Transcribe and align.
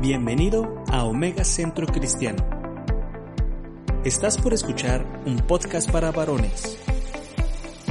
Bienvenido 0.00 0.84
a 0.92 1.04
Omega 1.04 1.42
Centro 1.42 1.84
Cristiano. 1.84 2.38
Estás 4.04 4.40
por 4.40 4.54
escuchar 4.54 5.04
un 5.26 5.38
podcast 5.38 5.90
para 5.90 6.12
varones. 6.12 6.78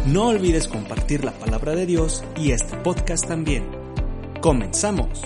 No 0.07 0.29
olvides 0.29 0.69
compartir 0.69 1.25
la 1.25 1.33
palabra 1.33 1.75
de 1.75 1.85
Dios 1.85 2.23
y 2.37 2.51
este 2.51 2.77
podcast 2.77 3.27
también. 3.27 3.65
Comenzamos. 4.41 5.21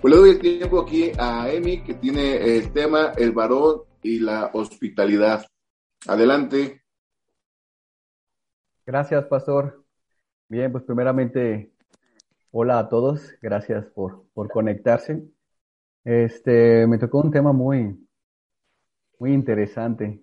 Pues 0.00 0.12
le 0.12 0.20
doy 0.20 0.30
el 0.30 0.40
tiempo 0.40 0.80
aquí 0.80 1.12
a 1.16 1.48
Emi, 1.52 1.84
que 1.84 1.94
tiene 1.94 2.56
el 2.56 2.72
tema 2.72 3.12
el 3.16 3.30
varón 3.30 3.82
y 4.02 4.18
la 4.18 4.50
hospitalidad. 4.52 5.46
Adelante. 6.08 6.82
Gracias, 8.84 9.26
pastor. 9.26 9.84
Bien, 10.48 10.72
pues 10.72 10.82
primeramente, 10.82 11.73
hola 12.56 12.78
a 12.78 12.88
todos. 12.88 13.20
Gracias 13.42 13.84
por, 13.86 14.24
por 14.32 14.48
conectarse. 14.48 15.22
Este, 16.04 16.86
me 16.86 16.98
tocó 16.98 17.20
un 17.20 17.30
tema 17.32 17.52
muy, 17.52 17.98
muy 19.18 19.32
interesante. 19.34 20.22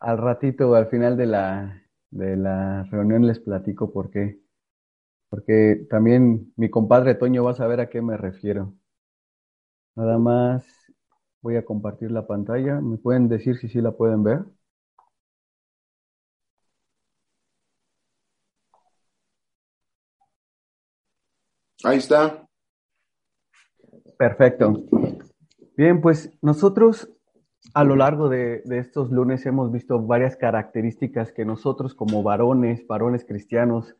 Al 0.00 0.18
ratito, 0.18 0.74
al 0.74 0.88
final 0.88 1.16
de 1.16 1.26
la, 1.26 1.82
de 2.10 2.36
la 2.36 2.82
reunión 2.90 3.26
les 3.26 3.38
platico 3.38 3.92
por 3.92 4.10
qué. 4.10 4.40
Porque 5.30 5.86
también 5.90 6.52
mi 6.56 6.70
compadre 6.70 7.14
Toño 7.16 7.44
va 7.44 7.52
a 7.52 7.54
saber 7.54 7.80
a 7.80 7.90
qué 7.90 8.02
me 8.02 8.16
refiero. 8.16 8.74
Nada 9.94 10.18
más 10.18 10.66
voy 11.42 11.54
a 11.56 11.64
compartir 11.64 12.10
la 12.10 12.26
pantalla. 12.26 12.80
¿Me 12.80 12.98
pueden 12.98 13.28
decir 13.28 13.56
si 13.58 13.68
sí 13.68 13.80
la 13.80 13.92
pueden 13.92 14.22
ver? 14.24 14.40
Ahí 21.84 21.98
está. 21.98 22.46
Perfecto. 24.18 24.84
Bien, 25.76 26.00
pues 26.00 26.30
nosotros 26.42 27.10
a 27.74 27.84
lo 27.84 27.96
largo 27.96 28.28
de, 28.28 28.62
de, 28.64 28.78
estos 28.78 29.10
lunes 29.10 29.46
hemos 29.46 29.70
visto 29.70 30.00
varias 30.00 30.36
características 30.36 31.32
que 31.32 31.44
nosotros 31.44 31.94
como 31.94 32.22
varones, 32.22 32.86
varones 32.86 33.24
cristianos, 33.24 33.96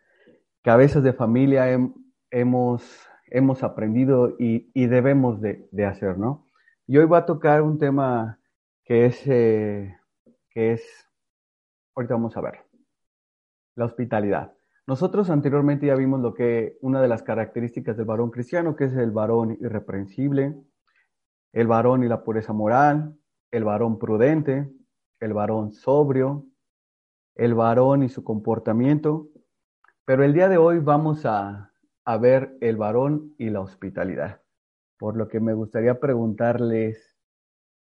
cabezas 0.63 1.03
de 1.03 1.13
familia 1.13 1.71
hem, 1.71 1.95
hemos, 2.31 2.83
hemos 3.27 3.63
aprendido 3.63 4.37
y, 4.39 4.71
y 4.75 4.87
debemos 4.87 5.41
de, 5.41 5.69
de, 5.71 5.87
hacer, 5.87 6.19
¿no? 6.19 6.47
Y 6.87 6.99
hoy 6.99 7.07
va 7.07 7.19
a 7.19 7.27
tocar 7.27 7.63
un 7.63 7.79
tema 7.79 8.41
que 8.85 9.07
es, 9.07 9.23
eh, 9.27 9.97
que 10.51 10.73
es, 10.73 10.83
ahorita 11.95 12.15
vamos 12.15 12.37
a 12.37 12.41
ver, 12.41 12.65
la 13.77 13.85
hospitalidad. 13.85 14.53
Nosotros 14.91 15.31
anteriormente 15.31 15.87
ya 15.87 15.95
vimos 15.95 16.21
lo 16.21 16.35
que 16.35 16.77
una 16.81 17.01
de 17.01 17.07
las 17.07 17.23
características 17.23 17.97
del 17.97 18.07
varón 18.07 18.33
cristiano, 18.33 18.75
que 18.75 18.87
es 18.87 18.93
el 18.95 19.13
varón 19.13 19.57
irreprensible, 19.61 20.57
el 21.53 21.69
varón 21.69 22.03
y 22.03 22.09
la 22.09 22.25
pureza 22.25 22.53
moral, 22.53 23.17
el 23.53 23.63
varón 23.63 24.01
prudente, 24.01 24.69
el 25.21 25.33
varón 25.33 25.71
sobrio, 25.71 26.45
el 27.37 27.55
varón 27.55 28.03
y 28.03 28.09
su 28.09 28.25
comportamiento. 28.25 29.29
Pero 30.05 30.25
el 30.25 30.33
día 30.33 30.49
de 30.49 30.59
hoy 30.59 30.81
vamos 30.81 31.25
a, 31.25 31.73
a 32.05 32.17
ver 32.17 32.57
el 32.61 32.77
varón 32.77 33.37
y 33.39 33.51
la 33.51 33.61
hospitalidad. 33.61 34.43
Por 34.99 35.17
lo 35.17 35.29
que 35.29 35.39
me 35.39 35.55
gustaría 35.55 36.01
preguntarles, 36.01 37.17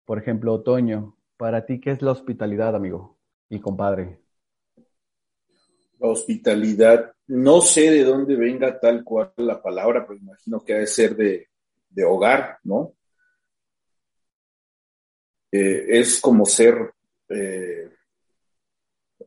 por 0.04 0.19
ejemplo, 0.19 0.54
Otoño, 0.54 1.16
para 1.37 1.66
ti, 1.66 1.81
¿qué 1.81 1.91
es 1.91 2.03
la 2.03 2.12
hospitalidad, 2.12 2.76
amigo 2.76 3.19
y 3.49 3.59
compadre? 3.59 4.20
Hospitalidad, 6.00 7.12
no 7.28 7.61
sé 7.61 7.91
de 7.91 8.05
dónde 8.05 8.37
venga 8.37 8.81
tal 8.81 9.05
cual 9.05 9.33
la 9.37 9.62
palabra, 9.62 10.06
pero 10.06 10.19
imagino 10.19 10.65
que 10.65 10.75
ha 10.75 10.78
de 10.78 10.87
ser 10.87 11.15
de, 11.16 11.49
de 11.88 12.05
hogar, 12.05 12.59
¿no? 12.65 12.94
Eh, 15.53 15.99
es 16.00 16.21
como 16.21 16.47
ser, 16.47 16.93
eh, 17.28 17.91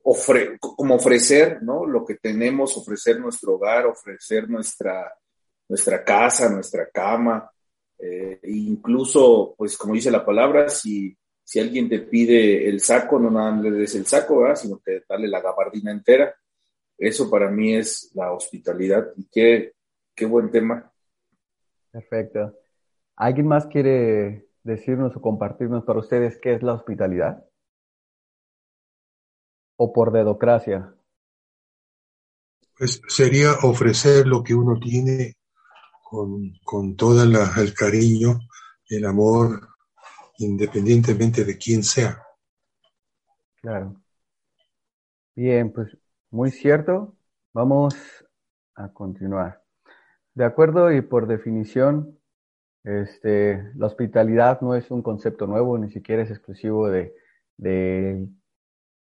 ofre 0.03 0.57
como 0.59 0.95
ofrecer, 0.95 1.61
¿no? 1.61 1.85
Lo 1.85 2.05
que 2.05 2.15
tenemos, 2.15 2.75
ofrecer 2.77 3.19
nuestro 3.19 3.55
hogar, 3.55 3.85
ofrecer 3.85 4.49
nuestra, 4.49 5.13
nuestra 5.67 6.03
casa, 6.03 6.49
nuestra 6.49 6.89
cama, 6.89 7.49
eh, 7.99 8.39
incluso, 8.43 9.55
pues 9.57 9.77
como 9.77 9.93
dice 9.93 10.11
la 10.11 10.25
palabra, 10.25 10.67
si, 10.67 11.15
si 11.43 11.59
alguien 11.59 11.87
te 11.87 11.99
pide 11.99 12.67
el 12.67 12.81
saco, 12.81 13.17
no 13.19 13.29
nada 13.29 13.61
le 13.61 13.71
des 13.71 13.95
el 13.95 14.05
saco, 14.05 14.39
¿verdad? 14.39 14.55
Sino 14.55 14.79
que 14.79 15.03
darle 15.07 15.27
la 15.27 15.41
gabardina 15.41 15.91
entera. 15.91 16.35
Eso 17.03 17.29
para 17.29 17.51
mí 17.51 17.75
es 17.75 18.11
la 18.13 18.31
hospitalidad 18.31 19.11
y 19.17 19.27
qué, 19.29 19.73
qué 20.15 20.25
buen 20.25 20.49
tema. 20.49 20.89
Perfecto. 21.91 22.57
¿Alguien 23.17 23.45
más 23.45 23.67
quiere 23.67 24.47
decirnos 24.63 25.13
o 25.13 25.19
compartirnos 25.21 25.83
para 25.83 25.99
ustedes 25.99 26.39
qué 26.41 26.53
es 26.53 26.63
la 26.63 26.75
hospitalidad? 26.75 27.43
¿O 29.75 29.91
por 29.91 30.13
dedocracia? 30.13 30.95
Pues 32.77 33.01
sería 33.09 33.51
ofrecer 33.63 34.25
lo 34.25 34.41
que 34.41 34.55
uno 34.55 34.79
tiene 34.79 35.35
con, 36.09 36.53
con 36.63 36.95
todo 36.95 37.21
el 37.21 37.73
cariño, 37.73 38.39
el 38.87 39.05
amor, 39.05 39.67
independientemente 40.37 41.43
de 41.43 41.57
quién 41.57 41.83
sea. 41.83 42.23
Claro. 43.61 44.01
Bien, 45.35 45.73
pues 45.73 45.97
muy 46.33 46.49
cierto. 46.49 47.15
Vamos 47.53 47.95
a 48.75 48.91
continuar. 48.91 49.61
De 50.33 50.43
acuerdo 50.43 50.91
y 50.91 51.01
por 51.01 51.27
definición, 51.27 52.17
este, 52.83 53.71
la 53.75 53.85
hospitalidad 53.85 54.59
no 54.61 54.73
es 54.73 54.89
un 54.89 55.03
concepto 55.03 55.45
nuevo, 55.45 55.77
ni 55.77 55.91
siquiera 55.91 56.23
es 56.23 56.31
exclusivo 56.31 56.89
de, 56.89 57.13
de, 57.57 58.27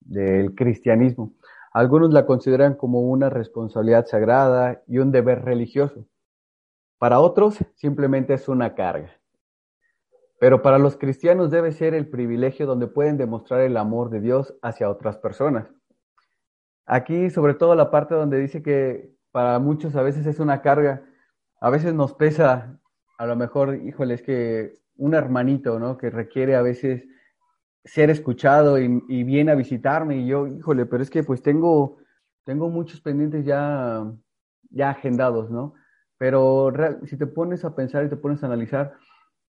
del 0.01 0.55
cristianismo. 0.55 1.33
Algunos 1.73 2.13
la 2.13 2.27
consideran 2.27 2.75
como 2.75 3.01
una 3.01 3.31
responsabilidad 3.31 4.05
sagrada 4.05 4.83
y 4.87 4.99
un 4.99 5.11
deber 5.11 5.47
religioso. 5.47 6.07
Para 6.99 7.21
otros 7.21 7.59
simplemente 7.75 8.34
es 8.34 8.49
una 8.49 8.75
carga. 8.75 9.19
Pero 10.39 10.61
para 10.61 10.79
los 10.79 10.99
cristianos 10.99 11.51
debe 11.51 11.73
ser 11.73 11.95
el 11.95 12.11
privilegio 12.11 12.67
donde 12.67 12.87
pueden 12.87 13.17
demostrar 13.17 13.63
el 13.63 13.79
amor 13.79 14.11
de 14.11 14.21
Dios 14.21 14.55
hacia 14.61 14.91
otras 14.91 15.17
personas. 15.17 15.69
Aquí, 16.87 17.31
sobre 17.31 17.55
todo 17.55 17.75
la 17.75 17.91
parte 17.91 18.15
donde 18.15 18.39
dice 18.39 18.62
que 18.62 19.15
para 19.33 19.59
muchos 19.59 19.97
a 19.97 20.03
veces 20.03 20.27
es 20.27 20.39
una 20.39 20.62
carga, 20.62 21.03
a 21.61 21.71
veces 21.71 21.95
nos 21.95 22.15
pesa 22.15 22.78
a 23.19 23.27
lo 23.27 23.37
mejor, 23.37 23.77
híjole, 23.77 24.15
es 24.15 24.22
que 24.22 24.75
un 24.97 25.15
hermanito, 25.15 25.78
¿no? 25.78 25.97
Que 25.97 26.11
requiere 26.11 26.56
a 26.56 26.62
veces 26.62 27.06
ser 27.84 28.11
escuchado 28.11 28.78
y, 28.78 29.25
viene 29.25 29.53
a 29.53 29.55
visitarme 29.55 30.17
y 30.19 30.27
yo, 30.27 30.47
híjole, 30.47 30.87
pero 30.87 31.03
es 31.03 31.11
que 31.11 31.22
pues 31.22 31.43
tengo, 31.43 31.99
tengo 32.45 32.71
muchos 32.71 33.01
pendientes 33.01 33.45
ya, 33.45 34.04
ya 34.71 34.91
agendados, 34.91 35.51
¿no? 35.51 35.75
Pero 36.19 36.71
real, 36.71 37.01
si 37.07 37.16
te 37.16 37.27
pones 37.27 37.65
a 37.65 37.75
pensar 37.75 38.04
y 38.04 38.09
te 38.09 38.16
pones 38.16 38.42
a 38.42 38.47
analizar, 38.47 38.95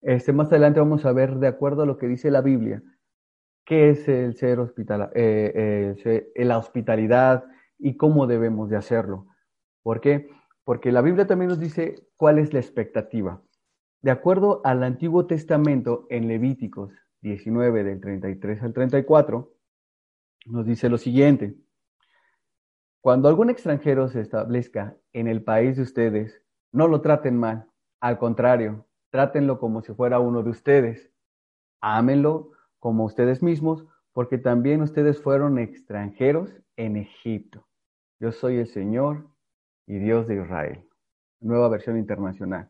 este, 0.01 0.33
más 0.33 0.47
adelante 0.49 0.79
vamos 0.79 1.05
a 1.05 1.13
ver, 1.13 1.35
de 1.35 1.47
acuerdo 1.47 1.83
a 1.83 1.85
lo 1.85 1.97
que 1.97 2.07
dice 2.07 2.31
la 2.31 2.41
Biblia, 2.41 2.81
qué 3.65 3.89
es 3.89 4.07
el 4.07 4.35
ser 4.35 4.59
hospital, 4.59 5.11
eh, 5.15 5.95
eh, 6.05 6.45
la 6.45 6.57
hospitalidad 6.57 7.45
y 7.77 7.97
cómo 7.97 8.27
debemos 8.27 8.69
de 8.69 8.77
hacerlo. 8.77 9.27
¿Por 9.83 9.99
qué? 9.99 10.29
Porque 10.63 10.91
la 10.91 11.01
Biblia 11.01 11.27
también 11.27 11.49
nos 11.49 11.59
dice 11.59 12.07
cuál 12.15 12.39
es 12.39 12.53
la 12.53 12.59
expectativa. 12.59 13.41
De 14.01 14.11
acuerdo 14.11 14.61
al 14.63 14.83
Antiguo 14.83 15.25
Testamento, 15.25 16.05
en 16.09 16.27
Levíticos 16.27 16.93
19, 17.21 17.83
del 17.83 17.99
33 17.99 18.61
al 18.61 18.73
34, 18.73 19.51
nos 20.45 20.65
dice 20.65 20.89
lo 20.89 20.97
siguiente. 20.97 21.55
Cuando 23.01 23.29
algún 23.29 23.49
extranjero 23.49 24.07
se 24.07 24.21
establezca 24.21 24.95
en 25.13 25.27
el 25.27 25.43
país 25.43 25.75
de 25.75 25.83
ustedes, 25.83 26.41
no 26.71 26.87
lo 26.87 27.01
traten 27.01 27.37
mal. 27.37 27.67
Al 27.99 28.17
contrario, 28.17 28.85
trátenlo 29.09 29.59
como 29.59 29.81
si 29.81 29.93
fuera 29.93 30.19
uno 30.19 30.43
de 30.43 30.49
ustedes. 30.51 31.11
Ámenlo 31.81 32.54
como 32.85 33.05
ustedes 33.05 33.41
mismos, 33.41 33.83
porque 34.13 34.37
también 34.37 34.83
ustedes 34.83 35.19
fueron 35.19 35.57
extranjeros 35.57 36.55
en 36.75 36.97
Egipto. 36.97 37.65
yo 38.19 38.31
soy 38.31 38.57
el 38.57 38.67
Señor 38.67 39.27
y 39.87 39.97
Dios 39.97 40.27
de 40.27 40.35
Israel. 40.35 40.83
Nueva 41.39 41.67
versión 41.67 41.97
internacional. 41.97 42.69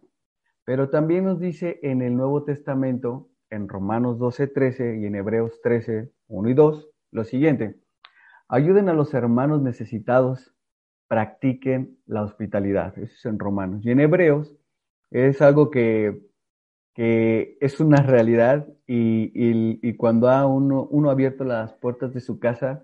Pero 0.63 0.89
también 0.89 1.25
nos 1.25 1.41
dice 1.41 1.81
en 1.83 2.01
el 2.01 2.15
Nuevo 2.15 2.45
Testamento, 2.45 3.29
en 3.49 3.67
Romanos 3.67 4.17
12, 4.17 4.47
13 4.47 4.99
y 4.99 5.05
en 5.05 5.15
Hebreos 5.15 5.59
13, 5.61 6.09
1 6.29 6.49
y 6.49 6.53
2, 6.53 6.89
lo 7.11 7.25
siguiente. 7.25 7.75
Ayuden 8.47 8.87
a 8.87 8.93
los 8.93 9.13
hermanos 9.13 9.61
necesitados, 9.61 10.55
practiquen 11.09 11.99
la 12.05 12.23
hospitalidad. 12.23 12.97
Eso 12.97 13.13
es 13.13 13.25
en 13.25 13.37
Romanos. 13.37 13.85
Y 13.85 13.91
en 13.91 13.99
Hebreos 13.99 14.55
es 15.11 15.41
algo 15.41 15.69
que, 15.71 16.25
que 16.95 17.57
es 17.59 17.81
una 17.81 17.97
realidad 17.97 18.67
y, 18.87 19.31
y, 19.35 19.95
cuando 19.97 20.29
ha 20.29 20.47
uno, 20.47 20.87
uno 20.89 21.09
ha 21.09 21.11
abierto 21.11 21.43
las 21.43 21.73
puertas 21.73 22.13
de 22.13 22.21
su 22.21 22.39
casa, 22.39 22.83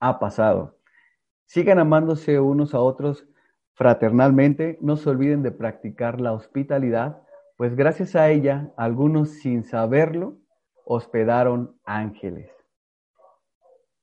ha 0.00 0.18
pasado. 0.18 0.76
Sigan 1.46 1.78
amándose 1.78 2.40
unos 2.40 2.74
a 2.74 2.80
otros 2.80 3.26
fraternalmente, 3.74 4.78
no 4.80 4.96
se 4.96 5.08
olviden 5.08 5.44
de 5.44 5.52
practicar 5.52 6.20
la 6.20 6.32
hospitalidad, 6.32 7.22
pues 7.56 7.76
gracias 7.76 8.16
a 8.16 8.30
ella, 8.30 8.72
algunos 8.76 9.30
sin 9.30 9.62
saberlo, 9.62 10.38
hospedaron 10.84 11.76
ángeles. 11.84 12.50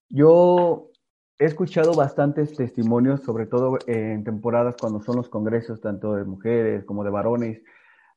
Yo 0.08 0.90
he 1.38 1.46
escuchado 1.46 1.94
bastantes 1.94 2.56
testimonios, 2.56 3.24
sobre 3.24 3.46
todo 3.46 3.78
en 3.88 4.24
temporadas 4.24 4.76
cuando 4.80 5.02
son 5.02 5.18
los 5.18 5.28
congresos, 5.28 5.82
tanto 5.82 6.14
de 6.16 6.24
mujeres 6.24 6.86
como 6.86 7.04
de 7.04 7.10
varones. 7.10 7.62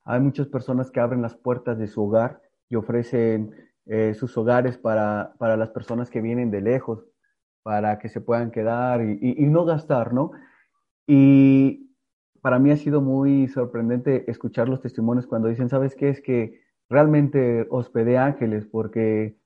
Hay 0.04 0.20
muchas 0.20 0.48
personas 0.48 0.90
que 0.90 1.00
abren 1.00 1.22
las 1.22 1.34
puertas 1.34 1.78
de 1.78 1.86
su 1.86 2.02
hogar 2.02 2.40
y 2.68 2.76
ofrecen 2.76 3.54
eh, 3.86 4.14
sus 4.14 4.36
hogares 4.36 4.78
para, 4.78 5.34
para, 5.38 5.56
las 5.56 5.70
personas 5.70 6.10
que 6.10 6.20
vienen 6.20 6.50
de 6.50 6.60
lejos, 6.60 7.04
para 7.62 7.98
que 7.98 8.08
se 8.08 8.20
puedan 8.20 8.50
quedar 8.50 9.02
y, 9.02 9.18
y 9.20 9.46
no 9.46 9.64
gastar, 9.64 10.12
¿no? 10.12 10.32
Y 11.06 11.90
para 12.40 12.58
mí 12.58 12.70
ha 12.70 12.76
sido 12.76 13.00
muy 13.00 13.48
sorprendente 13.48 14.30
escuchar 14.30 14.68
los 14.68 14.80
testimonios 14.80 15.26
cuando 15.26 15.48
dicen, 15.48 15.68
¿sabes 15.68 15.94
qué? 15.94 16.08
Es 16.08 16.20
que 16.20 16.60
realmente 16.88 17.66
hospedé 17.70 18.18
ángeles 18.18 18.66
porque 18.66 19.36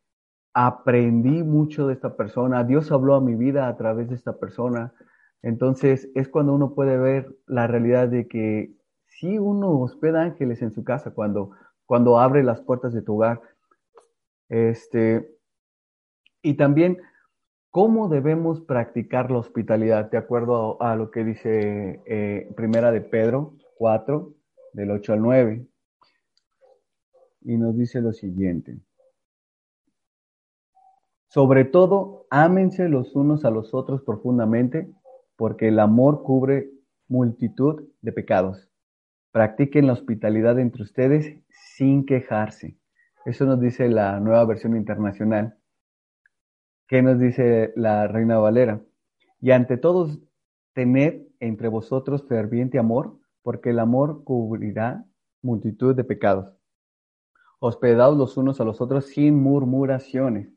aprendí 0.54 1.42
mucho 1.42 1.86
de 1.86 1.92
esta 1.92 2.16
persona, 2.16 2.64
Dios 2.64 2.90
habló 2.90 3.14
a 3.14 3.20
mi 3.20 3.34
vida 3.34 3.68
a 3.68 3.76
través 3.76 4.08
de 4.08 4.14
esta 4.14 4.38
persona. 4.38 4.94
Entonces 5.42 6.10
es 6.14 6.28
cuando 6.28 6.54
uno 6.54 6.74
puede 6.74 6.96
ver 6.96 7.36
la 7.46 7.66
realidad 7.66 8.08
de 8.08 8.26
que 8.26 8.75
sí 9.18 9.38
uno 9.38 9.80
hospeda 9.80 10.22
ángeles 10.22 10.62
en 10.62 10.72
su 10.72 10.84
casa 10.84 11.12
cuando, 11.12 11.50
cuando 11.84 12.18
abre 12.18 12.42
las 12.42 12.60
puertas 12.60 12.92
de 12.92 13.02
tu 13.02 13.14
hogar. 13.14 13.40
Este, 14.48 15.36
y 16.42 16.54
también 16.54 16.98
¿Cómo 17.76 18.08
debemos 18.08 18.62
practicar 18.62 19.30
la 19.30 19.36
hospitalidad? 19.36 20.10
De 20.10 20.16
acuerdo 20.16 20.80
a, 20.80 20.96
lo 20.96 21.10
que 21.10 21.24
dice 21.24 22.00
eh, 22.06 22.50
Primera 22.56 22.90
de 22.90 23.02
Pedro 23.02 23.52
4, 23.76 24.32
del 24.72 24.92
8 24.92 25.12
al 25.12 25.20
9. 25.20 25.66
Y 27.42 27.58
nos 27.58 27.76
dice 27.76 28.00
lo 28.00 28.14
siguiente. 28.14 28.78
Sobre 31.28 31.66
todo, 31.66 32.26
ámense 32.30 32.88
los 32.88 33.14
unos 33.14 33.44
a 33.44 33.50
los 33.50 33.74
otros 33.74 34.00
profundamente, 34.00 34.90
porque 35.36 35.68
el 35.68 35.78
amor 35.78 36.22
cubre 36.22 36.70
multitud 37.08 37.84
de 38.00 38.12
pecados. 38.12 38.70
Practiquen 39.36 39.86
la 39.86 39.92
hospitalidad 39.92 40.58
entre 40.58 40.82
ustedes 40.82 41.36
sin 41.50 42.06
quejarse. 42.06 42.78
Eso 43.26 43.44
nos 43.44 43.60
dice 43.60 43.90
la 43.90 44.18
nueva 44.18 44.42
versión 44.46 44.74
internacional. 44.74 45.58
¿Qué 46.88 47.02
nos 47.02 47.18
dice 47.18 47.70
la 47.76 48.08
Reina 48.08 48.38
Valera? 48.38 48.80
Y 49.42 49.50
ante 49.50 49.76
todos, 49.76 50.20
tened 50.72 51.26
entre 51.38 51.68
vosotros 51.68 52.26
ferviente 52.26 52.78
amor, 52.78 53.18
porque 53.42 53.68
el 53.68 53.78
amor 53.78 54.24
cubrirá 54.24 55.04
multitud 55.42 55.94
de 55.94 56.04
pecados. 56.04 56.56
Hospedaos 57.58 58.16
los 58.16 58.38
unos 58.38 58.58
a 58.62 58.64
los 58.64 58.80
otros 58.80 59.04
sin 59.04 59.34
murmuraciones. 59.42 60.48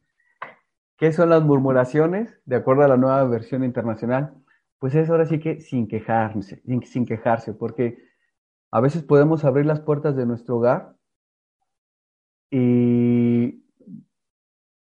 ¿Qué 0.95 1.11
son 1.11 1.31
las 1.31 1.43
murmuraciones? 1.43 2.39
De 2.45 2.55
acuerdo 2.55 2.83
a 2.83 2.87
la 2.87 2.95
nueva 2.95 3.25
versión 3.25 3.65
internacional, 3.65 4.35
pues 4.77 4.95
es 4.95 5.09
ahora 5.09 5.25
sí 5.25 5.41
que 5.41 5.59
sin 5.59 5.85
quejarse, 5.85 6.61
sin 6.85 7.05
quejarse, 7.05 7.51
porque 7.53 8.07
a 8.71 8.81
veces 8.81 9.03
podemos 9.03 9.45
abrir 9.45 9.65
las 9.65 9.81
puertas 9.81 10.15
de 10.15 10.25
nuestro 10.25 10.57
hogar 10.57 10.95
y 12.51 13.63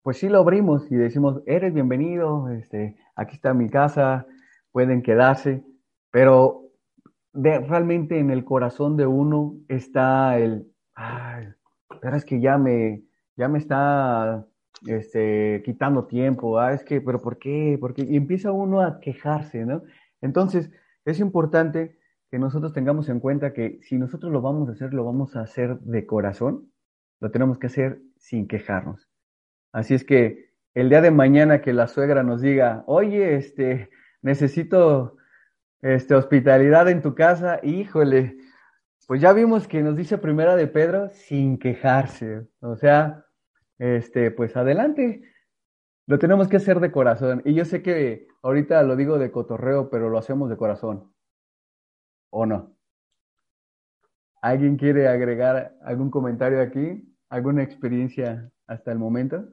pues 0.03 0.19
sí 0.19 0.29
lo 0.29 0.39
abrimos 0.39 0.91
y 0.91 0.97
decimos, 0.97 1.43
eres 1.47 1.73
bienvenido, 1.73 2.51
este, 2.51 2.97
aquí 3.17 3.37
está 3.37 3.55
mi 3.55 3.71
casa, 3.71 4.27
pueden 4.71 5.03
quedarse, 5.03 5.65
pero 6.11 6.71
realmente 7.33 8.19
en 8.19 8.31
el 8.31 8.45
corazón 8.45 8.97
de 8.97 9.07
uno 9.07 9.57
está 9.69 10.39
el, 10.39 10.71
ay, 10.95 11.49
pero 12.03 12.17
es 12.17 12.25
que 12.25 12.41
ya 12.41 12.59
me, 12.59 13.03
ya 13.37 13.49
me 13.49 13.59
está 13.59 14.47
este, 14.87 15.63
quitando 15.65 16.07
tiempo, 16.07 16.59
ah, 16.59 16.75
es 16.75 16.85
que, 16.85 17.01
pero 17.01 17.21
¿por 17.23 17.39
qué? 17.39 17.79
Porque 17.81 18.03
y 18.03 18.17
empieza 18.17 18.53
uno 18.53 18.83
a 18.83 19.01
quejarse, 19.01 19.65
¿no? 19.65 19.83
Entonces, 20.21 20.71
es 21.07 21.19
importante 21.19 21.99
que 22.35 22.39
nosotros 22.41 22.73
tengamos 22.73 23.09
en 23.09 23.21
cuenta 23.21 23.53
que 23.53 23.79
si 23.83 23.97
nosotros 23.97 24.33
lo 24.33 24.43
vamos 24.43 24.69
a 24.69 24.73
hacer, 24.73 24.93
lo 24.93 25.05
vamos 25.05 25.37
a 25.37 25.43
hacer 25.43 25.79
de 25.79 26.05
corazón, 26.05 26.69
lo 27.21 27.31
tenemos 27.31 27.59
que 27.59 27.69
hacer 27.69 28.01
sin 28.17 28.49
quejarnos. 28.49 29.09
Así 29.71 29.95
es 29.95 30.03
que 30.03 30.51
el 30.75 30.89
día 30.89 31.01
de 31.01 31.13
mañana 31.13 31.61
que 31.61 31.73
la 31.73 31.87
suegra 31.87 32.25
nos 32.25 32.41
diga, 32.41 32.83
oye, 32.89 33.37
este, 33.37 33.89
necesito 34.21 35.17
este, 35.81 36.17
hospitalidad 36.17 36.89
en 36.89 37.03
tu 37.03 37.15
casa, 37.15 37.61
híjole, 37.63 38.37
pues 39.07 39.21
ya 39.21 39.33
vimos 39.33 39.69
que 39.69 39.85
nos 39.85 39.95
dice 39.95 40.19
primera 40.19 40.57
de 40.57 40.67
Pedro 40.67 41.11
sin 41.11 41.57
quejarse. 41.57 42.49
O 42.59 42.75
sea, 42.75 43.27
este, 43.79 44.33
pues 44.33 44.57
adelante. 44.57 45.23
Lo 46.09 46.19
tenemos 46.19 46.49
que 46.49 46.57
hacer 46.57 46.81
de 46.81 46.91
corazón. 46.91 47.43
Y 47.45 47.55
yo 47.55 47.65
sé 47.65 47.81
que 47.81 48.27
ahorita 48.43 48.83
lo 48.83 48.97
digo 48.97 49.21
de 49.21 49.31
cotorreo, 49.31 49.89
pero 49.89 50.11
lo 50.11 50.19
hacemos 50.19 50.51
de 50.51 50.57
corazón. 50.57 51.14
¿O 52.37 52.47
no? 52.47 52.77
¿Alguien 54.43 54.77
quiere 54.77 55.07
agregar 55.07 55.79
algún 55.85 56.11
comentario 56.11 56.61
aquí? 56.61 57.17
¿Alguna 57.29 57.63
experiencia 57.63 58.51
hasta 58.67 58.91
el 58.91 58.99
momento? 58.99 59.45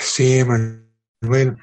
Sí, 0.00 0.44
Manuel, 0.44 1.56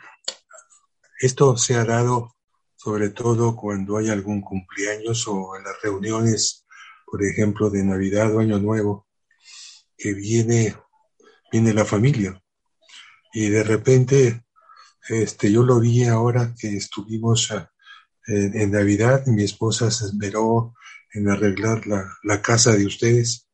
esto 1.21 1.55
se 1.55 1.75
ha 1.75 1.85
dado 1.85 2.35
sobre 2.75 3.11
todo 3.11 3.55
cuando 3.55 3.95
hay 3.95 4.09
algún 4.09 4.41
cumpleaños 4.41 5.25
o 5.29 5.55
en 5.55 5.63
las 5.63 5.81
reuniones, 5.81 6.65
por 7.05 7.23
ejemplo, 7.23 7.69
de 7.69 7.85
Navidad 7.85 8.35
o 8.35 8.39
Año 8.39 8.59
Nuevo, 8.59 9.07
que 9.95 10.13
viene, 10.13 10.75
viene 11.49 11.73
la 11.73 11.85
familia. 11.85 12.43
Y 13.31 13.47
de 13.47 13.63
repente, 13.63 14.43
este, 15.07 15.49
yo 15.49 15.63
lo 15.63 15.79
vi 15.79 16.03
ahora 16.03 16.53
que 16.59 16.75
estuvimos 16.75 17.53
en, 18.27 18.71
Navidad, 18.71 19.25
mi 19.27 19.43
esposa 19.43 19.91
se 19.91 20.05
esmeró 20.05 20.73
en 21.13 21.29
arreglar 21.29 21.85
la, 21.87 22.41
casa 22.41 22.75
de 22.75 22.85
ustedes, 22.85 23.47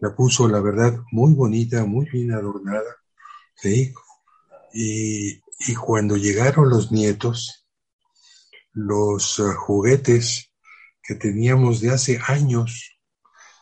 la 0.00 0.14
puso, 0.14 0.48
la 0.48 0.60
verdad, 0.60 0.98
muy 1.12 1.34
bonita, 1.34 1.84
muy 1.84 2.08
bien 2.10 2.32
adornada 2.32 2.96
¿sí? 3.56 3.92
Y, 4.72 5.42
y 5.66 5.74
cuando 5.74 6.16
llegaron 6.16 6.68
los 6.68 6.90
nietos, 6.90 7.64
los 8.72 9.38
uh, 9.38 9.52
juguetes 9.54 10.50
que 11.02 11.14
teníamos 11.14 11.80
de 11.80 11.90
hace 11.90 12.18
años 12.26 12.98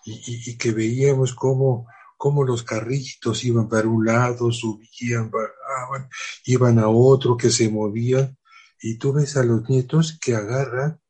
y, 0.05 0.57
que 0.57 0.73
veíamos 0.73 1.35
cómo, 1.35 1.87
cómo 2.17 2.45
los 2.45 2.65
carritos 2.65 3.45
iban 3.45 3.69
para 3.69 3.87
un 3.87 4.05
lado, 4.05 4.51
subían, 4.51 5.31
bajaban, 5.31 6.09
iban 6.45 6.79
a 6.79 6.89
otro, 6.89 7.37
que 7.37 7.51
se 7.51 7.69
movían, 7.69 8.37
y 8.83 8.99
tú 8.99 9.13
ves 9.13 9.37
a 9.37 9.45
los 9.45 9.69
nietos 9.69 10.19
que 10.21 10.35
agarran 10.35 11.01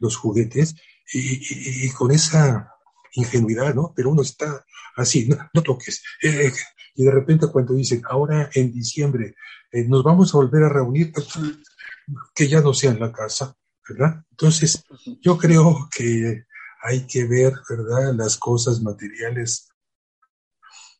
los 0.00 0.16
juguetes 0.16 0.74
y, 1.12 1.88
con 1.90 2.10
esa 2.10 2.72
ingenuidad, 3.12 3.74
¿no? 3.74 3.92
Pero 3.94 4.10
uno 4.10 4.22
está 4.22 4.64
así, 4.96 5.28
no, 5.28 5.62
toques, 5.62 6.02
eh, 6.22 6.52
y 6.94 7.04
de 7.04 7.10
repente 7.10 7.46
cuando 7.48 7.74
dicen, 7.74 8.02
ahora 8.08 8.50
en 8.54 8.72
diciembre 8.72 9.34
eh, 9.70 9.84
nos 9.84 10.02
vamos 10.02 10.34
a 10.34 10.38
volver 10.38 10.64
a 10.64 10.68
reunir, 10.68 11.12
que 12.34 12.48
ya 12.48 12.60
no 12.60 12.74
sea 12.74 12.90
en 12.90 13.00
la 13.00 13.12
casa, 13.12 13.54
¿verdad? 13.88 14.24
Entonces, 14.30 14.84
yo 15.20 15.38
creo 15.38 15.88
que 15.96 16.44
hay 16.82 17.06
que 17.06 17.24
ver, 17.24 17.54
¿verdad? 17.68 18.14
Las 18.14 18.36
cosas 18.36 18.82
materiales, 18.82 19.68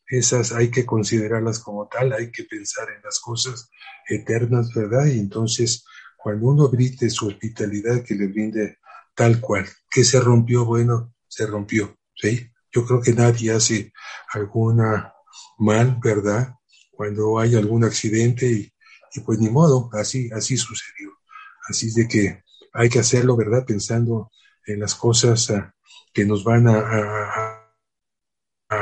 esas 0.06 0.52
hay 0.52 0.70
que 0.70 0.84
considerarlas 0.84 1.58
como 1.58 1.88
tal, 1.88 2.12
hay 2.12 2.30
que 2.30 2.44
pensar 2.44 2.88
en 2.90 3.02
las 3.02 3.18
cosas 3.20 3.70
eternas, 4.08 4.72
¿verdad? 4.74 5.06
Y 5.06 5.18
entonces, 5.18 5.84
cuando 6.16 6.46
uno 6.46 6.68
grite 6.68 7.10
su 7.10 7.28
hospitalidad 7.28 8.02
que 8.02 8.14
le 8.14 8.26
brinde 8.26 8.78
tal 9.14 9.40
cual, 9.40 9.66
que 9.90 10.04
se 10.04 10.20
rompió, 10.20 10.64
bueno, 10.64 11.14
se 11.28 11.46
rompió, 11.46 11.96
¿sí? 12.14 12.50
Yo 12.72 12.84
creo 12.84 13.00
que 13.00 13.12
nadie 13.12 13.52
hace 13.52 13.92
alguna 14.32 15.14
mal, 15.58 15.98
¿verdad? 16.02 16.54
Cuando 16.90 17.38
hay 17.38 17.54
algún 17.54 17.84
accidente 17.84 18.46
y, 18.46 18.72
pues 19.24 19.38
ni 19.38 19.48
modo, 19.48 19.90
así, 19.92 20.30
así 20.32 20.56
sucedió. 20.56 21.10
Así 21.68 21.92
de 21.92 22.08
que 22.08 22.42
hay 22.72 22.88
que 22.88 22.98
hacerlo, 22.98 23.36
¿verdad? 23.36 23.64
Pensando 23.64 24.30
en 24.66 24.80
las 24.80 24.94
cosas 24.94 25.50
ah, 25.50 25.74
que 26.12 26.24
nos 26.24 26.44
van 26.44 26.68
a, 26.68 27.60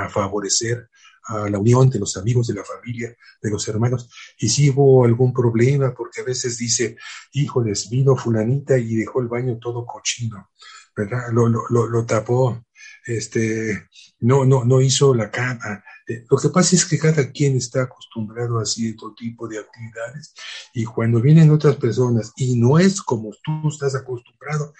favorecer 0.08 0.88
a 1.24 1.48
la 1.48 1.58
unión 1.58 1.88
de 1.88 1.98
los 1.98 2.16
amigos, 2.16 2.48
de 2.48 2.54
la 2.54 2.64
familia, 2.64 3.16
de 3.40 3.50
los 3.50 3.66
hermanos. 3.68 4.10
Y 4.38 4.48
si 4.48 4.70
hubo 4.70 5.04
algún 5.04 5.32
problema, 5.32 5.94
porque 5.94 6.20
a 6.20 6.24
veces 6.24 6.58
dice, 6.58 6.96
híjoles, 7.32 7.88
vino 7.90 8.16
fulanita 8.16 8.76
y 8.78 8.96
dejó 8.96 9.20
el 9.20 9.28
baño 9.28 9.58
todo 9.58 9.86
cochino, 9.86 10.50
¿verdad? 10.96 11.30
Lo, 11.32 11.48
lo, 11.48 11.68
lo, 11.68 12.06
tapó, 12.06 12.64
este, 13.06 13.88
no, 14.20 14.44
no, 14.44 14.64
no 14.64 14.80
hizo 14.80 15.14
la 15.14 15.30
cama. 15.30 15.84
Eh, 16.08 16.24
lo 16.28 16.36
que 16.36 16.48
pasa 16.48 16.74
es 16.74 16.84
que 16.84 16.98
cada 16.98 17.30
quien 17.30 17.56
está 17.56 17.82
acostumbrado 17.82 18.58
a 18.58 18.66
cierto 18.66 19.14
tipo 19.14 19.46
de 19.46 19.58
actividades 19.58 20.34
y 20.74 20.84
cuando 20.84 21.20
vienen 21.20 21.50
otras 21.50 21.76
personas 21.76 22.32
y 22.36 22.56
no 22.56 22.78
es 22.78 23.00
como 23.00 23.30
tú 23.44 23.68
estás 23.68 23.94
acostumbrado, 23.94 24.74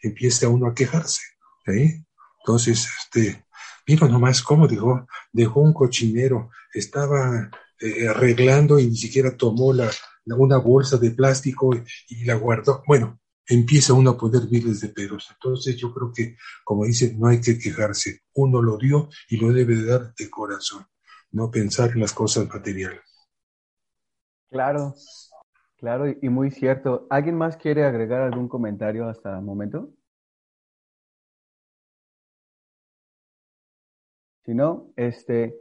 empieza 0.00 0.48
uno 0.48 0.66
a 0.66 0.74
quejarse. 0.74 1.20
Entonces, 1.66 2.88
este, 3.04 3.44
mira 3.86 4.08
nomás 4.08 4.42
cómo 4.42 4.66
dejó, 4.68 5.06
dejó 5.32 5.60
un 5.60 5.72
cochinero, 5.72 6.50
estaba 6.72 7.50
eh, 7.80 8.08
arreglando 8.08 8.78
y 8.78 8.86
ni 8.86 8.96
siquiera 8.96 9.36
tomó 9.36 9.72
la, 9.72 9.90
una 10.26 10.58
bolsa 10.58 10.96
de 10.98 11.10
plástico 11.10 11.74
y, 12.08 12.24
la 12.24 12.34
guardó. 12.34 12.82
Bueno, 12.86 13.18
empieza 13.46 13.92
uno 13.92 14.10
a 14.10 14.16
poner 14.16 14.42
miles 14.50 14.80
de 14.80 14.88
peros. 14.88 15.28
Entonces 15.32 15.76
yo 15.76 15.92
creo 15.92 16.12
que, 16.12 16.36
como 16.64 16.84
dice, 16.84 17.14
no 17.18 17.28
hay 17.28 17.40
que 17.40 17.58
quejarse. 17.58 18.20
Uno 18.34 18.62
lo 18.62 18.78
dio 18.78 19.08
y 19.28 19.36
lo 19.36 19.52
debe 19.52 19.76
de 19.76 19.86
dar 19.86 20.14
de 20.14 20.30
corazón, 20.30 20.86
no 21.30 21.50
pensar 21.50 21.90
en 21.90 22.00
las 22.00 22.12
cosas 22.12 22.48
materiales. 22.48 23.02
Claro, 24.48 24.94
claro, 25.76 26.04
y 26.08 26.28
muy 26.28 26.50
cierto. 26.50 27.06
¿Alguien 27.10 27.36
más 27.36 27.56
quiere 27.56 27.84
agregar 27.84 28.20
algún 28.20 28.48
comentario 28.48 29.08
hasta 29.08 29.38
el 29.38 29.44
momento? 29.44 29.90
Si 34.44 34.54
no, 34.54 34.92
este, 34.96 35.54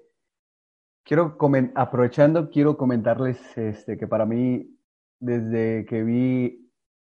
quiero 1.04 1.38
aprovechando, 1.76 2.50
quiero 2.50 2.78
comentarles 2.78 3.40
este, 3.58 3.98
que 3.98 4.08
para 4.08 4.26
mí, 4.26 4.76
desde 5.20 5.86
que 5.86 6.04
vi 6.04 6.72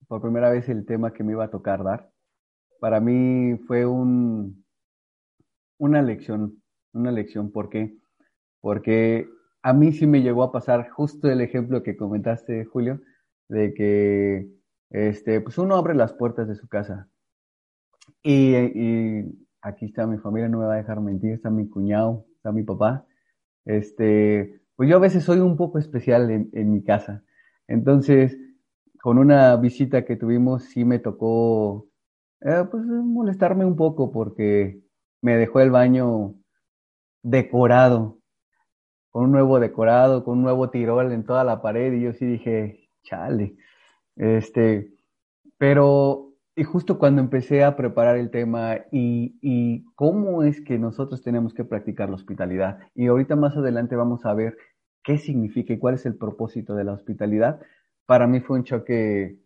por 0.08 0.22
primera 0.22 0.50
vez 0.50 0.70
el 0.70 0.86
tema 0.86 1.12
que 1.12 1.24
me 1.24 1.34
iba 1.34 1.46
a 1.46 1.52
tocar 1.52 1.84
dar, 1.84 2.10
para 2.80 3.02
mí 3.02 3.58
fue 3.68 3.86
un, 3.86 4.66
una 5.78 6.02
lección, 6.02 6.62
una 6.94 7.12
lección, 7.12 7.52
¿por 7.52 7.70
qué? 7.70 7.98
Porque 8.62 9.28
a 9.62 9.74
mí 9.74 9.92
sí 9.92 10.08
me 10.08 10.22
llegó 10.22 10.44
a 10.44 10.52
pasar 10.52 10.90
justo 10.90 11.30
el 11.30 11.42
ejemplo 11.42 11.84
que 11.84 11.98
comentaste, 11.98 12.64
Julio, 12.66 13.02
de 13.50 13.74
que 13.74 14.48
este, 14.90 15.42
pues 15.42 15.58
uno 15.58 15.76
abre 15.76 15.96
las 15.96 16.14
puertas 16.14 16.48
de 16.48 16.56
su 16.56 16.68
casa 16.70 17.10
y 18.24 19.47
aquí 19.62 19.86
está 19.86 20.08
mi 20.08 20.18
familia, 20.18 20.50
no 20.50 20.60
me 20.60 20.66
va 20.66 20.74
a 20.76 20.78
dejar 20.78 21.02
mentir, 21.02 21.34
está 21.34 21.50
mi 21.50 21.70
cuñado, 21.70 22.26
está 22.36 22.52
mi 22.52 22.64
papá. 22.64 23.06
Este, 23.66 24.62
pues 24.76 24.90
yo 24.90 24.98
a 24.98 25.00
veces 25.00 25.24
soy 25.24 25.40
un 25.40 25.58
poco 25.58 25.80
especial 25.80 26.30
en, 26.32 26.72
mi 26.72 26.84
casa. 26.84 27.24
Entonces, 27.68 28.38
con 29.02 29.18
una 29.18 29.56
visita 29.58 30.06
que 30.06 30.16
tuvimos, 30.16 30.66
sí 30.66 30.86
me 30.86 31.00
tocó, 31.00 31.90
eh, 32.42 32.64
pues, 32.70 32.84
molestarme 32.86 33.66
un 33.66 33.76
poco 33.76 34.12
porque 34.12 34.82
me 35.22 35.36
dejó 35.38 35.60
el 35.62 35.72
baño 35.72 36.36
decorado, 37.24 38.20
con 39.10 39.26
un 39.26 39.32
nuevo 39.32 39.60
decorado, 39.60 40.24
con 40.24 40.38
un 40.38 40.44
nuevo 40.44 40.70
tirol 40.70 41.12
en 41.12 41.26
toda 41.26 41.44
la 41.44 41.62
pared 41.62 41.94
y 41.94 42.02
yo 42.04 42.14
sí 42.14 42.26
dije, 42.26 42.90
chale, 43.04 43.58
este, 44.16 44.94
pero 45.58 46.27
y 46.58 46.64
justo 46.64 46.98
cuando 46.98 47.22
empecé 47.22 47.64
a 47.64 47.76
preparar 47.76 48.18
el 48.18 48.32
tema 48.32 48.78
y, 48.92 49.86
cómo 49.94 50.42
es 50.42 50.60
que 50.60 50.80
nosotros 50.80 51.22
tenemos 51.22 51.54
que 51.54 51.64
practicar 51.64 52.10
la 52.10 52.16
hospitalidad, 52.16 52.80
y 52.96 53.06
ahorita 53.06 53.36
más 53.36 53.56
adelante 53.56 53.96
vamos 53.96 54.26
a 54.26 54.34
ver 54.34 54.58
qué 55.04 55.20
significa 55.20 55.74
y 55.74 55.78
cuál 55.78 55.94
es 55.94 56.08
el 56.08 56.16
propósito 56.18 56.74
de 56.74 56.84
la 56.84 56.94
hospitalidad, 56.94 57.62
para 58.08 58.26
mí 58.26 58.40
fue 58.42 58.58
un 58.58 58.64
choque, 58.64 59.38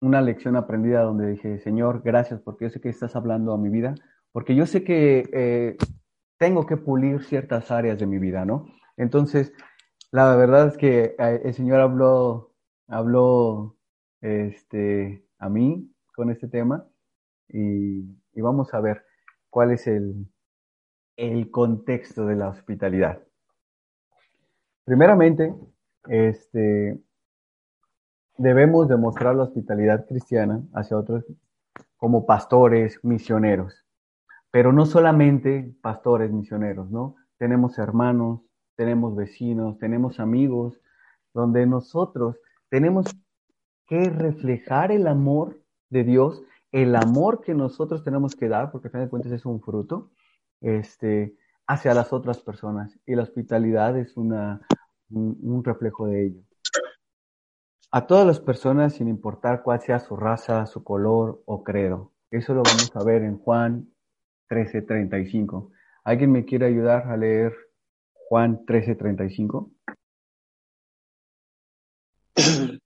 una 0.00 0.20
lección 0.20 0.56
aprendida 0.56 1.02
donde 1.02 1.30
dije, 1.30 1.60
Señor, 1.60 2.02
gracias 2.04 2.40
porque 2.40 2.64
yo 2.64 2.70
sé 2.70 2.80
que 2.80 2.88
estás 2.88 3.14
hablando 3.14 3.52
a 3.52 3.58
mi 3.58 3.68
vida, 3.68 3.94
porque 4.32 4.56
yo 4.56 4.66
sé 4.66 4.82
que 4.82 5.28
eh, 5.32 5.76
tengo 6.38 6.66
que 6.66 6.76
pulir 6.76 7.22
ciertas 7.22 7.70
áreas 7.70 8.00
de 8.00 8.06
mi 8.06 8.18
vida, 8.18 8.44
¿no? 8.44 8.66
Entonces, 8.96 9.52
la 10.10 10.34
verdad 10.34 10.66
es 10.66 10.76
que 10.76 11.14
eh, 11.16 11.40
el 11.44 11.54
Señor 11.54 11.78
habló, 11.80 12.52
habló 12.88 13.76
este, 14.20 15.24
a 15.38 15.48
mí 15.48 15.94
con 16.18 16.30
este 16.30 16.48
tema 16.48 16.84
y, 17.48 18.02
vamos 18.42 18.74
a 18.74 18.80
ver 18.80 19.04
cuál 19.50 19.70
es 19.70 19.86
el, 19.86 20.26
el 21.16 21.48
contexto 21.52 22.26
de 22.26 22.34
la 22.34 22.48
hospitalidad. 22.48 23.22
Primeramente, 24.84 25.54
este, 26.08 27.00
debemos 28.36 28.88
demostrar 28.88 29.36
la 29.36 29.44
hospitalidad 29.44 30.06
cristiana 30.08 30.60
hacia 30.74 30.98
otros 30.98 31.24
como 31.96 32.26
pastores, 32.26 32.98
misioneros. 33.04 33.86
Pero 34.50 34.72
no 34.72 34.86
solamente 34.86 35.72
pastores, 35.80 36.32
misioneros, 36.32 36.90
¿no? 36.90 37.14
Tenemos 37.36 37.78
hermanos, 37.78 38.40
tenemos 38.74 39.14
vecinos, 39.14 39.78
tenemos 39.78 40.18
amigos, 40.18 40.80
donde 41.32 41.64
nosotros 41.64 42.36
tenemos 42.70 43.06
que 43.86 44.10
reflejar 44.10 44.90
el 44.90 45.06
amor 45.06 45.67
de 45.90 46.04
Dios, 46.04 46.42
el 46.72 46.94
amor 46.96 47.40
que 47.40 47.54
nosotros 47.54 48.04
tenemos 48.04 48.36
que 48.36 48.48
dar, 48.48 48.70
porque 48.70 48.88
al 48.88 48.92
fin 48.92 49.00
de 49.02 49.08
cuentas 49.08 49.32
es 49.32 49.46
un 49.46 49.60
fruto, 49.60 50.10
este, 50.60 51.34
hacia 51.66 51.94
las 51.94 52.12
otras 52.12 52.40
personas. 52.40 52.98
Y 53.06 53.14
la 53.14 53.22
hospitalidad 53.22 53.96
es 53.98 54.16
una, 54.16 54.60
un, 55.10 55.62
reflejo 55.64 56.06
de 56.06 56.26
ello. 56.26 56.42
A 57.90 58.06
todas 58.06 58.26
las 58.26 58.40
personas, 58.40 58.94
sin 58.94 59.08
importar 59.08 59.62
cuál 59.62 59.80
sea 59.80 59.98
su 59.98 60.16
raza, 60.16 60.66
su 60.66 60.84
color 60.84 61.42
o 61.46 61.64
credo. 61.64 62.12
Eso 62.30 62.52
lo 62.52 62.62
vamos 62.62 62.94
a 62.94 63.04
ver 63.04 63.22
en 63.22 63.38
Juan 63.38 63.88
13:35. 64.48 65.70
¿Alguien 66.04 66.32
me 66.32 66.44
quiere 66.44 66.66
ayudar 66.66 67.06
a 67.08 67.16
leer 67.16 67.54
Juan 68.12 68.66
13:35? 68.66 69.70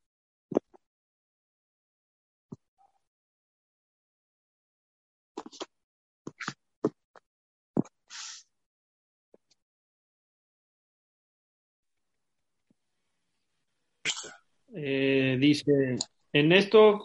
Eh, 14.84 15.36
dice, 15.38 15.96
en 16.32 16.50
esto 16.50 17.00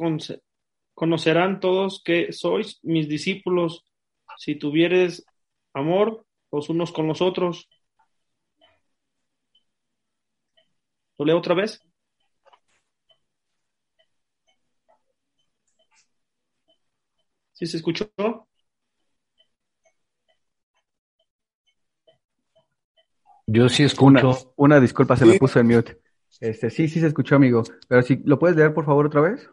conocerán 0.95 1.59
todos 1.59 2.01
que 2.03 2.33
sois 2.33 2.79
mis 2.81 3.07
discípulos 3.07 3.85
si 4.39 4.55
tuvieres 4.55 5.23
amor 5.73 6.25
los 6.51 6.69
unos 6.69 6.91
con 6.91 7.05
los 7.05 7.21
otros. 7.21 7.69
¿Lo 11.19 11.25
leo 11.25 11.37
otra 11.37 11.53
vez? 11.53 11.79
¿Sí 17.51 17.67
se 17.67 17.77
escuchó? 17.77 18.09
Yo 23.45 23.69
sí 23.69 23.83
escucho. 23.83 24.51
Una, 24.55 24.79
disculpa, 24.79 25.15
se 25.15 25.25
me 25.27 25.37
puso 25.37 25.59
en 25.59 25.67
mute. 25.67 26.06
Este, 26.39 26.69
sí, 26.69 26.87
sí 26.87 26.99
se 26.99 27.07
escuchó, 27.07 27.35
amigo. 27.35 27.63
Pero 27.87 28.01
si 28.01 28.17
lo 28.23 28.37
puedes 28.37 28.55
leer, 28.55 28.73
por 28.73 28.85
favor, 28.85 29.05
otra 29.05 29.21
vez. 29.21 29.49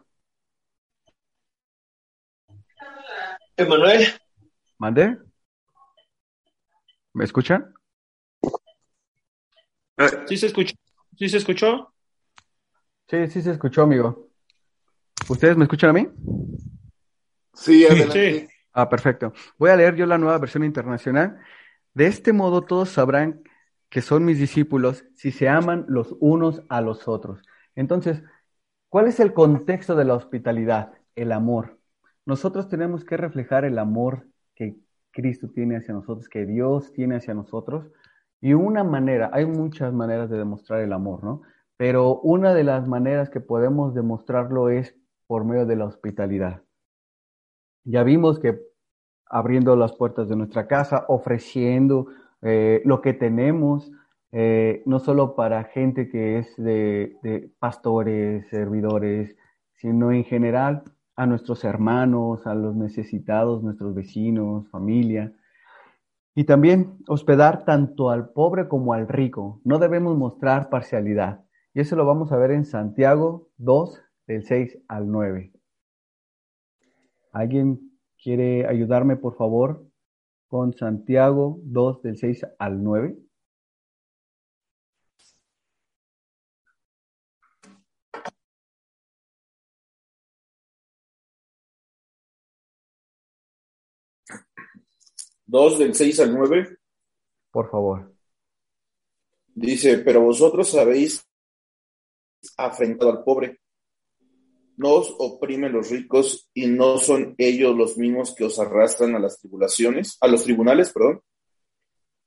Emanuel. 3.57 4.07
¿Mande? 4.77 5.17
¿Me 7.13 7.23
escuchan? 7.23 7.73
¿Sí 10.27 10.37
se 10.37 10.47
escuchó? 10.47 10.75
¿Sí 11.17 11.29
se 11.29 11.37
escuchó? 11.37 11.93
Sí, 13.07 13.27
sí 13.27 13.41
se 13.41 13.51
escuchó, 13.51 13.83
amigo. 13.83 14.29
¿Ustedes 15.29 15.55
me 15.55 15.63
escuchan 15.63 15.91
a 15.91 15.93
mí? 15.93 16.07
Sí, 17.53 17.85
adelante. 17.85 18.49
Ah, 18.73 18.89
perfecto. 18.89 19.33
Voy 19.57 19.69
a 19.69 19.77
leer 19.77 19.95
yo 19.95 20.05
la 20.05 20.17
nueva 20.17 20.37
versión 20.37 20.65
internacional. 20.65 21.39
De 21.93 22.07
este 22.07 22.33
modo 22.33 22.61
todos 22.61 22.89
sabrán 22.89 23.41
que 23.95 24.01
son 24.01 24.25
mis 24.25 24.39
discípulos 24.39 25.05
si 25.13 25.31
se 25.31 25.47
aman 25.47 25.85
los 25.87 26.17
unos 26.19 26.61
a 26.67 26.81
los 26.81 27.07
otros. 27.07 27.41
Entonces, 27.75 28.21
¿cuál 28.89 29.07
es 29.07 29.21
el 29.21 29.31
contexto 29.31 29.95
de 29.95 30.03
la 30.03 30.15
hospitalidad? 30.15 30.91
El 31.15 31.31
amor. 31.31 31.79
Nosotros 32.25 32.67
tenemos 32.67 33.05
que 33.05 33.15
reflejar 33.15 33.63
el 33.63 33.79
amor 33.79 34.27
que 34.53 34.75
Cristo 35.11 35.47
tiene 35.47 35.77
hacia 35.77 35.93
nosotros, 35.93 36.27
que 36.27 36.45
Dios 36.45 36.91
tiene 36.91 37.15
hacia 37.15 37.33
nosotros. 37.33 37.89
Y 38.41 38.51
una 38.51 38.83
manera, 38.83 39.29
hay 39.31 39.45
muchas 39.45 39.93
maneras 39.93 40.29
de 40.29 40.39
demostrar 40.39 40.81
el 40.81 40.91
amor, 40.91 41.23
¿no? 41.23 41.43
pero 41.77 42.19
una 42.19 42.53
de 42.53 42.65
las 42.65 42.89
maneras 42.89 43.29
que 43.29 43.39
podemos 43.39 43.95
demostrarlo 43.95 44.67
es 44.67 44.93
por 45.25 45.45
medio 45.45 45.65
de 45.65 45.77
la 45.77 45.85
hospitalidad. 45.85 46.63
Ya 47.85 48.03
vimos 48.03 48.39
que 48.41 48.59
abriendo 49.25 49.73
las 49.77 49.95
puertas 49.95 50.27
de 50.27 50.35
nuestra 50.35 50.67
casa, 50.67 51.05
ofreciendo 51.07 52.07
eh, 52.47 52.83
lo 52.85 53.01
que 53.01 53.13
tenemos, 53.13 53.91
eh, 54.31 54.83
no 54.85 54.99
solo 54.99 55.35
para 55.35 55.63
gente 55.63 56.09
que 56.09 56.37
es 56.37 56.55
de, 56.57 57.49
pastores, 57.57 58.47
servidores, 58.49 59.35
sino 59.73 60.11
en 60.11 60.23
general 60.25 60.83
a 61.15 61.25
nuestros 61.25 61.63
hermanos, 61.63 62.45
a 62.45 62.53
los 62.53 62.75
necesitados, 62.75 63.63
nuestros 63.63 63.95
vecinos, 63.95 64.69
familia. 64.69 65.33
Y 66.35 66.43
también 66.43 66.99
hospedar 67.07 67.65
tanto 67.65 68.11
al 68.11 68.29
pobre 68.29 68.67
como 68.67 68.93
al 68.93 69.07
rico. 69.07 69.59
No 69.63 69.79
debemos 69.79 70.15
mostrar 70.15 70.69
parcialidad. 70.69 71.43
Y 71.73 71.79
eso 71.79 71.95
lo 71.95 72.05
vamos 72.05 72.31
a 72.31 72.37
ver 72.37 72.51
en 72.51 72.65
Santiago 72.65 73.49
2, 73.57 74.03
del 74.27 74.43
6 74.43 74.83
al 74.87 75.09
9. 75.09 75.51
¿Alguien 77.31 77.97
quiere 78.21 78.67
ayudarme, 78.67 79.15
por 79.15 79.35
favor, 79.35 79.83
con 80.47 80.73
Santiago 80.73 81.59
2, 81.63 82.01
del 82.01 82.17
6 82.17 82.45
al 82.59 82.83
9? 82.83 83.17
Dos 95.47 95.77
del 95.79 95.93
6 95.93 96.19
al 96.21 96.33
9. 96.33 96.77
Por 97.51 97.69
favor. 97.69 98.13
Dice, 99.53 99.99
pero 99.99 100.21
vosotros 100.21 100.73
habéis 100.75 101.25
afrentado 102.57 103.11
al 103.11 103.23
pobre 103.23 103.61
os 104.83 105.15
oprimen 105.17 105.71
los 105.71 105.89
ricos 105.89 106.49
y 106.53 106.67
no 106.67 106.97
son 106.97 107.35
ellos 107.37 107.75
los 107.75 107.97
mismos 107.97 108.35
que 108.35 108.43
os 108.43 108.59
arrastran 108.59 109.15
a 109.15 109.19
las 109.19 109.39
tribulaciones, 109.39 110.17
a 110.21 110.27
los 110.27 110.43
tribunales, 110.43 110.91
perdón. 110.91 111.21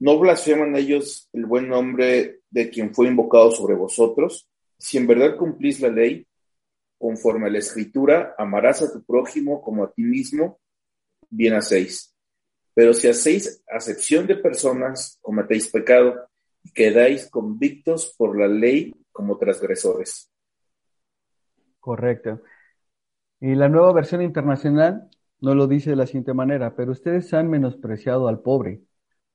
No 0.01 0.19
blasfeman 0.19 0.77
ellos 0.77 1.29
el 1.33 1.47
buen 1.47 1.69
nombre 1.69 2.41
de 2.51 2.71
quien 2.71 2.95
fue 2.95 3.09
invocado 3.09 3.51
sobre 3.51 3.75
vosotros. 3.75 4.49
Si 4.79 4.97
en 4.97 5.07
verdad 5.07 5.37
cumplís 5.37 5.81
la 5.81 5.89
ley, 5.89 6.27
conforme 6.99 7.49
a 7.49 7.51
la 7.51 7.59
escritura, 7.59 8.35
amarás 8.39 8.83
a 8.83 8.93
tu 8.93 9.03
prójimo 9.05 9.61
como 9.61 9.85
a 9.85 9.93
ti 9.93 10.03
mismo, 10.03 10.61
bien 11.29 11.55
hacéis. 11.55 12.15
Pero 12.75 12.95
si 12.95 13.09
hacéis 13.09 13.63
acepción 13.69 14.27
de 14.27 14.37
personas, 14.37 15.19
cometéis 15.21 15.69
pecado 15.69 16.29
y 16.63 16.71
quedáis 16.71 17.29
convictos 17.29 18.15
por 18.17 18.39
la 18.39 18.47
ley 18.47 18.95
como 19.11 19.37
transgresores. 19.37 20.31
Correcto. 21.81 22.41
Y 23.41 23.55
la 23.57 23.69
nueva 23.69 23.93
versión 23.93 24.23
internacional 24.23 25.09
no 25.41 25.55
lo 25.55 25.67
dice 25.67 25.91
de 25.91 25.97
la 25.97 26.07
siguiente 26.07 26.35
manera, 26.35 26.77
pero 26.77 26.93
ustedes 26.93 27.35
han 27.35 27.51
menospreciado 27.51 28.29
al 28.29 28.41
pobre. 28.41 28.83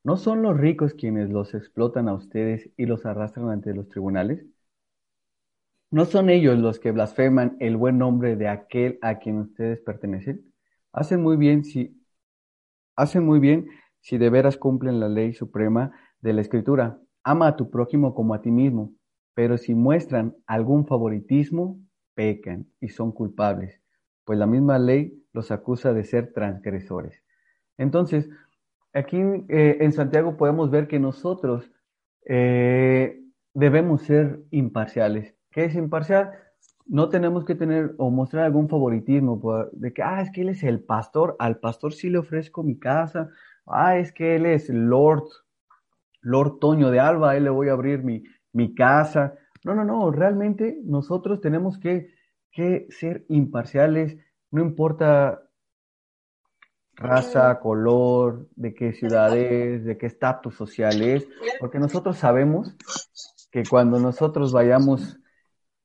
¿No 0.04 0.18
son 0.18 0.42
los 0.44 0.58
ricos 0.58 0.94
quienes 0.94 1.30
los 1.30 1.54
explotan 1.54 2.08
a 2.10 2.14
ustedes 2.14 2.70
y 2.78 2.86
los 2.86 3.06
arrastran 3.06 3.50
ante 3.50 3.74
los 3.74 3.90
tribunales? 3.90 4.46
¿No 5.92 6.04
son 6.06 6.30
ellos 6.30 6.58
los 6.60 6.80
que 6.80 6.92
blasfeman 6.92 7.56
el 7.62 7.78
buen 7.78 7.98
nombre 7.98 8.36
de 8.36 8.48
aquel 8.50 9.00
a 9.02 9.20
quien 9.20 9.40
ustedes 9.40 9.80
pertenecen? 9.80 10.52
Hacen 10.92 11.22
muy 11.22 11.38
bien 11.38 11.64
si 11.64 12.04
hacen 12.96 13.26
muy 13.26 13.40
bien 13.40 13.68
si 14.02 14.18
de 14.18 14.30
veras 14.30 14.58
cumplen 14.58 15.00
la 15.00 15.10
ley 15.10 15.34
suprema 15.34 15.92
de 16.22 16.34
la 16.34 16.42
Escritura. 16.42 17.00
Ama 17.24 17.48
a 17.48 17.56
tu 17.56 17.70
prójimo 17.70 18.14
como 18.16 18.34
a 18.34 18.42
ti 18.42 18.52
mismo. 18.52 18.94
Pero 19.36 19.58
si 19.58 19.74
muestran 19.76 20.36
algún 20.48 20.86
favoritismo, 20.86 21.80
pecan 22.14 22.68
y 22.80 22.90
son 22.90 23.12
culpables, 23.12 23.82
pues 24.26 24.40
la 24.40 24.46
misma 24.46 24.80
ley 24.80 25.24
los 25.34 25.52
acusa 25.52 25.94
de 25.94 26.04
ser 26.04 26.34
transgresores. 26.34 27.24
Entonces, 27.78 28.30
aquí 28.94 29.18
eh, 29.50 29.78
en 29.82 29.92
Santiago 29.92 30.38
podemos 30.38 30.70
ver 30.70 30.88
que 30.88 31.00
nosotros 31.00 31.72
eh, 32.26 33.22
debemos 33.54 34.04
ser 34.04 34.42
imparciales. 34.52 35.36
¿Qué 35.52 35.66
es 35.66 35.76
imparcial? 35.76 36.32
No 36.86 37.10
tenemos 37.10 37.46
que 37.46 37.56
tener 37.56 37.96
o 37.98 38.10
mostrar 38.10 38.46
algún 38.46 38.68
favoritismo 38.68 39.42
de 39.72 39.94
que, 39.94 40.04
ah, 40.04 40.22
es 40.22 40.32
que 40.32 40.42
él 40.42 40.50
es 40.50 40.64
el 40.64 40.82
pastor, 40.84 41.36
al 41.40 41.60
pastor 41.60 41.94
sí 41.94 42.10
le 42.10 42.18
ofrezco 42.18 42.64
mi 42.64 42.78
casa, 42.78 43.30
ah, 43.66 43.98
es 43.98 44.12
que 44.12 44.36
él 44.36 44.46
es 44.46 44.70
Lord, 44.70 45.24
Lord 46.22 46.60
Toño 46.60 46.92
de 46.92 47.00
Alba, 47.00 47.32
a 47.32 47.38
él 47.38 47.46
le 47.46 47.50
voy 47.50 47.70
a 47.70 47.74
abrir 47.74 48.04
mi, 48.04 48.24
mi 48.52 48.74
casa. 48.74 49.36
No, 49.64 49.74
no, 49.74 49.86
no, 49.86 50.12
realmente 50.12 50.80
nosotros 50.84 51.40
tenemos 51.40 51.78
que, 51.78 52.13
ser 52.90 53.26
imparciales, 53.30 54.18
no 54.52 54.62
importa 54.62 55.42
raza, 56.96 57.60
color, 57.60 58.48
de 58.56 58.74
qué 58.74 58.94
ciudad 58.94 59.36
es, 59.36 59.84
de 59.84 59.98
qué 59.98 60.06
estatus 60.06 60.56
social 60.56 61.02
es, 61.02 61.28
porque 61.60 61.80
nosotros 61.80 62.18
sabemos 62.18 62.76
que 63.52 63.64
cuando 63.70 64.00
nosotros 64.00 64.52
vayamos 64.52 65.18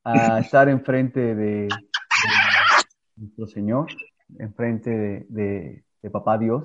a 0.03 0.39
estar 0.39 0.69
enfrente 0.69 1.35
de, 1.35 1.63
de 1.63 1.69
nuestro 3.15 3.47
Señor, 3.47 3.87
enfrente 4.37 4.89
de, 4.89 5.25
de, 5.29 5.83
de, 6.01 6.09
Papá 6.09 6.37
Dios, 6.37 6.63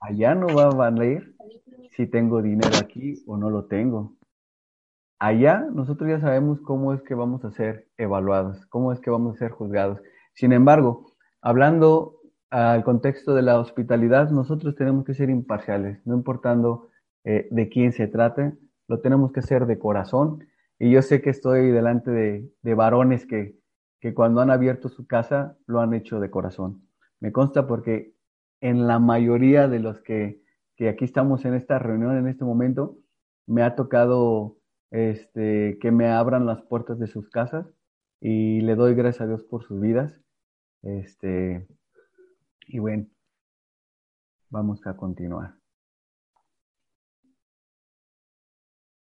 allá 0.00 0.34
no 0.34 0.46
va 0.54 0.64
a 0.64 0.70
valer 0.70 1.34
si 1.96 2.06
tengo 2.06 2.42
dinero 2.42 2.76
aquí 2.78 3.22
o 3.26 3.36
no 3.36 3.50
lo 3.50 3.66
tengo. 3.66 4.16
Allá 5.20 5.66
nosotros 5.70 6.08
ya 6.08 6.18
sabemos 6.18 6.62
cómo 6.62 6.94
es 6.94 7.02
que 7.02 7.14
vamos 7.14 7.44
a 7.44 7.50
ser 7.50 7.86
evaluados, 7.98 8.64
cómo 8.66 8.90
es 8.90 9.00
que 9.00 9.10
vamos 9.10 9.36
a 9.36 9.38
ser 9.38 9.50
juzgados. 9.50 10.00
Sin 10.32 10.54
embargo, 10.54 11.12
hablando 11.42 12.20
al 12.48 12.82
contexto 12.84 13.34
de 13.34 13.42
la 13.42 13.60
hospitalidad, 13.60 14.30
nosotros 14.30 14.74
tenemos 14.76 15.04
que 15.04 15.12
ser 15.12 15.28
imparciales, 15.28 16.00
no 16.06 16.14
importando 16.14 16.88
eh, 17.24 17.48
de 17.50 17.68
quién 17.68 17.92
se 17.92 18.06
trate, 18.06 18.54
lo 18.88 19.00
tenemos 19.00 19.30
que 19.30 19.40
hacer 19.40 19.66
de 19.66 19.78
corazón. 19.78 20.48
Y 20.78 20.90
yo 20.90 21.02
sé 21.02 21.20
que 21.20 21.28
estoy 21.28 21.70
delante 21.70 22.10
de, 22.10 22.50
de 22.62 22.74
varones 22.74 23.26
que, 23.26 23.58
que 24.00 24.14
cuando 24.14 24.40
han 24.40 24.50
abierto 24.50 24.88
su 24.88 25.06
casa 25.06 25.58
lo 25.66 25.80
han 25.80 25.92
hecho 25.92 26.18
de 26.18 26.30
corazón. 26.30 26.88
Me 27.20 27.30
consta 27.30 27.66
porque 27.66 28.14
en 28.62 28.86
la 28.86 28.98
mayoría 28.98 29.68
de 29.68 29.80
los 29.80 30.00
que, 30.00 30.42
que 30.76 30.88
aquí 30.88 31.04
estamos 31.04 31.44
en 31.44 31.52
esta 31.52 31.78
reunión 31.78 32.16
en 32.16 32.26
este 32.26 32.46
momento, 32.46 32.96
me 33.46 33.62
ha 33.62 33.74
tocado 33.74 34.56
este, 34.90 35.78
que 35.80 35.90
me 35.90 36.08
abran 36.08 36.46
las 36.46 36.62
puertas 36.62 36.98
de 36.98 37.06
sus 37.06 37.28
casas 37.30 37.66
y 38.20 38.60
le 38.60 38.74
doy 38.74 38.94
gracias 38.94 39.22
a 39.22 39.26
Dios 39.26 39.44
por 39.44 39.64
sus 39.64 39.80
vidas. 39.80 40.20
Este, 40.82 41.66
y 42.66 42.78
bueno, 42.78 43.06
vamos 44.48 44.86
a 44.86 44.96
continuar. 44.96 45.54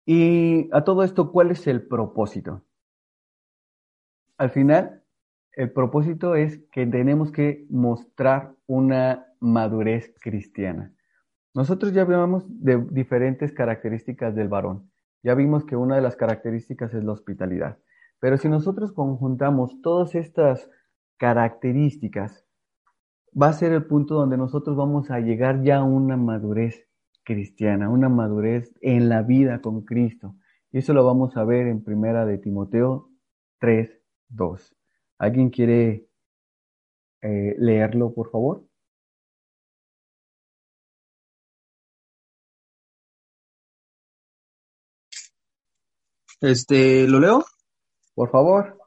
Y 0.06 0.68
a 0.72 0.82
todo 0.82 1.04
esto, 1.04 1.30
¿cuál 1.30 1.52
es 1.52 1.66
el 1.66 1.86
propósito? 1.86 2.64
Al 4.38 4.50
final, 4.50 5.04
el 5.52 5.70
propósito 5.72 6.34
es 6.34 6.58
que 6.72 6.86
tenemos 6.86 7.30
que 7.30 7.66
mostrar 7.68 8.54
una 8.66 9.26
madurez 9.38 10.14
cristiana. 10.20 10.92
Nosotros 11.54 11.92
ya 11.92 12.02
hablamos 12.02 12.44
de 12.48 12.78
diferentes 12.90 13.52
características 13.52 14.34
del 14.34 14.48
varón. 14.48 14.90
Ya 15.22 15.34
vimos 15.34 15.64
que 15.64 15.76
una 15.76 15.96
de 15.96 16.02
las 16.02 16.16
características 16.16 16.94
es 16.94 17.04
la 17.04 17.12
hospitalidad. 17.12 17.78
Pero 18.20 18.36
si 18.36 18.48
nosotros 18.48 18.92
conjuntamos 18.92 19.80
todas 19.82 20.14
estas 20.14 20.70
características, 21.16 22.44
va 23.40 23.48
a 23.48 23.52
ser 23.52 23.72
el 23.72 23.86
punto 23.86 24.14
donde 24.14 24.36
nosotros 24.36 24.76
vamos 24.76 25.10
a 25.10 25.20
llegar 25.20 25.62
ya 25.62 25.78
a 25.78 25.84
una 25.84 26.16
madurez 26.16 26.88
cristiana, 27.24 27.90
una 27.90 28.08
madurez 28.08 28.74
en 28.80 29.08
la 29.08 29.22
vida 29.22 29.60
con 29.60 29.84
Cristo. 29.84 30.36
Y 30.72 30.78
eso 30.78 30.94
lo 30.94 31.04
vamos 31.04 31.36
a 31.36 31.44
ver 31.44 31.66
en 31.66 31.82
primera 31.82 32.24
de 32.24 32.38
Timoteo 32.38 33.08
3, 33.58 33.90
2. 34.28 34.76
¿Alguien 35.18 35.50
quiere 35.50 36.08
eh, 37.22 37.54
leerlo, 37.58 38.14
por 38.14 38.30
favor? 38.30 38.69
Este, 46.40 47.06
¿lo 47.06 47.20
leo? 47.20 47.44
Por 48.14 48.30
favor. 48.30 48.78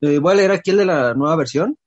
Eh, 0.00 0.18
voy 0.18 0.32
a 0.32 0.36
leer 0.36 0.52
aquí 0.52 0.70
el 0.70 0.78
de 0.78 0.86
la 0.86 1.14
nueva 1.14 1.36
versión. 1.36 1.78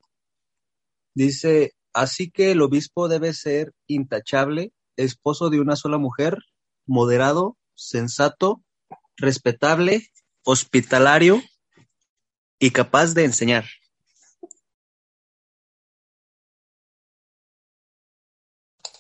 Dice, 1.16 1.74
así 1.94 2.30
que 2.30 2.52
el 2.52 2.62
obispo 2.62 3.08
debe 3.08 3.34
ser 3.34 3.74
intachable, 3.88 4.72
esposo 4.98 5.50
de 5.50 5.60
una 5.60 5.76
sola 5.76 5.98
mujer, 5.98 6.38
moderado, 6.86 7.58
sensato, 7.76 8.62
respetable, 9.18 10.08
hospitalario 10.44 11.42
y 12.60 12.72
capaz 12.72 13.14
de 13.14 13.26
enseñar. 13.26 13.66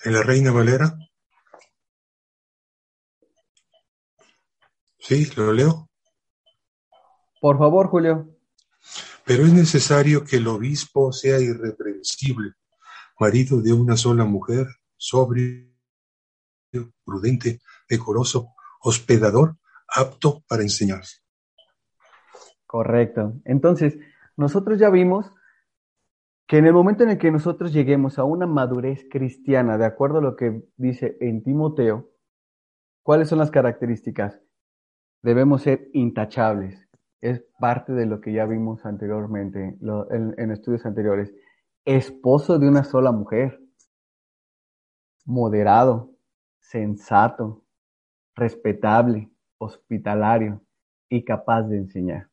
¿En 0.03 0.13
la 0.13 0.23
Reina 0.23 0.51
Valera? 0.51 0.97
Sí, 5.09 5.25
lo 5.35 5.51
leo. 5.51 5.89
Por 7.41 7.57
favor, 7.57 7.87
Julio. 7.87 8.29
Pero 9.25 9.43
es 9.43 9.51
necesario 9.51 10.23
que 10.23 10.35
el 10.35 10.47
obispo 10.47 11.11
sea 11.11 11.39
irreprensible, 11.39 12.51
marido 13.19 13.59
de 13.59 13.73
una 13.73 13.97
sola 13.97 14.25
mujer, 14.25 14.67
sobrio, 14.97 15.65
prudente, 17.03 17.59
decoroso, 17.89 18.49
hospedador, 18.81 19.57
apto 19.87 20.43
para 20.47 20.61
enseñar. 20.61 21.01
Correcto. 22.67 23.33
Entonces, 23.45 23.97
nosotros 24.37 24.77
ya 24.77 24.91
vimos 24.91 25.33
que 26.45 26.57
en 26.57 26.67
el 26.67 26.73
momento 26.73 27.01
en 27.01 27.09
el 27.09 27.17
que 27.17 27.31
nosotros 27.31 27.73
lleguemos 27.73 28.19
a 28.19 28.25
una 28.25 28.45
madurez 28.45 29.07
cristiana, 29.09 29.79
de 29.79 29.85
acuerdo 29.85 30.19
a 30.19 30.21
lo 30.21 30.35
que 30.35 30.69
dice 30.77 31.17
en 31.19 31.41
Timoteo, 31.41 32.11
¿cuáles 33.01 33.27
son 33.27 33.39
las 33.39 33.49
características? 33.49 34.39
Debemos 35.21 35.63
ser 35.63 35.89
intachables. 35.93 36.87
Es 37.21 37.43
parte 37.59 37.91
de 37.91 38.05
lo 38.05 38.21
que 38.21 38.31
ya 38.31 38.45
vimos 38.45 38.85
anteriormente, 38.85 39.77
en, 40.11 40.51
estudios 40.51 40.85
anteriores. 40.85 41.33
Esposo 41.83 42.59
de 42.59 42.69
una 42.69 42.83
sola 42.83 43.11
mujer, 43.11 43.59
moderado, 45.25 46.11
sensato, 46.61 47.65
respetable, 48.35 49.29
hospitalario 49.57 50.61
y 51.09 51.25
capaz 51.25 51.63
de 51.63 51.77
enseñar. 51.77 52.29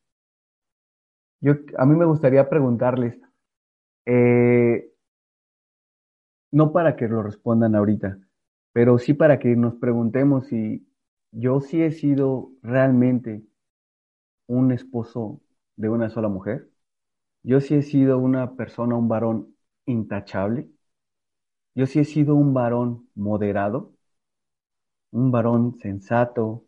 Yo, 1.41 1.53
a 1.77 1.85
mí 1.85 1.95
me 1.95 2.05
gustaría 2.05 2.49
preguntarles, 2.49 3.19
eh, 4.05 4.93
no 6.51 6.71
para 6.71 6.95
que 6.95 7.07
lo 7.07 7.21
respondan 7.21 7.75
ahorita, 7.75 8.17
pero 8.71 8.97
sí 8.97 9.13
para 9.13 9.37
que 9.37 9.55
nos 9.55 9.75
preguntemos 9.75 10.47
si 10.47 10.87
yo 11.31 11.61
sí 11.61 11.81
he 11.83 11.91
sido 11.91 12.51
realmente 12.61 13.43
un 14.47 14.71
esposo 14.73 15.41
de 15.77 15.87
una 15.89 16.09
sola 16.09 16.27
mujer. 16.29 16.69
Yo 17.43 17.61
sí 17.61 17.75
he 17.75 17.83
sido 17.83 18.19
una 18.19 18.55
persona, 18.57 18.95
un 18.97 19.07
varón 19.09 19.55
intachable. 19.87 20.69
Yo 21.75 21.85
sí 21.85 21.99
he 21.99 22.03
sido 22.03 22.35
un 22.35 22.53
varón 22.53 23.09
moderado, 23.15 23.95
un 25.11 25.31
varón 25.31 25.77
sensato, 25.81 26.63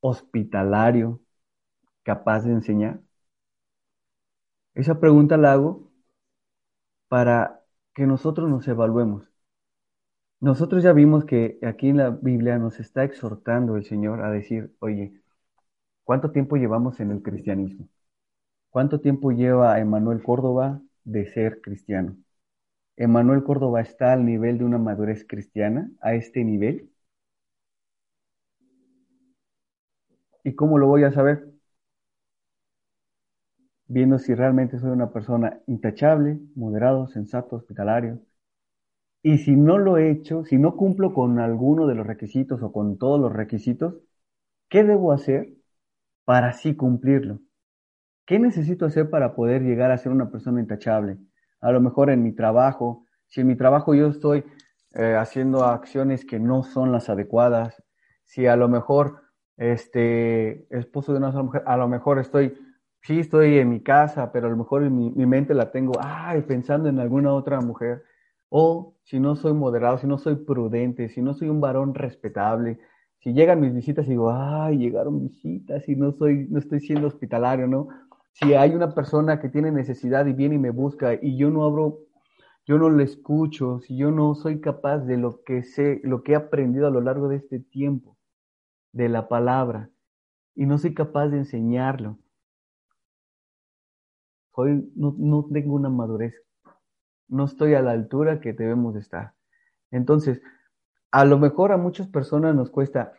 hospitalario, 0.00 1.20
capaz 2.04 2.42
de 2.44 2.52
enseñar. 2.52 3.00
Esa 4.74 4.98
pregunta 4.98 5.36
la 5.36 5.52
hago 5.52 5.90
para 7.08 7.62
que 7.94 8.06
nosotros 8.06 8.48
nos 8.48 8.66
evaluemos. 8.66 9.27
Nosotros 10.40 10.82
ya 10.82 10.92
vimos 10.92 11.24
que 11.24 11.58
aquí 11.62 11.88
en 11.88 11.96
la 11.98 12.10
Biblia 12.10 12.58
nos 12.58 12.80
está 12.80 13.04
exhortando 13.04 13.76
el 13.76 13.84
Señor 13.84 14.22
a 14.24 14.30
decir, 14.30 14.74
oye, 14.80 15.12
¿cuánto 16.04 16.32
tiempo 16.32 16.56
llevamos 16.56 17.00
en 17.00 17.10
el 17.12 17.22
cristianismo? 17.22 17.88
¿Cuánto 18.70 19.00
tiempo 19.00 19.32
lleva 19.32 19.80
Emanuel 19.80 20.22
Córdoba 20.22 20.82
de 21.04 21.26
ser 21.32 21.60
cristiano? 21.62 22.16
¿Emanuel 22.96 23.44
Córdoba 23.44 23.82
está 23.82 24.12
al 24.14 24.24
nivel 24.26 24.58
de 24.58 24.64
una 24.64 24.78
madurez 24.78 25.26
cristiana, 25.28 25.90
a 26.02 26.14
este 26.14 26.44
nivel? 26.44 26.90
¿Y 30.44 30.54
cómo 30.54 30.78
lo 30.78 30.86
voy 30.88 31.04
a 31.04 31.12
saber? 31.12 31.46
viendo 33.88 34.18
si 34.20 34.34
realmente 34.34 34.78
soy 34.78 34.90
una 34.90 35.10
persona 35.12 35.60
intachable, 35.66 36.38
moderado, 36.54 37.08
sensato, 37.08 37.56
hospitalario. 37.56 38.20
Y 39.22 39.38
si 39.38 39.56
no 39.56 39.78
lo 39.78 39.98
he 39.98 40.10
hecho, 40.10 40.44
si 40.44 40.58
no 40.58 40.76
cumplo 40.76 41.12
con 41.12 41.38
alguno 41.38 41.86
de 41.86 41.94
los 41.94 42.06
requisitos 42.06 42.62
o 42.62 42.72
con 42.72 42.98
todos 42.98 43.20
los 43.20 43.32
requisitos, 43.32 43.94
¿qué 44.68 44.84
debo 44.84 45.12
hacer 45.12 45.54
para 46.24 46.48
así 46.48 46.76
cumplirlo? 46.76 47.40
¿Qué 48.26 48.38
necesito 48.38 48.86
hacer 48.86 49.10
para 49.10 49.34
poder 49.34 49.62
llegar 49.62 49.90
a 49.90 49.98
ser 49.98 50.12
una 50.12 50.30
persona 50.30 50.60
intachable? 50.60 51.18
A 51.60 51.72
lo 51.72 51.80
mejor 51.80 52.10
en 52.10 52.22
mi 52.22 52.32
trabajo, 52.32 53.06
si 53.26 53.40
en 53.40 53.48
mi 53.48 53.56
trabajo 53.56 53.94
yo 53.94 54.08
estoy 54.08 54.44
eh, 54.94 55.16
haciendo 55.18 55.64
acciones 55.64 56.24
que 56.24 56.38
no 56.38 56.62
son 56.62 56.92
las 56.92 57.08
adecuadas, 57.08 57.82
si 58.24 58.46
a 58.46 58.56
lo 58.56 58.68
mejor 58.68 59.22
este 59.56 60.66
esposo 60.76 61.12
de 61.12 61.18
una 61.18 61.30
mujer, 61.42 61.62
a 61.66 61.76
lo 61.76 61.88
mejor 61.88 62.18
estoy 62.18 62.54
sí 63.02 63.20
estoy 63.20 63.58
en 63.58 63.70
mi 63.70 63.80
casa, 63.82 64.32
pero 64.32 64.46
a 64.46 64.50
lo 64.50 64.56
mejor 64.56 64.82
en 64.84 64.94
mi, 64.94 65.26
mente 65.26 65.54
la 65.54 65.70
tengo, 65.70 65.92
ay, 66.00 66.42
pensando 66.42 66.88
en 66.88 66.98
alguna 66.98 67.32
otra 67.32 67.60
mujer. 67.60 68.04
O 68.50 68.94
si 69.04 69.20
no 69.20 69.36
soy 69.36 69.52
moderado, 69.52 69.98
si 69.98 70.06
no 70.06 70.18
soy 70.18 70.36
prudente, 70.36 71.08
si 71.08 71.22
no 71.22 71.34
soy 71.34 71.48
un 71.48 71.60
varón 71.60 71.94
respetable, 71.94 72.78
si 73.20 73.32
llegan 73.32 73.60
mis 73.60 73.74
visitas 73.74 74.06
y 74.06 74.10
digo, 74.10 74.30
ay, 74.30 74.78
llegaron 74.78 75.20
visitas 75.20 75.88
y 75.88 75.96
no 75.96 76.12
soy, 76.12 76.46
no 76.50 76.58
estoy 76.58 76.80
siendo 76.80 77.08
hospitalario, 77.08 77.66
¿no? 77.66 77.88
Si 78.32 78.54
hay 78.54 78.74
una 78.74 78.94
persona 78.94 79.40
que 79.40 79.48
tiene 79.48 79.72
necesidad 79.72 80.26
y 80.26 80.32
viene 80.32 80.54
y 80.56 80.58
me 80.58 80.70
busca 80.70 81.14
y 81.20 81.36
yo 81.36 81.50
no 81.50 81.64
abro, 81.64 82.00
yo 82.66 82.78
no 82.78 82.90
le 82.90 83.04
escucho, 83.04 83.80
si 83.80 83.96
yo 83.96 84.10
no 84.10 84.34
soy 84.34 84.60
capaz 84.60 84.98
de 84.98 85.16
lo 85.16 85.42
que 85.42 85.62
sé, 85.64 86.00
lo 86.04 86.22
que 86.22 86.32
he 86.32 86.36
aprendido 86.36 86.86
a 86.86 86.90
lo 86.90 87.00
largo 87.00 87.28
de 87.28 87.36
este 87.36 87.58
tiempo, 87.60 88.16
de 88.92 89.08
la 89.08 89.28
palabra, 89.28 89.90
y 90.54 90.66
no 90.66 90.78
soy 90.78 90.94
capaz 90.94 91.28
de 91.28 91.38
enseñarlo, 91.38 92.18
Hoy 94.60 94.90
no, 94.96 95.48
tengo 95.52 95.76
una 95.76 95.88
madurez, 95.88 96.34
no 97.28 97.44
estoy 97.44 97.74
a 97.74 97.82
la 97.82 97.92
altura 97.92 98.40
que 98.40 98.52
debemos 98.52 98.96
estar. 98.96 99.34
Entonces, 99.90 100.40
a 101.10 101.24
lo 101.24 101.38
mejor 101.38 101.72
a 101.72 101.76
muchas 101.76 102.08
personas 102.08 102.54
nos 102.54 102.70
cuesta 102.70 103.12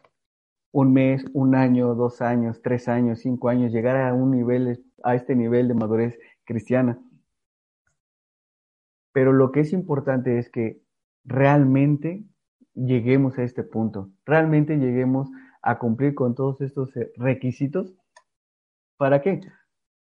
un 0.71 0.93
mes, 0.93 1.25
un 1.33 1.55
año, 1.55 1.95
dos 1.95 2.21
años, 2.21 2.61
tres 2.61 2.87
años, 2.87 3.19
cinco 3.19 3.49
años 3.49 3.71
llegar 3.71 3.97
a 3.97 4.13
un 4.13 4.31
nivel, 4.31 4.85
a 5.03 5.15
este 5.15 5.35
nivel 5.35 5.67
de 5.67 5.73
madurez 5.73 6.19
cristiana. 6.43 6.99
Pero 9.11 9.33
lo 9.33 9.51
que 9.51 9.61
es 9.61 9.73
importante 9.73 10.37
es 10.37 10.49
que 10.49 10.81
realmente 11.23 12.23
lleguemos 12.73 13.37
a 13.37 13.43
este 13.43 13.63
punto, 13.63 14.11
realmente 14.25 14.77
lleguemos 14.77 15.29
a 15.61 15.79
cumplir 15.79 16.13
con 16.15 16.35
todos 16.35 16.61
estos 16.61 16.95
eh, 16.95 17.11
requisitos. 17.17 17.95
¿Para 18.97 19.21
qué? 19.21 19.41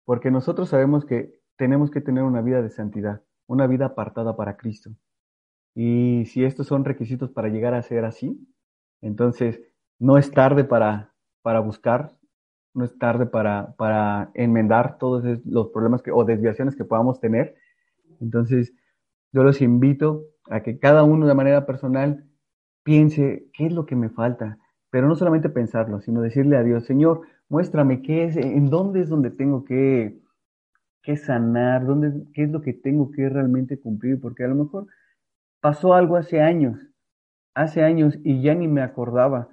porque 0.08 0.30
nosotros 0.30 0.70
sabemos 0.70 1.04
que 1.04 1.38
tenemos 1.56 1.90
que 1.90 2.00
tener 2.00 2.24
una 2.24 2.40
vida 2.40 2.62
de 2.62 2.70
santidad, 2.70 3.22
una 3.48 3.66
vida 3.66 3.86
apartada 3.86 4.36
para 4.36 4.56
Cristo. 4.56 4.90
Y 5.74 6.24
si 6.26 6.44
estos 6.44 6.68
son 6.68 6.84
requisitos 6.84 7.30
para 7.30 7.48
llegar 7.48 7.74
a 7.74 7.82
ser 7.82 8.04
así, 8.04 8.38
entonces 9.00 9.60
no 9.98 10.16
es 10.18 10.30
tarde 10.30 10.64
para, 10.64 11.12
para 11.42 11.60
buscar, 11.60 12.12
no 12.74 12.84
es 12.84 12.96
tarde 12.98 13.26
para, 13.26 13.74
para 13.76 14.30
enmendar 14.34 14.98
todos 14.98 15.24
los 15.44 15.68
problemas 15.68 16.02
que, 16.02 16.12
o 16.12 16.24
desviaciones 16.24 16.76
que 16.76 16.84
podamos 16.84 17.20
tener. 17.20 17.56
Entonces, 18.20 18.72
yo 19.32 19.42
los 19.42 19.60
invito 19.60 20.24
a 20.50 20.62
que 20.62 20.78
cada 20.78 21.02
uno 21.02 21.26
de 21.26 21.34
manera 21.34 21.66
personal 21.66 22.24
piense 22.82 23.48
qué 23.52 23.66
es 23.66 23.72
lo 23.72 23.86
que 23.86 23.96
me 23.96 24.08
falta, 24.08 24.58
pero 24.90 25.08
no 25.08 25.16
solamente 25.16 25.48
pensarlo, 25.48 26.00
sino 26.00 26.20
decirle 26.20 26.56
a 26.56 26.62
Dios, 26.62 26.84
Señor, 26.84 27.22
muéstrame 27.48 28.02
qué 28.02 28.24
es, 28.24 28.36
en 28.36 28.70
dónde 28.70 29.00
es 29.00 29.08
donde 29.08 29.30
tengo 29.30 29.64
que, 29.64 30.20
que 31.02 31.16
sanar, 31.16 31.86
dónde, 31.86 32.24
qué 32.34 32.44
es 32.44 32.50
lo 32.50 32.60
que 32.60 32.72
tengo 32.72 33.10
que 33.10 33.28
realmente 33.28 33.80
cumplir, 33.80 34.20
porque 34.20 34.44
a 34.44 34.48
lo 34.48 34.54
mejor 34.54 34.86
pasó 35.60 35.94
algo 35.94 36.16
hace 36.16 36.40
años, 36.40 36.78
hace 37.54 37.82
años 37.82 38.18
y 38.24 38.42
ya 38.42 38.54
ni 38.54 38.68
me 38.68 38.82
acordaba, 38.82 39.48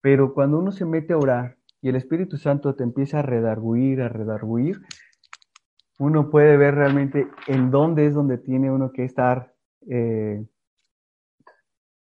pero 0.00 0.34
cuando 0.34 0.58
uno 0.58 0.72
se 0.72 0.84
mete 0.84 1.12
a 1.12 1.18
orar 1.18 1.56
y 1.80 1.88
el 1.88 1.96
Espíritu 1.96 2.36
Santo 2.36 2.74
te 2.74 2.84
empieza 2.84 3.20
a 3.20 3.22
redarguir, 3.22 4.02
a 4.02 4.08
redarguir, 4.08 4.80
uno 5.98 6.30
puede 6.30 6.56
ver 6.56 6.74
realmente 6.74 7.28
en 7.46 7.70
dónde 7.70 8.06
es 8.06 8.14
donde 8.14 8.38
tiene 8.38 8.70
uno 8.70 8.92
que 8.92 9.04
estar 9.04 9.54
eh, 9.88 10.44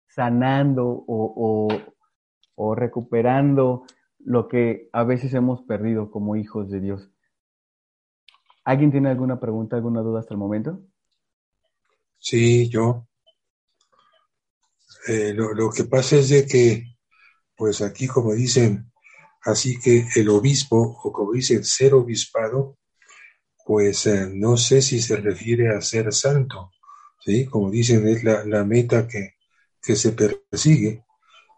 sanando 0.08 0.86
o, 1.06 1.68
o 2.56 2.74
recuperando 2.74 3.84
lo 4.18 4.48
que 4.48 4.88
a 4.92 5.04
veces 5.04 5.32
hemos 5.34 5.62
perdido 5.62 6.10
como 6.10 6.34
hijos 6.34 6.68
de 6.68 6.80
Dios. 6.80 7.12
¿Alguien 8.66 8.90
tiene 8.90 9.10
alguna 9.10 9.38
pregunta, 9.38 9.76
alguna 9.76 10.00
duda 10.00 10.18
hasta 10.18 10.34
el 10.34 10.38
momento? 10.38 10.80
Sí, 12.18 12.68
yo. 12.68 13.06
Eh, 15.06 15.32
lo, 15.32 15.70
que 15.70 15.84
pasa 15.84 16.16
es 16.16 16.30
de 16.30 16.44
que, 16.46 16.82
pues 17.56 17.80
aquí 17.80 18.08
como 18.08 18.34
dicen, 18.34 18.90
así 19.42 19.78
que 19.78 20.08
el 20.16 20.28
obispo, 20.30 20.98
o 21.04 21.12
como 21.12 21.32
dicen, 21.32 21.62
ser 21.62 21.94
obispado, 21.94 22.76
pues 23.64 24.04
eh, 24.06 24.28
no 24.34 24.56
sé 24.56 24.82
si 24.82 25.00
se 25.00 25.14
refiere 25.14 25.68
a 25.72 25.80
ser 25.80 26.12
santo, 26.12 26.72
¿sí? 27.20 27.46
Como 27.46 27.70
dicen, 27.70 28.08
es 28.08 28.24
la, 28.24 28.44
la 28.44 28.64
meta 28.64 29.06
que, 29.06 29.36
que 29.80 29.94
se 29.94 30.10
persigue. 30.10 31.04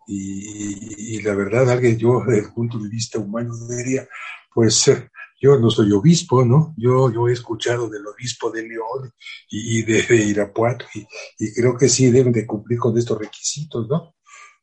Y, 0.07 1.23
la 1.23 1.35
verdad, 1.35 1.71
alguien, 1.71 1.97
yo 1.97 2.23
desde 2.27 2.49
el 2.49 2.53
punto 2.53 2.79
de 2.79 2.90
vista 2.90 3.18
humano 3.18 3.55
diría, 3.66 4.07
pues 4.53 4.88
eh, 4.88 5.09
yo 5.40 5.59
no 5.59 5.70
soy 5.70 5.92
obispo, 5.92 6.44
¿no? 6.44 6.74
Yo, 6.77 7.12
yo 7.12 7.29
he 7.29 7.33
escuchado 7.33 7.88
del 7.88 8.07
obispo 8.07 8.51
de 8.51 8.66
León 8.66 9.12
y, 9.48 9.83
de, 9.83 10.16
Irapuato 10.16 10.87
y, 10.94 11.55
creo 11.55 11.77
que 11.77 11.88
sí 11.88 12.11
deben 12.11 12.33
de 12.33 12.46
cumplir 12.46 12.79
con 12.79 12.96
estos 12.98 13.18
requisitos, 13.18 13.88
¿no? 13.88 14.14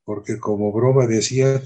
Porque 0.04 0.38
como 0.38 0.72
broma 0.72 1.08
decía, 1.08 1.62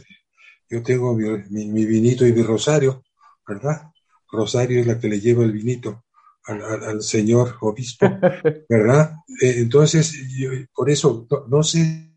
yo 0.70 0.84
tengo 0.84 1.16
mi, 1.16 1.26
mi, 1.50 1.86
vinito 1.86 2.26
y 2.26 2.34
mi 2.34 2.44
rosario, 2.44 3.04
¿verdad? 3.48 3.92
Rosario 4.32 4.80
es 4.80 4.88
la 4.88 5.00
que 5.00 5.10
le 5.10 5.20
lleva 5.20 5.44
el 5.44 5.52
vinito 5.52 6.06
al, 6.46 7.02
señor 7.02 7.58
obispo, 7.62 8.06
¿verdad? 8.70 9.16
Eh, 9.42 9.56
entonces, 9.58 10.14
por 10.74 10.90
eso, 10.90 11.28
no, 11.48 11.64
sé 11.64 12.14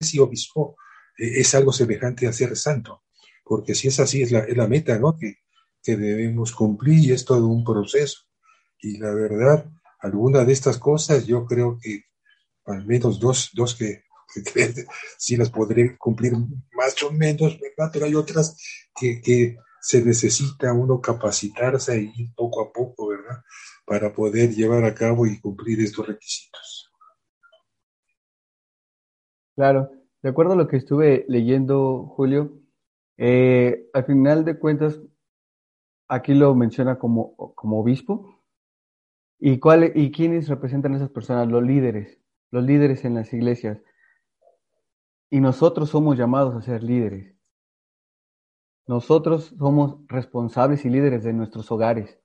si 0.00 0.18
obispo 0.18 0.76
eh, 1.18 1.40
es 1.40 1.54
algo 1.54 1.72
semejante 1.72 2.26
a 2.26 2.32
ser 2.32 2.56
santo, 2.56 3.02
porque 3.44 3.74
si 3.74 3.88
es 3.88 4.00
así, 4.00 4.22
es 4.22 4.32
la, 4.32 4.40
es 4.40 4.56
la 4.56 4.66
meta, 4.66 4.98
¿no? 4.98 5.16
Que, 5.16 5.41
que 5.82 5.96
debemos 5.96 6.52
cumplir 6.52 6.98
y 7.04 7.12
es 7.12 7.24
todo 7.24 7.46
un 7.46 7.64
proceso. 7.64 8.20
Y 8.78 8.98
la 8.98 9.12
verdad, 9.12 9.70
alguna 10.00 10.44
de 10.44 10.52
estas 10.52 10.78
cosas 10.78 11.26
yo 11.26 11.44
creo 11.46 11.78
que 11.80 12.04
al 12.66 12.86
menos 12.86 13.18
dos, 13.18 13.50
dos 13.54 13.74
que, 13.74 14.04
sí 15.18 15.36
las 15.36 15.50
podré 15.50 15.96
cumplir 15.98 16.32
más 16.74 17.02
o 17.02 17.12
menos, 17.12 17.58
¿verdad? 17.60 17.90
Pero 17.92 18.06
hay 18.06 18.14
otras 18.14 18.56
que, 18.94 19.20
que 19.20 19.56
se 19.80 20.04
necesita 20.04 20.72
uno 20.72 21.00
capacitarse 21.00 22.00
y 22.14 22.28
poco 22.28 22.62
a 22.62 22.72
poco, 22.72 23.08
¿verdad? 23.08 23.42
Para 23.84 24.12
poder 24.12 24.50
llevar 24.54 24.84
a 24.84 24.94
cabo 24.94 25.26
y 25.26 25.40
cumplir 25.40 25.80
estos 25.80 26.06
requisitos. 26.06 26.90
Claro, 29.54 29.90
de 30.22 30.30
acuerdo 30.30 30.52
a 30.52 30.56
lo 30.56 30.68
que 30.68 30.76
estuve 30.76 31.26
leyendo, 31.28 32.06
Julio, 32.16 32.58
eh, 33.18 33.86
al 33.92 34.04
final 34.06 34.44
de 34.44 34.58
cuentas, 34.58 34.98
aquí 36.12 36.34
lo 36.34 36.54
menciona 36.54 36.98
como, 36.98 37.34
como 37.54 37.80
obispo. 37.80 38.38
¿Y, 39.38 39.58
cuál, 39.58 39.92
¿Y 39.94 40.12
quiénes 40.12 40.48
representan 40.48 40.92
a 40.92 40.96
esas 40.96 41.08
personas? 41.08 41.48
Los 41.48 41.62
líderes, 41.62 42.20
los 42.50 42.62
líderes 42.64 43.04
en 43.06 43.14
las 43.14 43.32
iglesias. 43.32 43.80
Y 45.30 45.40
nosotros 45.40 45.88
somos 45.88 46.18
llamados 46.18 46.54
a 46.54 46.60
ser 46.60 46.82
líderes. 46.82 47.34
Nosotros 48.86 49.54
somos 49.58 49.96
responsables 50.06 50.84
y 50.84 50.90
líderes 50.90 51.24
de 51.24 51.32
nuestros 51.32 51.72
hogares. 51.72 52.20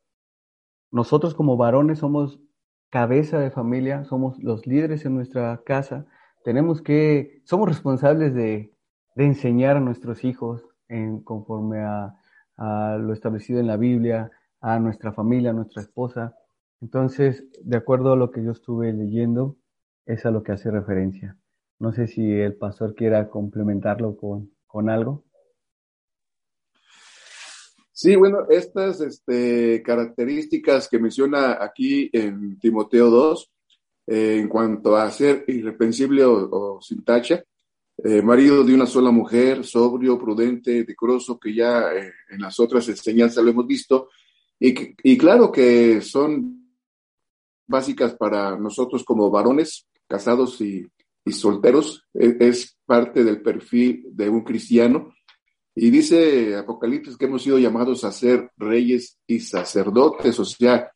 Nosotros 0.91 1.33
como 1.33 1.55
varones 1.55 1.99
somos 1.99 2.41
cabeza 2.89 3.39
de 3.39 3.51
familia, 3.51 4.03
somos 4.03 4.37
los 4.43 4.67
líderes 4.67 5.05
en 5.05 5.15
nuestra 5.15 5.61
casa. 5.65 6.05
Tenemos 6.43 6.81
que, 6.81 7.41
somos 7.45 7.69
responsables 7.69 8.33
de, 8.33 8.73
enseñar 9.15 9.77
a 9.77 9.79
nuestros 9.79 10.23
hijos 10.23 10.63
en, 10.89 11.21
conforme 11.21 11.79
a, 11.79 12.17
a 12.57 12.97
lo 12.97 13.13
establecido 13.13 13.59
en 13.59 13.67
la 13.67 13.77
Biblia, 13.77 14.31
a 14.61 14.79
nuestra 14.79 15.13
familia, 15.13 15.51
a 15.51 15.53
nuestra 15.53 15.81
esposa. 15.81 16.35
Entonces, 16.81 17.45
de 17.61 17.77
acuerdo 17.77 18.13
a 18.13 18.15
lo 18.15 18.31
que 18.31 18.43
yo 18.43 18.51
estuve 18.51 18.91
leyendo, 18.93 19.57
es 20.05 20.25
a 20.25 20.31
lo 20.31 20.43
que 20.43 20.51
hace 20.51 20.71
referencia. 20.71 21.37
No 21.79 21.93
sé 21.93 22.07
si 22.07 22.31
el 22.31 22.55
pastor 22.55 22.95
quiera 22.95 23.29
complementarlo 23.29 24.17
con, 24.17 24.51
con 24.65 24.89
algo. 24.89 25.23
Sí, 27.91 28.15
bueno, 28.15 28.45
estas 28.47 29.01
este, 29.01 29.81
características 29.81 30.87
que 30.87 30.99
menciona 30.99 31.57
aquí 31.59 32.11
en 32.13 32.59
Timoteo 32.59 33.09
2, 33.09 33.51
eh, 34.05 34.37
en 34.39 34.47
cuanto 34.47 34.95
a 34.95 35.09
ser 35.09 35.43
irreprensible 35.47 36.23
o, 36.23 36.79
sin 36.79 37.03
tacha, 37.03 37.43
eh, 38.03 38.21
marido 38.21 38.63
de 38.63 38.75
una 38.75 38.85
sola 38.85 39.09
mujer, 39.09 39.65
sobrio, 39.65 40.19
prudente, 40.19 40.83
decoroso, 40.83 41.39
que 41.39 41.53
ya 41.53 41.91
eh, 41.93 42.13
en 42.29 42.41
las 42.41 42.59
otras 42.59 42.87
enseñanzas 42.89 43.43
lo 43.43 43.49
hemos 43.49 43.65
visto, 43.65 44.09
y, 44.59 45.17
claro 45.17 45.51
que 45.51 46.01
son 46.01 46.73
básicas 47.67 48.15
para 48.15 48.57
nosotros 48.57 49.03
como 49.03 49.29
varones, 49.29 49.87
casados 50.07 50.59
y, 50.61 50.87
solteros, 51.31 52.05
e, 52.13 52.37
es 52.39 52.77
parte 52.85 53.23
del 53.23 53.41
perfil 53.41 54.05
de 54.11 54.29
un 54.29 54.43
cristiano. 54.43 55.13
Y 55.75 55.91
dice 55.91 56.55
Apocalipsis 56.55 57.17
que 57.17 57.25
hemos 57.25 57.43
sido 57.43 57.59
llamados 57.59 58.03
a 58.03 58.11
ser 58.11 58.49
reyes 58.57 59.19
y 59.27 59.39
sacerdotes, 59.39 60.39
o 60.39 60.45
sea, 60.45 60.91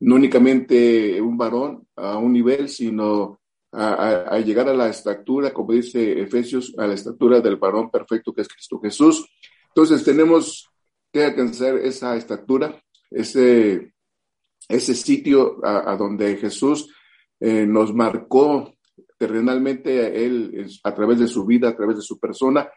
no 0.00 0.14
únicamente 0.14 1.20
un 1.20 1.36
varón 1.36 1.86
a 1.96 2.16
un 2.16 2.32
nivel, 2.32 2.68
sino 2.68 3.41
a, 3.72 4.38
llegar 4.40 4.68
a 4.68 4.74
la 4.74 4.88
estatura, 4.88 5.52
como 5.52 5.72
dice 5.72 6.20
Efesios, 6.20 6.74
a 6.76 6.86
la 6.86 6.94
estatura 6.94 7.40
del 7.40 7.56
varón 7.56 7.90
perfecto 7.90 8.32
que 8.32 8.42
es 8.42 8.48
Cristo 8.48 8.80
Jesús. 8.80 9.26
Entonces 9.68 10.04
tenemos 10.04 10.68
que 11.10 11.24
alcanzar 11.24 11.76
esa 11.78 12.16
estatura, 12.16 12.82
ese, 13.10 13.94
ese 14.68 14.94
sitio 14.94 15.64
a, 15.64 15.96
donde 15.96 16.36
Jesús 16.36 16.94
eh, 17.40 17.66
nos 17.66 17.94
marcó 17.94 18.74
terrenalmente, 19.18 20.24
Él 20.24 20.66
a 20.84 20.94
través 20.94 21.18
de 21.18 21.28
su 21.28 21.46
vida, 21.46 21.68
a 21.68 21.76
través 21.76 21.96
de 21.96 22.02
su 22.02 22.18
persona, 22.18 22.68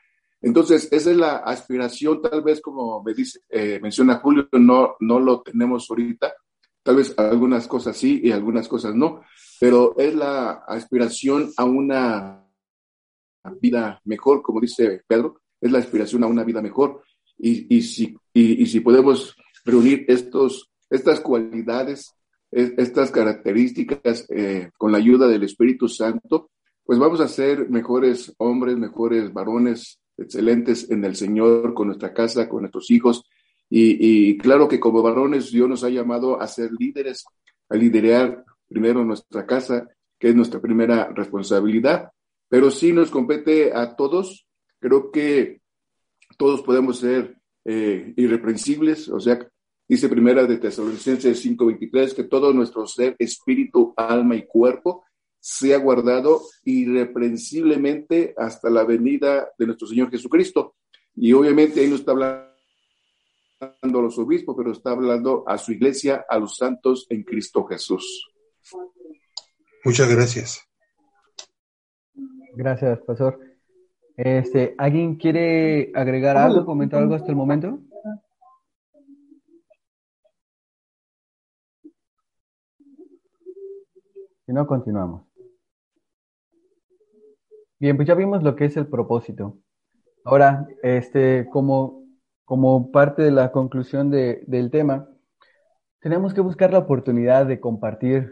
entonces, 0.45 0.87
esa 0.91 1.09
es 1.09 1.17
la 1.17 1.37
aspiración, 1.37 2.21
tal 2.21 2.43
vez 2.43 2.61
como 2.61 3.01
me 3.01 3.15
dice, 3.15 3.39
eh, 3.49 3.79
menciona 3.81 4.19
Julio, 4.19 4.47
no, 4.51 4.95
no 4.99 5.19
lo 5.19 5.41
tenemos 5.41 5.89
ahorita, 5.89 6.35
tal 6.85 6.97
vez 6.97 7.15
algunas 7.17 7.67
cosas 7.67 7.97
sí 7.97 8.21
y 8.23 8.31
algunas 8.31 8.67
cosas 8.67 8.93
no, 8.93 9.23
pero 9.59 9.95
es 9.97 10.13
la 10.13 10.51
aspiración 10.67 11.51
a 11.57 11.63
una 11.63 12.45
vida 13.59 13.99
mejor, 14.05 14.43
como 14.43 14.61
dice 14.61 15.01
Pedro, 15.07 15.41
es 15.59 15.71
la 15.71 15.79
aspiración 15.79 16.23
a 16.23 16.27
una 16.27 16.43
vida 16.43 16.61
mejor. 16.61 17.01
Y, 17.39 17.75
y, 17.75 17.81
si, 17.81 18.15
y, 18.31 18.63
si 18.67 18.81
podemos 18.81 19.35
reunir 19.65 20.05
estos, 20.07 20.71
estas 20.87 21.21
cualidades, 21.21 22.13
estas 22.51 23.09
características 23.09 24.27
eh, 24.29 24.69
con 24.77 24.91
la 24.91 24.99
ayuda 24.99 25.27
del 25.27 25.43
Espíritu 25.43 25.89
Santo, 25.89 26.51
pues 26.83 26.99
vamos 26.99 27.19
a 27.19 27.27
ser 27.27 27.67
mejores 27.67 28.31
hombres, 28.37 28.77
mejores 28.77 29.33
varones, 29.33 29.99
excelentes 30.17 30.91
en 30.91 31.03
el 31.03 31.15
Señor, 31.15 31.73
con 31.73 31.87
nuestra 31.87 32.13
casa, 32.13 32.47
con 32.47 32.61
nuestros 32.61 32.91
hijos. 32.91 33.23
Y, 33.69 34.37
claro 34.37 34.67
que 34.67 34.79
como 34.79 35.01
varones 35.01 35.51
Dios 35.51 35.67
nos 35.67 35.83
ha 35.83 35.89
llamado 35.89 36.39
a 36.39 36.47
ser 36.47 36.71
líderes, 36.71 37.25
a 37.69 37.75
liderar 37.75 38.43
primero 38.67 39.03
nuestra 39.03 39.45
casa, 39.45 39.87
que 40.19 40.29
es 40.29 40.35
nuestra 40.35 40.61
primera 40.61 41.09
responsabilidad. 41.13 42.11
Pero 42.47 42.71
sí 42.71 42.93
nos 42.93 43.09
compete 43.09 43.73
a 43.73 43.95
todos. 43.95 44.47
Creo 44.79 45.11
que 45.11 45.61
todos 46.37 46.61
podemos 46.61 46.99
ser 46.99 47.37
eh, 47.65 48.13
irreprensibles, 48.15 49.09
o 49.09 49.19
sea, 49.19 49.39
dice 49.87 50.07
primera 50.07 50.45
de 50.45 50.57
Tesalonicenses 50.57 51.43
5:23, 51.43 52.13
que 52.13 52.23
todo 52.25 52.53
nuestro 52.53 52.85
ser, 52.85 53.15
espíritu, 53.17 53.93
alma 53.97 54.35
y 54.35 54.45
cuerpo 54.45 55.03
sea 55.39 55.77
guardado 55.77 56.41
irreprensiblemente 56.63 58.33
hasta 58.37 58.69
la 58.69 58.83
venida 58.83 59.49
de 59.57 59.65
nuestro 59.67 59.87
Señor 59.87 60.09
Jesucristo. 60.09 60.75
Y 61.15 61.33
obviamente 61.33 61.81
ahí 61.81 61.87
no 61.87 61.95
está 61.95 62.11
hablando 62.11 62.54
a 63.59 63.87
los 63.87 64.17
obispos, 64.19 64.55
pero 64.57 64.71
está 64.71 64.91
hablando 64.91 65.43
a 65.47 65.57
su 65.57 65.71
iglesia, 65.71 66.25
a 66.27 66.37
los 66.37 66.57
santos 66.57 67.07
en 67.09 67.23
Cristo 67.23 67.65
Jesús. 67.65 68.31
Muchas 69.83 70.09
gracias. 70.13 70.67
Gracias, 72.55 72.99
pastor. 73.01 73.39
Este, 74.17 74.75
¿Alguien 74.77 75.15
quiere 75.17 75.91
agregar 75.93 76.37
algo, 76.37 76.65
comentar 76.65 77.01
algo 77.01 77.15
hasta 77.15 77.29
el 77.29 77.35
momento? 77.35 77.79
Si 84.45 84.53
no, 84.53 84.65
continuamos. 84.67 85.23
Bien, 87.79 87.95
pues 87.97 88.07
ya 88.07 88.15
vimos 88.15 88.41
lo 88.41 88.55
que 88.55 88.65
es 88.65 88.77
el 88.77 88.87
propósito. 88.87 89.57
Ahora, 90.23 90.67
este, 90.81 91.47
como, 91.51 92.04
como 92.45 92.91
parte 92.91 93.23
de 93.23 93.31
la 93.31 93.51
conclusión 93.51 94.11
del 94.11 94.69
tema, 94.71 95.09
tenemos 95.99 96.33
que 96.33 96.41
buscar 96.41 96.71
la 96.71 96.79
oportunidad 96.79 97.45
de 97.45 97.59
compartir 97.59 98.31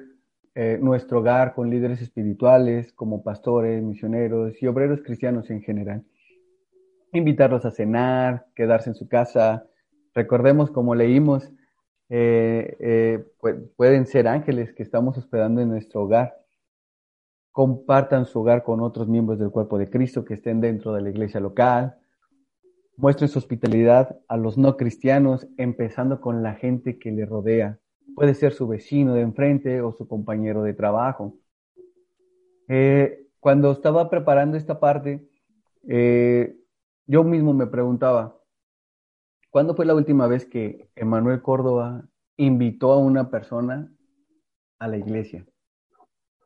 eh, 0.56 0.78
nuestro 0.82 1.20
hogar 1.20 1.56
con 1.56 1.70
líderes 1.70 2.02
espirituales, 2.02 2.94
como 2.94 3.24
pastores, 3.24 3.82
misioneros 3.84 4.62
y 4.62 4.68
obreros 4.68 5.02
cristianos 5.02 5.50
en 5.50 5.62
general. 5.62 6.04
Invitarlos 7.12 7.66
a 7.66 7.72
cenar, 7.72 8.46
quedarse 8.56 8.92
en 8.92 8.96
su 8.96 9.08
casa. 9.08 9.66
Recordemos, 10.14 10.72
como 10.72 10.94
leímos, 10.94 11.52
eh, 12.10 12.78
eh, 12.80 13.26
pueden 13.76 14.06
ser 14.06 14.28
ángeles 14.28 14.74
que 14.74 14.84
estamos 14.84 15.18
hospedando 15.18 15.62
en 15.62 15.70
nuestro 15.70 16.04
hogar 16.04 16.44
compartan 17.54 18.26
su 18.26 18.40
hogar 18.40 18.64
con 18.64 18.82
otros 18.82 19.08
miembros 19.08 19.40
del 19.40 19.52
cuerpo 19.52 19.78
de 19.78 19.90
Cristo 19.90 20.26
que 20.26 20.34
estén 20.34 20.60
dentro 20.60 20.92
de 20.92 21.02
la 21.02 21.12
iglesia 21.12 21.40
local, 21.40 21.96
muestren 22.98 23.30
su 23.30 23.40
hospitalidad 23.40 24.20
a 24.28 24.38
los 24.38 24.58
no 24.58 24.78
cristianos, 24.78 25.48
empezando 25.58 26.22
con 26.22 26.44
la 26.44 26.54
gente 26.54 27.00
que 27.00 27.12
le 27.12 27.26
rodea. 27.26 27.80
Puede 28.16 28.36
ser 28.36 28.54
su 28.54 28.68
vecino 28.68 29.14
de 29.14 29.22
enfrente 29.22 29.82
o 29.82 29.94
su 29.94 30.08
compañero 30.08 30.64
de 30.64 30.74
trabajo. 30.74 31.36
Eh, 32.68 33.28
cuando 33.40 33.72
estaba 33.72 34.10
preparando 34.10 34.58
esta 34.58 34.80
parte, 34.80 35.28
eh, 35.88 36.56
yo 37.06 37.24
mismo 37.24 37.54
me 37.54 37.68
preguntaba, 37.68 38.40
¿cuándo 39.50 39.76
fue 39.76 39.86
la 39.86 39.96
última 39.96 40.28
vez 40.28 40.46
que 40.46 40.90
Emanuel 40.96 41.42
Córdoba 41.42 42.08
invitó 42.38 42.94
a 42.94 42.98
una 42.98 43.30
persona 43.30 43.92
a 44.80 44.88
la 44.88 44.98
iglesia? 44.98 45.46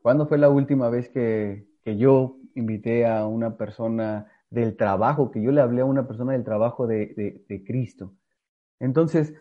¿Cuándo 0.01 0.27
fue 0.27 0.37
la 0.37 0.49
última 0.49 0.89
vez 0.89 1.09
que, 1.09 1.67
yo 1.85 2.37
invité 2.55 3.05
a 3.05 3.27
una 3.27 3.55
persona 3.55 4.31
del 4.49 4.75
trabajo, 4.75 5.31
que 5.31 5.41
yo 5.41 5.51
le 5.51 5.61
hablé 5.61 5.81
a 5.81 5.85
una 5.85 6.07
persona 6.07 6.33
del 6.33 6.43
trabajo 6.43 6.87
de, 6.87 7.63
Cristo? 7.65 8.13
Entonces, 8.79 9.33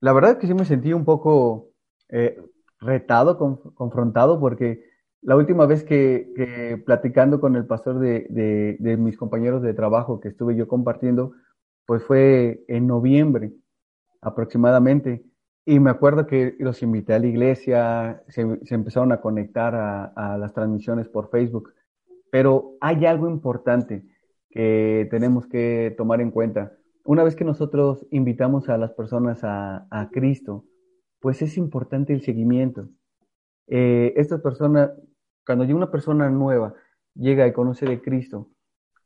la 0.00 0.12
verdad 0.12 0.32
es 0.32 0.36
que 0.38 0.46
sí 0.46 0.54
me 0.54 0.64
sentí 0.64 0.92
un 0.92 1.04
poco 1.04 1.70
eh, 2.08 2.40
retado, 2.80 3.38
confrontado, 3.74 4.38
porque 4.38 4.84
la 5.22 5.36
última 5.36 5.66
vez 5.66 5.82
que, 5.82 6.82
platicando 6.86 7.40
con 7.40 7.56
el 7.56 7.66
pastor 7.66 7.98
de, 7.98 8.76
de, 8.78 8.96
mis 8.96 9.16
compañeros 9.16 9.62
de 9.62 9.74
trabajo 9.74 10.20
que 10.20 10.28
estuve 10.28 10.54
yo 10.54 10.68
compartiendo, 10.68 11.32
pues 11.84 12.02
fue 12.04 12.64
en 12.68 12.86
noviembre 12.86 13.52
aproximadamente. 14.20 15.24
Y 15.64 15.80
me 15.80 15.90
acuerdo 15.90 16.26
que 16.26 16.54
los 16.60 16.82
invité 16.82 17.14
a 17.14 17.18
la 17.18 17.26
iglesia, 17.26 18.22
se, 18.28 18.42
empezaron 18.70 19.10
a 19.10 19.20
conectar 19.20 19.74
a, 19.74 20.38
las 20.38 20.52
transmisiones 20.52 21.08
por 21.08 21.28
Facebook. 21.28 21.72
Pero 22.36 22.76
hay 22.82 23.06
algo 23.06 23.30
importante 23.30 24.04
que 24.50 25.08
tenemos 25.10 25.46
que 25.46 25.94
tomar 25.96 26.20
en 26.20 26.30
cuenta. 26.30 26.76
Una 27.02 27.24
vez 27.24 27.34
que 27.34 27.46
nosotros 27.46 28.06
invitamos 28.10 28.68
a 28.68 28.76
las 28.76 28.92
personas 28.92 29.40
a, 29.42 30.10
Cristo, 30.12 30.66
pues 31.18 31.40
es 31.40 31.56
importante 31.56 32.12
el 32.12 32.20
seguimiento. 32.20 32.90
Eh, 33.68 34.12
estas 34.16 34.42
personas, 34.42 34.90
cuando 35.46 35.64
una 35.74 35.90
persona 35.90 36.28
nueva 36.28 36.74
llega 37.14 37.46
y 37.46 37.54
conoce 37.54 37.86
de 37.86 38.02
Cristo, 38.02 38.50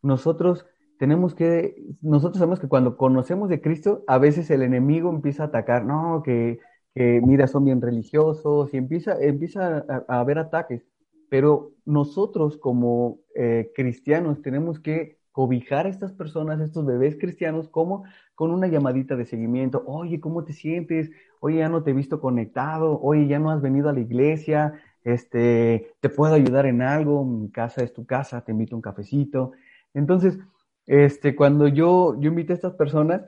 nosotros 0.03 0.67
tenemos 0.99 1.37
que, 1.37 1.77
nosotros 2.03 2.39
sabemos 2.39 2.59
que 2.59 2.67
cuando 2.67 2.97
conocemos 2.97 3.49
de 3.49 3.61
Cristo, 3.61 4.03
a 4.09 4.19
veces 4.19 4.51
el 4.51 4.63
enemigo 4.63 5.09
empieza 5.09 5.45
a 5.45 5.47
atacar, 5.47 5.85
no, 5.85 6.25
que, 6.25 6.59
mira, 6.97 7.47
son 7.47 7.65
bien 7.65 7.81
religiosos 7.81 8.75
y 8.75 8.77
empieza, 8.77 9.23
empieza 9.23 9.87
a, 9.89 10.19
haber 10.19 10.41
ataques. 10.41 10.83
Pero 11.31 11.73
nosotros 11.87 12.59
como 12.59 13.21
eh, 13.35 13.73
cristianos 13.75 14.43
tenemos 14.43 14.79
que 14.79 15.19
cobijar 15.33 15.87
a 15.87 15.89
estas 15.89 16.13
personas, 16.13 16.61
estos 16.61 16.85
bebés 16.85 17.17
cristianos, 17.19 17.69
como 17.69 18.05
con 18.35 18.51
una 18.51 18.67
llamadita 18.67 19.17
de 19.17 19.25
seguimiento. 19.25 19.83
Oye, 19.87 20.21
¿cómo 20.21 20.45
te 20.45 20.53
sientes? 20.53 21.11
Oye, 21.41 21.59
ya 21.59 21.71
no 21.71 21.83
te 21.83 21.93
he 21.93 21.95
visto 21.95 22.21
conectado. 22.21 23.01
Oye, 23.01 23.27
ya 23.27 23.39
no 23.39 23.51
has 23.51 23.63
venido 23.63 23.89
a 23.89 23.95
la 23.95 24.01
iglesia. 24.01 24.75
Este, 25.05 25.95
te 26.01 26.09
puedo 26.11 26.35
ayudar 26.35 26.67
en 26.67 26.83
algo. 26.83 27.25
Mi 27.25 27.51
casa 27.51 27.83
es 27.83 27.95
tu 27.95 28.05
casa. 28.05 28.45
Te 28.45 28.53
invito 28.53 28.75
a 28.75 28.79
un 28.79 28.83
cafecito. 28.83 29.53
Entonces, 29.95 30.39
este, 30.87 31.37
cuando 31.37 31.69
yo, 31.69 32.21
yo 32.21 32.31
invité 32.31 32.53
a 32.53 32.57
estas 32.57 32.75
personas 32.75 33.23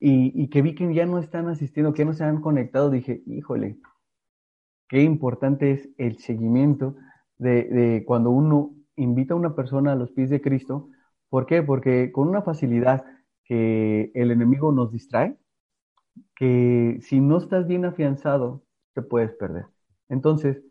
y, 0.00 0.48
que 0.48 0.60
vi 0.60 0.74
que 0.74 0.92
ya 0.92 1.06
no 1.06 1.18
están 1.18 1.48
asistiendo, 1.48 1.94
que 1.94 2.04
no 2.04 2.12
se 2.12 2.24
han 2.24 2.40
conectado, 2.40 2.90
dije, 2.90 3.22
híjole, 3.26 3.78
qué 4.88 5.02
importante 5.02 5.70
es 5.70 5.88
el 5.96 6.18
seguimiento 6.18 6.96
de, 7.38 8.04
cuando 8.06 8.30
uno 8.30 8.74
invita 8.96 9.34
a 9.34 9.36
una 9.36 9.54
persona 9.54 9.92
a 9.92 9.96
los 9.96 10.12
pies 10.12 10.30
de 10.30 10.40
Cristo. 10.40 10.88
¿Por 11.28 11.46
qué? 11.46 11.62
Porque 11.62 12.12
con 12.12 12.28
una 12.28 12.42
facilidad 12.42 13.04
que 13.44 14.10
el 14.14 14.30
enemigo 14.30 14.72
nos 14.72 14.92
distrae, 14.92 15.36
que 16.36 16.98
si 17.02 17.20
no 17.20 17.38
estás 17.38 17.66
bien 17.66 17.84
afianzado, 17.84 18.64
te 18.94 19.02
puedes 19.02 19.32
perder. 19.32 19.66
Entonces, 20.08 20.62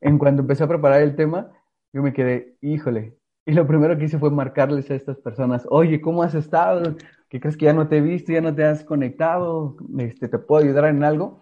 en 0.00 0.18
cuanto 0.18 0.42
empecé 0.42 0.64
a 0.64 0.68
preparar 0.68 1.02
el 1.02 1.16
tema, 1.16 1.52
yo 1.92 2.02
me 2.02 2.12
quedé, 2.12 2.56
híjole, 2.60 3.16
y 3.46 3.52
lo 3.52 3.66
primero 3.66 3.96
que 3.98 4.04
hice 4.04 4.18
fue 4.18 4.30
marcarles 4.30 4.90
a 4.90 4.94
estas 4.94 5.18
personas, 5.18 5.66
oye, 5.70 6.00
¿cómo 6.00 6.22
has 6.22 6.34
estado? 6.34 6.96
¿Qué 7.28 7.40
crees 7.40 7.56
que 7.56 7.66
ya 7.66 7.72
no 7.72 7.88
te 7.88 7.98
he 7.98 8.00
visto, 8.00 8.32
ya 8.32 8.40
no 8.40 8.54
te 8.54 8.64
has 8.64 8.84
conectado? 8.84 9.76
Este, 9.98 10.28
¿Te 10.28 10.38
puedo 10.38 10.62
ayudar 10.64 10.86
en 10.86 11.04
algo? 11.04 11.40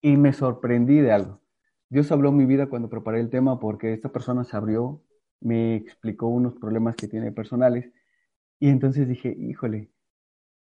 Y 0.00 0.16
me 0.16 0.32
sorprendí 0.32 0.98
de 1.00 1.12
algo. 1.12 1.40
Dios 1.88 2.10
habló 2.10 2.32
mi 2.32 2.46
vida 2.46 2.66
cuando 2.66 2.88
preparé 2.88 3.20
el 3.20 3.30
tema 3.30 3.60
porque 3.60 3.92
esta 3.92 4.10
persona 4.10 4.44
se 4.44 4.56
abrió, 4.56 5.02
me 5.40 5.76
explicó 5.76 6.26
unos 6.28 6.54
problemas 6.54 6.96
que 6.96 7.08
tiene 7.08 7.32
personales 7.32 7.92
y 8.58 8.68
entonces 8.70 9.08
dije, 9.08 9.34
híjole, 9.38 9.90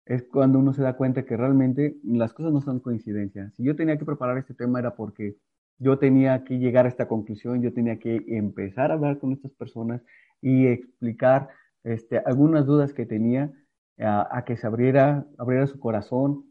es 0.06 0.24
cuando 0.24 0.58
uno 0.58 0.72
se 0.72 0.82
da 0.82 0.96
cuenta 0.96 1.24
que 1.24 1.36
realmente 1.36 1.96
las 2.04 2.32
cosas 2.32 2.52
no 2.52 2.60
son 2.60 2.80
coincidencias. 2.80 3.54
Si 3.54 3.64
yo 3.64 3.76
tenía 3.76 3.98
que 3.98 4.04
preparar 4.04 4.38
este 4.38 4.54
tema 4.54 4.78
era 4.78 4.96
porque 4.96 5.36
yo 5.78 5.98
tenía 5.98 6.44
que 6.44 6.58
llegar 6.58 6.86
a 6.86 6.88
esta 6.88 7.08
conclusión, 7.08 7.62
yo 7.62 7.72
tenía 7.72 7.98
que 7.98 8.24
empezar 8.28 8.90
a 8.90 8.94
hablar 8.94 9.18
con 9.18 9.32
estas 9.32 9.52
personas 9.52 10.02
y 10.40 10.66
explicar 10.66 11.48
este, 11.84 12.18
algunas 12.18 12.66
dudas 12.66 12.92
que 12.94 13.06
tenía 13.06 13.52
a, 13.98 14.44
que 14.46 14.56
se 14.56 14.66
abriera, 14.66 15.26
abriera 15.38 15.66
su 15.66 15.78
corazón 15.78 16.44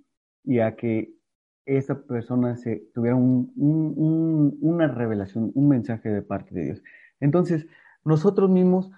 y 0.43 0.59
a 0.59 0.75
que 0.75 1.13
esa 1.67 2.01
persona 2.01 2.55
se 2.55 2.89
tuviera 2.93 3.15
una 3.17 4.87
revelación, 4.87 5.51
un 5.53 5.67
mensaje 5.67 6.09
de 6.09 6.21
parte 6.21 6.55
de 6.55 6.63
Dios. 6.63 6.83
Entonces, 7.19 7.67
nosotros 8.05 8.49
mismos 8.49 8.89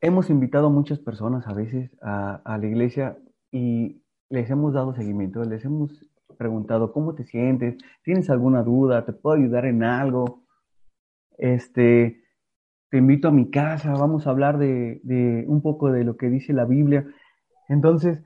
hemos 0.00 0.30
invitado 0.30 0.66
a 0.66 0.70
muchas 0.70 0.98
personas 0.98 1.46
a 1.46 1.54
veces 1.54 1.96
a, 2.02 2.58
la 2.60 2.66
iglesia 2.66 3.16
y 3.52 4.02
les 4.28 4.50
hemos 4.50 4.74
dado 4.74 4.94
seguimiento, 4.94 5.44
les 5.44 5.64
hemos 5.64 6.04
preguntado 6.36 6.92
cómo 6.92 7.14
te 7.14 7.24
sientes, 7.24 7.76
tienes 8.02 8.30
alguna 8.30 8.62
duda, 8.62 9.04
te 9.04 9.12
puedo 9.12 9.36
ayudar 9.36 9.66
en 9.66 9.84
algo. 9.84 10.42
Este, 11.38 12.24
te 12.90 12.98
invito 12.98 13.28
a 13.28 13.32
mi 13.32 13.50
casa, 13.50 13.92
vamos 13.92 14.26
a 14.26 14.30
hablar 14.30 14.58
de, 14.58 15.44
un 15.46 15.62
poco 15.62 15.92
de 15.92 16.02
lo 16.02 16.16
que 16.16 16.28
dice 16.28 16.52
la 16.52 16.64
Biblia. 16.64 17.06
Entonces, 17.68 18.22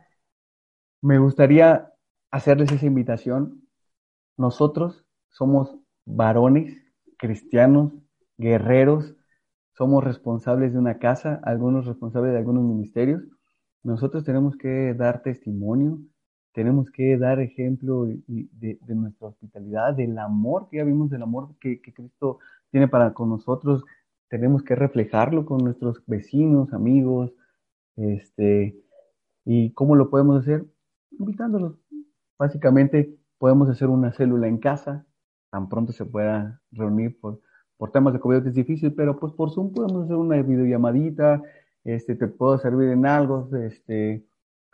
me 1.03 1.19
gustaría 1.19 1.94
hacerles 2.35 2.73
esa 2.73 2.87
invitación. 2.87 3.63
Nosotros 4.37 5.07
somos 5.31 5.79
varones, 6.05 6.77
cristianos, 7.17 7.93
guerreros, 8.37 9.15
somos 9.75 10.03
responsables 10.03 10.73
de 10.73 10.81
una 10.81 10.99
casa, 10.99 11.41
algunos 11.45 11.87
responsables 11.87 12.33
de 12.33 12.39
algunos 12.39 12.65
ministerios. 12.65 13.23
Nosotros 13.85 14.25
tenemos 14.25 14.57
que 14.57 14.95
dar 14.95 15.23
testimonio, 15.23 16.01
tenemos 16.53 16.91
que 16.91 17.17
dar 17.17 17.39
ejemplo 17.39 18.07
de, 18.07 18.79
nuestra 18.89 19.29
hospitalidad, 19.29 19.95
del 19.95 20.19
amor 20.19 20.69
que 20.69 20.79
ya 20.79 20.85
vimos, 20.85 21.11
del 21.11 21.23
amor 21.23 21.55
que, 21.61 21.81
que 21.81 21.95
Cristo 21.95 22.41
tiene 22.73 22.89
para 22.89 23.15
con 23.15 23.29
nosotros, 23.29 23.85
tenemos 24.29 24.65
que 24.65 24.75
reflejarlo 24.75 25.47
con 25.47 25.59
nuestros 25.59 26.03
vecinos, 26.07 26.73
amigos, 26.73 27.33
este, 27.95 28.77
y 29.45 29.71
cómo 29.73 29.95
lo 29.95 30.11
podemos 30.11 30.43
hacer, 30.43 30.65
invitándolos. 31.13 31.84
Básicamente 32.39 33.17
podemos 33.39 33.69
hacer 33.69 33.89
una 33.89 34.13
célula 34.13 34.49
en 34.49 34.59
casa, 34.59 35.07
tan 35.51 35.69
pronto 35.69 35.93
se 35.93 36.05
pueda 36.05 36.61
reunir 36.73 37.19
por, 37.21 37.41
por 37.77 37.91
temas 37.91 38.13
de 38.13 38.21
COVID 38.21 38.47
es 38.47 38.55
difícil, 38.55 38.95
pero 38.95 39.19
pues 39.19 39.33
por 39.33 39.51
Zoom 39.51 39.73
podemos 39.73 40.05
hacer 40.05 40.17
una 40.17 40.41
videollamadita, 40.43 41.43
este, 41.85 42.15
te 42.15 42.29
puedo 42.29 42.59
servir 42.59 42.89
en 42.91 43.07
algo, 43.07 43.49
este, 43.57 44.25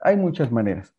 hay 0.01 0.17
muchas 0.17 0.51
maneras. 0.53 0.95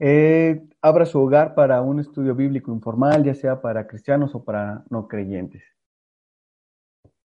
Eh, 0.00 0.64
abra 0.80 1.06
su 1.06 1.20
hogar 1.20 1.54
para 1.54 1.82
un 1.82 1.98
estudio 1.98 2.34
bíblico 2.34 2.72
informal, 2.72 3.24
ya 3.24 3.34
sea 3.34 3.60
para 3.60 3.86
cristianos 3.86 4.34
o 4.34 4.44
para 4.44 4.84
no 4.90 5.08
creyentes. 5.08 5.64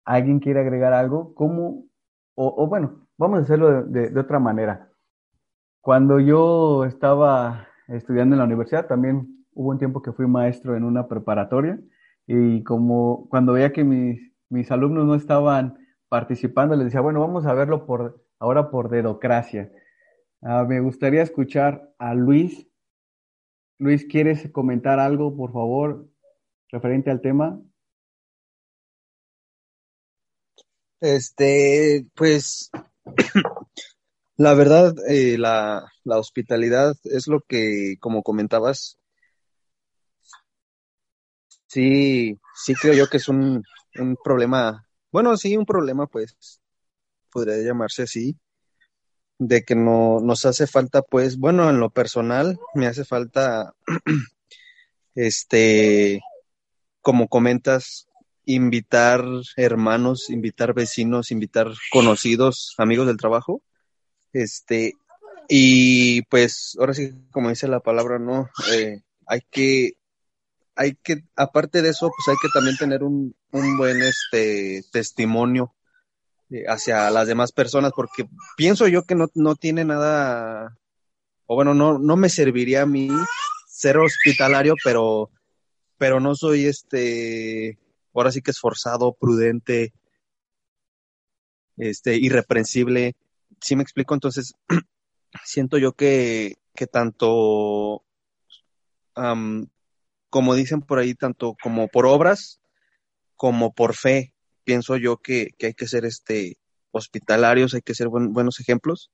¿Alguien 0.05 0.41
quiere 0.41 0.61
agregar 0.61 0.93
algo? 0.93 1.35
¿Cómo? 1.35 1.85
O, 2.37 2.67
bueno, 2.67 3.07
vamos 3.17 3.39
a 3.39 3.43
hacerlo 3.43 3.85
de, 3.85 4.19
otra 4.19 4.39
manera. 4.39 4.91
Cuando 5.85 6.19
yo 6.19 6.87
estaba 6.87 7.69
estudiando 7.89 8.35
en 8.35 8.39
la 8.39 8.47
universidad, 8.47 8.87
también 8.87 9.45
hubo 9.53 9.69
un 9.69 9.79
tiempo 9.79 10.01
que 10.01 10.15
fui 10.15 10.27
maestro 10.27 10.77
en 10.77 10.83
una 10.83 11.09
preparatoria 11.09 11.79
y 12.27 12.63
como 12.63 13.29
cuando 13.29 13.53
veía 13.53 13.71
que 13.71 13.85
mis, 13.85 14.33
mis 14.49 14.71
alumnos 14.71 15.05
no 15.05 15.15
estaban 15.15 15.77
participando, 16.09 16.75
les 16.75 16.87
decía, 16.87 17.03
bueno, 17.03 17.21
vamos 17.21 17.45
a 17.45 17.53
verlo 17.53 17.85
por 17.85 18.25
ahora 18.39 18.71
por 18.71 18.89
dedocracia. 18.89 19.71
Ah, 20.41 20.65
me 20.67 20.81
gustaría 20.81 21.21
escuchar 21.21 21.93
a 21.99 22.15
Luis. 22.15 22.67
Luis, 23.77 24.07
¿quieres 24.07 24.51
comentar 24.53 24.99
algo, 24.99 25.37
por 25.37 25.53
favor, 25.53 26.09
referente 26.71 27.11
al 27.11 27.21
tema? 27.21 27.61
Este, 31.03 32.07
pues, 32.15 32.71
la 34.37 34.55
verdad, 34.55 34.95
eh, 35.09 35.39
la, 35.39 35.93
la 36.05 36.19
hospitalidad 36.19 36.97
es 37.05 37.29
lo 37.29 37.41
que, 37.41 37.97
como 38.01 38.23
comentabas, 38.23 38.99
sí, 41.67 42.39
sí 42.55 42.75
creo 42.75 42.95
yo 42.95 43.09
que 43.09 43.19
es 43.19 43.29
un, 43.29 43.63
un 43.97 44.17
problema, 44.23 44.87
bueno, 45.13 45.37
sí, 45.37 45.57
un 45.57 45.67
problema, 45.67 46.07
pues, 46.07 46.61
podría 47.31 47.59
llamarse 47.59 48.03
así, 48.05 48.37
de 49.39 49.65
que 49.65 49.75
no 49.75 50.21
nos 50.21 50.47
hace 50.47 50.67
falta, 50.67 51.03
pues, 51.03 51.39
bueno, 51.39 51.69
en 51.71 51.81
lo 51.81 51.91
personal, 51.91 52.59
me 52.75 52.87
hace 52.87 53.05
falta, 53.05 53.75
este, 55.15 56.23
como 57.01 57.29
comentas, 57.29 58.09
invitar 58.47 59.25
hermanos, 59.57 60.31
invitar 60.31 60.75
vecinos, 60.75 61.31
invitar 61.31 61.69
conocidos, 61.91 62.75
amigos 62.79 63.07
del 63.07 63.17
trabajo. 63.17 63.63
Este, 64.35 64.93
y 65.49 66.23
pues 66.23 66.77
ahora 66.79 66.93
sí, 66.93 67.13
como 67.31 67.49
dice 67.49 67.69
la 67.69 67.81
palabra, 67.81 68.19
¿no? 68.19 68.51
Eh, 68.73 69.01
hay 69.27 69.41
que, 69.51 69.93
hay 70.75 70.97
que, 70.97 71.25
aparte 71.37 71.81
de 71.81 71.91
eso, 71.91 72.11
pues 72.15 72.29
hay 72.29 72.37
que 72.43 72.49
también 72.53 72.77
tener 72.77 73.05
un, 73.05 73.35
un 73.53 73.77
buen 73.77 74.03
este 74.03 74.83
testimonio 74.93 75.73
eh, 76.51 76.65
hacia 76.67 77.11
las 77.11 77.29
demás 77.29 77.53
personas, 77.53 77.93
porque 77.95 78.29
pienso 78.57 78.89
yo 78.89 79.05
que 79.05 79.15
no, 79.15 79.29
no 79.35 79.55
tiene 79.55 79.85
nada, 79.85 80.77
o 81.47 81.55
bueno, 81.55 81.73
no, 81.73 81.99
no 81.99 82.17
me 82.17 82.29
serviría 82.29 82.83
a 82.83 82.87
mí 82.87 83.09
ser 83.69 83.99
hospitalario, 83.99 84.75
pero, 84.83 85.31
pero 85.97 86.19
no 86.19 86.35
soy 86.35 86.67
este, 86.67 87.79
ahora 88.13 88.33
sí 88.33 88.43
que 88.43 88.51
esforzado, 88.51 89.13
prudente, 89.15 89.93
este, 91.77 92.17
irreprensible. 92.17 93.15
¿Sí 93.61 93.77
me 93.77 93.83
explico? 93.83 94.15
Entonces, 94.15 94.55
siento 95.45 95.79
yo 95.79 95.93
que, 95.93 96.57
que 96.75 96.87
tanto, 96.87 98.05
como 100.31 100.55
dicen 100.55 100.83
por 100.83 100.99
ahí, 100.99 101.15
tanto 101.15 101.57
como 101.63 101.89
por 101.89 102.07
obras 102.07 102.61
como 103.37 103.75
por 103.75 103.95
fe, 103.95 104.33
pienso 104.65 104.97
yo 104.97 105.19
que, 105.19 105.51
que 105.59 105.67
hay 105.67 105.75
que 105.75 105.89
ser 105.89 106.05
este, 106.05 106.57
hospitalarios, 106.93 107.75
hay 107.75 107.83
que 107.83 107.95
ser 107.95 108.09
buenos 108.09 108.61
ejemplos. 108.61 109.11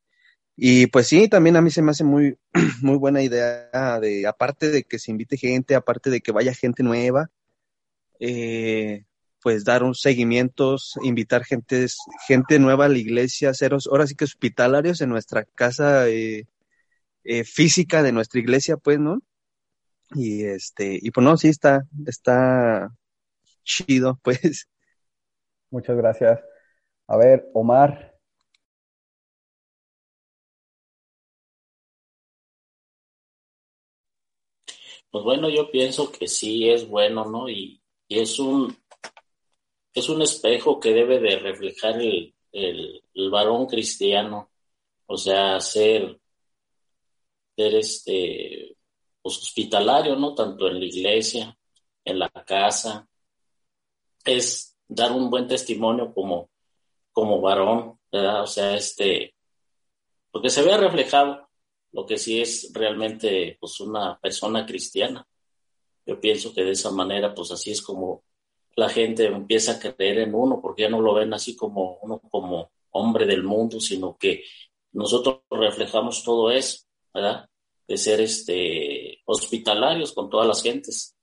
Y 0.56 0.88
pues 0.88 1.08
sí, 1.08 1.28
también 1.28 1.56
a 1.56 1.62
mí 1.62 1.70
se 1.70 1.82
me 1.82 1.90
hace 1.90 2.04
muy, 2.04 2.38
muy 2.82 2.96
buena 2.96 3.22
idea 3.22 3.98
de, 4.00 4.26
aparte 4.26 4.70
de 4.70 4.84
que 4.84 4.98
se 4.98 5.10
invite 5.10 5.36
gente, 5.36 5.74
aparte 5.74 6.10
de 6.10 6.20
que 6.20 6.32
vaya 6.32 6.54
gente 6.54 6.82
nueva, 6.82 7.30
eh, 8.18 9.04
pues 9.42 9.64
dar 9.64 9.82
un 9.82 9.94
seguimientos, 9.94 10.94
invitar 11.02 11.44
gente, 11.44 11.86
gente 12.26 12.58
nueva 12.58 12.86
a 12.86 12.88
la 12.88 12.98
iglesia, 12.98 13.54
ser 13.54 13.72
ahora 13.90 14.06
sí 14.06 14.14
que 14.14 14.24
hospitalarios 14.24 15.00
en 15.00 15.08
nuestra 15.08 15.44
casa 15.44 16.08
eh, 16.08 16.46
eh, 17.24 17.44
física 17.44 18.02
de 18.02 18.12
nuestra 18.12 18.40
iglesia, 18.40 18.76
pues, 18.76 18.98
¿no? 18.98 19.20
Y 20.14 20.44
este, 20.44 20.98
y 21.00 21.10
pues 21.10 21.24
no, 21.24 21.36
sí 21.36 21.48
está, 21.48 21.86
está 22.06 22.92
chido, 23.64 24.18
pues. 24.24 24.68
Muchas 25.70 25.96
gracias. 25.96 26.40
A 27.06 27.16
ver, 27.16 27.48
Omar. 27.54 28.18
Pues 35.10 35.24
bueno, 35.24 35.48
yo 35.48 35.70
pienso 35.70 36.12
que 36.12 36.28
sí 36.28 36.68
es 36.68 36.86
bueno, 36.88 37.24
¿no? 37.24 37.48
Y, 37.48 37.82
y 38.06 38.20
es 38.20 38.38
un 38.38 38.76
es 39.94 40.08
un 40.08 40.22
espejo 40.22 40.78
que 40.80 40.92
debe 40.92 41.18
de 41.18 41.38
reflejar 41.38 42.00
el, 42.00 42.34
el, 42.52 43.30
varón 43.30 43.66
cristiano, 43.66 44.50
o 45.06 45.16
sea, 45.16 45.60
ser, 45.60 46.20
ser 47.56 47.74
este, 47.74 48.76
pues, 49.22 49.38
hospitalario, 49.38 50.16
¿no? 50.16 50.34
Tanto 50.34 50.68
en 50.68 50.78
la 50.80 50.86
iglesia, 50.86 51.56
en 52.04 52.18
la 52.18 52.30
casa, 52.30 53.08
es 54.24 54.76
dar 54.88 55.12
un 55.12 55.30
buen 55.30 55.48
testimonio 55.48 56.12
como, 56.14 56.50
como 57.12 57.40
varón, 57.40 57.98
¿verdad? 58.12 58.42
O 58.42 58.46
sea, 58.46 58.74
este, 58.76 59.34
porque 60.30 60.50
se 60.50 60.62
vea 60.62 60.76
reflejado 60.76 61.48
lo 61.92 62.06
que 62.06 62.18
sí 62.18 62.40
es 62.40 62.70
realmente, 62.72 63.56
pues, 63.60 63.80
una 63.80 64.18
persona 64.20 64.64
cristiana. 64.66 65.26
Yo 66.06 66.20
pienso 66.20 66.54
que 66.54 66.64
de 66.64 66.72
esa 66.72 66.90
manera, 66.92 67.34
pues, 67.34 67.50
así 67.50 67.72
es 67.72 67.82
como 67.82 68.24
la 68.76 68.88
gente 68.88 69.26
empieza 69.26 69.72
a 69.72 69.78
creer 69.78 70.20
en 70.20 70.34
uno 70.34 70.60
porque 70.60 70.82
ya 70.82 70.88
no 70.88 71.00
lo 71.00 71.14
ven 71.14 71.32
así 71.34 71.56
como 71.56 71.98
uno 72.02 72.20
como 72.30 72.70
hombre 72.90 73.26
del 73.26 73.42
mundo, 73.42 73.80
sino 73.80 74.16
que 74.16 74.44
nosotros 74.92 75.40
reflejamos 75.50 76.24
todo 76.24 76.50
eso, 76.50 76.84
¿verdad? 77.12 77.48
De 77.86 77.96
ser 77.96 78.20
este 78.20 79.20
hospitalarios 79.24 80.12
con 80.12 80.28
todas 80.30 80.46
las 80.46 80.62
gentes. 80.62 81.16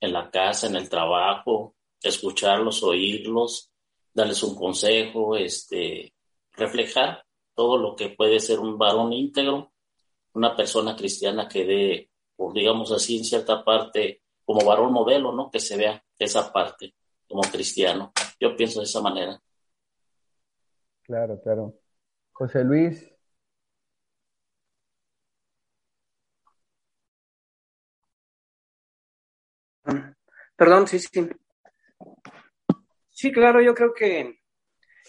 En 0.00 0.12
la 0.12 0.30
casa, 0.30 0.66
en 0.66 0.76
el 0.76 0.88
trabajo, 0.88 1.74
escucharlos, 2.02 2.82
oírlos, 2.82 3.70
darles 4.12 4.42
un 4.42 4.54
consejo, 4.54 5.36
este, 5.36 6.14
reflejar 6.52 7.24
todo 7.54 7.78
lo 7.78 7.96
que 7.96 8.10
puede 8.10 8.40
ser 8.40 8.60
un 8.60 8.76
varón 8.76 9.12
íntegro, 9.12 9.72
una 10.34 10.54
persona 10.56 10.96
cristiana 10.96 11.48
que 11.48 11.64
dé, 11.64 12.10
por 12.36 12.52
digamos 12.52 12.92
así, 12.92 13.18
en 13.18 13.24
cierta 13.24 13.64
parte, 13.64 14.22
como 14.44 14.64
varón 14.64 14.92
modelo, 14.92 15.32
¿no? 15.32 15.50
Que 15.50 15.60
se 15.60 15.76
vea 15.76 16.02
esa 16.18 16.52
parte 16.52 16.94
como 17.28 17.42
cristiano. 17.42 18.12
Yo 18.38 18.56
pienso 18.56 18.80
de 18.80 18.86
esa 18.86 19.00
manera. 19.00 19.40
Claro, 21.02 21.40
claro. 21.40 21.74
José 22.32 22.64
Luis. 22.64 23.10
Perdón, 30.56 30.86
sí, 30.86 30.98
sí. 30.98 31.28
Sí, 33.10 33.32
claro, 33.32 33.62
yo 33.62 33.74
creo 33.74 33.92
que, 33.94 34.40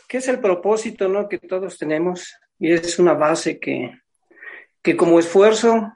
que 0.07 0.17
es 0.17 0.27
el 0.27 0.39
propósito 0.39 1.07
¿no? 1.07 1.27
que 1.27 1.39
todos 1.39 1.77
tenemos 1.77 2.36
y 2.59 2.71
es 2.71 2.99
una 2.99 3.13
base 3.13 3.59
que, 3.59 3.91
que 4.81 4.95
como 4.95 5.19
esfuerzo 5.19 5.93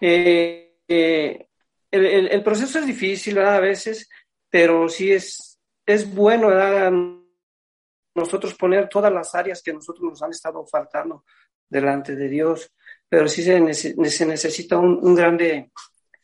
eh, 0.00 0.78
eh, 0.88 1.48
el, 1.92 2.42
proceso 2.42 2.78
es 2.78 2.86
difícil 2.86 3.38
a 3.38 3.60
veces, 3.60 4.08
pero 4.48 4.88
sí 4.88 5.12
es, 5.12 5.60
es 5.86 6.12
bueno 6.12 6.50
nosotros 8.14 8.54
poner 8.54 8.88
todas 8.88 9.12
las 9.12 9.34
áreas 9.34 9.62
que 9.62 9.72
nosotros 9.72 10.02
nos 10.02 10.22
han 10.22 10.30
estado 10.30 10.66
faltando 10.66 11.24
delante 11.68 12.16
de 12.16 12.28
Dios, 12.28 12.72
pero 13.08 13.28
sí 13.28 13.42
se, 13.42 13.74
se 13.74 14.26
necesita 14.26 14.78
un, 14.78 14.98
un, 15.02 15.14
grande 15.14 15.70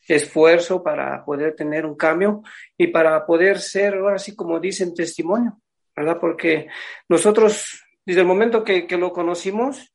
esfuerzo 0.07 0.83
para 0.83 1.23
poder 1.23 1.55
tener 1.55 1.85
un 1.85 1.95
cambio 1.95 2.41
y 2.77 2.87
para 2.87 3.25
poder 3.25 3.59
ser, 3.59 3.95
ahora 3.95 4.19
sí 4.19 4.35
como 4.35 4.59
dicen, 4.59 4.93
testimonio, 4.93 5.61
¿verdad? 5.95 6.17
Porque 6.19 6.67
nosotros, 7.07 7.83
desde 8.05 8.21
el 8.21 8.27
momento 8.27 8.63
que 8.63 8.87
lo 8.97 9.11
conocimos, 9.11 9.93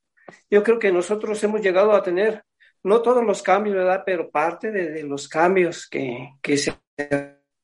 yo 0.51 0.62
creo 0.62 0.79
que 0.79 0.93
nosotros 0.93 1.43
hemos 1.43 1.61
llegado 1.61 1.93
a 1.93 2.03
tener 2.03 2.45
no 2.85 3.01
todos 3.03 3.24
los 3.24 3.43
cambios, 3.43 3.76
¿verdad? 3.76 4.03
Pero 4.05 4.30
parte 4.30 4.70
de, 4.70 5.03
los 5.03 5.26
cambios 5.28 5.89
que, 5.89 6.39
se 6.57 6.74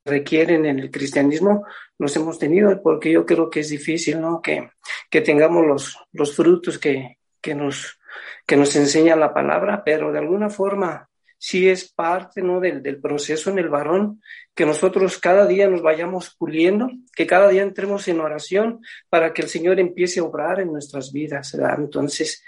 requieren 0.05 0.65
en 0.65 0.79
el 0.79 0.91
cristianismo 0.91 1.65
los 1.99 2.17
hemos 2.17 2.39
tenido, 2.39 2.83
porque 2.83 3.13
yo 3.13 3.27
creo 3.27 3.51
que 3.51 3.61
es 3.61 3.69
difícil, 3.69 4.21
¿no? 4.21 4.41
Que, 4.41 4.71
que 5.11 5.21
tengamos 5.21 5.67
los, 5.67 5.99
los 6.13 6.35
frutos 6.35 6.79
que, 6.79 7.19
que, 7.41 7.55
nos, 7.55 8.01
que 8.47 8.57
nos 8.57 8.75
enseña 8.77 9.15
la 9.15 9.35
palabra, 9.35 9.83
pero 9.85 10.11
de 10.11 10.19
alguna 10.19 10.49
forma 10.49 11.11
sí 11.37 11.69
es 11.69 11.93
parte, 11.93 12.41
¿no? 12.43 12.59
Del, 12.59 12.83
del 12.83 12.99
proceso 12.99 13.51
en 13.51 13.59
el 13.59 13.69
varón, 13.69 14.23
que 14.55 14.65
nosotros 14.65 15.19
cada 15.19 15.47
día 15.47 15.69
nos 15.69 15.83
vayamos 15.83 16.35
puliendo, 16.35 16.89
que 17.15 17.27
cada 17.27 17.49
día 17.49 17.63
entremos 17.63 18.09
en 18.09 18.21
oración 18.21 18.81
para 19.11 19.35
que 19.35 19.43
el 19.43 19.49
Señor 19.49 19.81
empiece 19.81 20.21
a 20.21 20.25
obrar 20.25 20.61
en 20.61 20.73
nuestras 20.73 21.13
vidas, 21.13 21.53
¿verdad? 21.53 21.79
Entonces, 21.79 22.43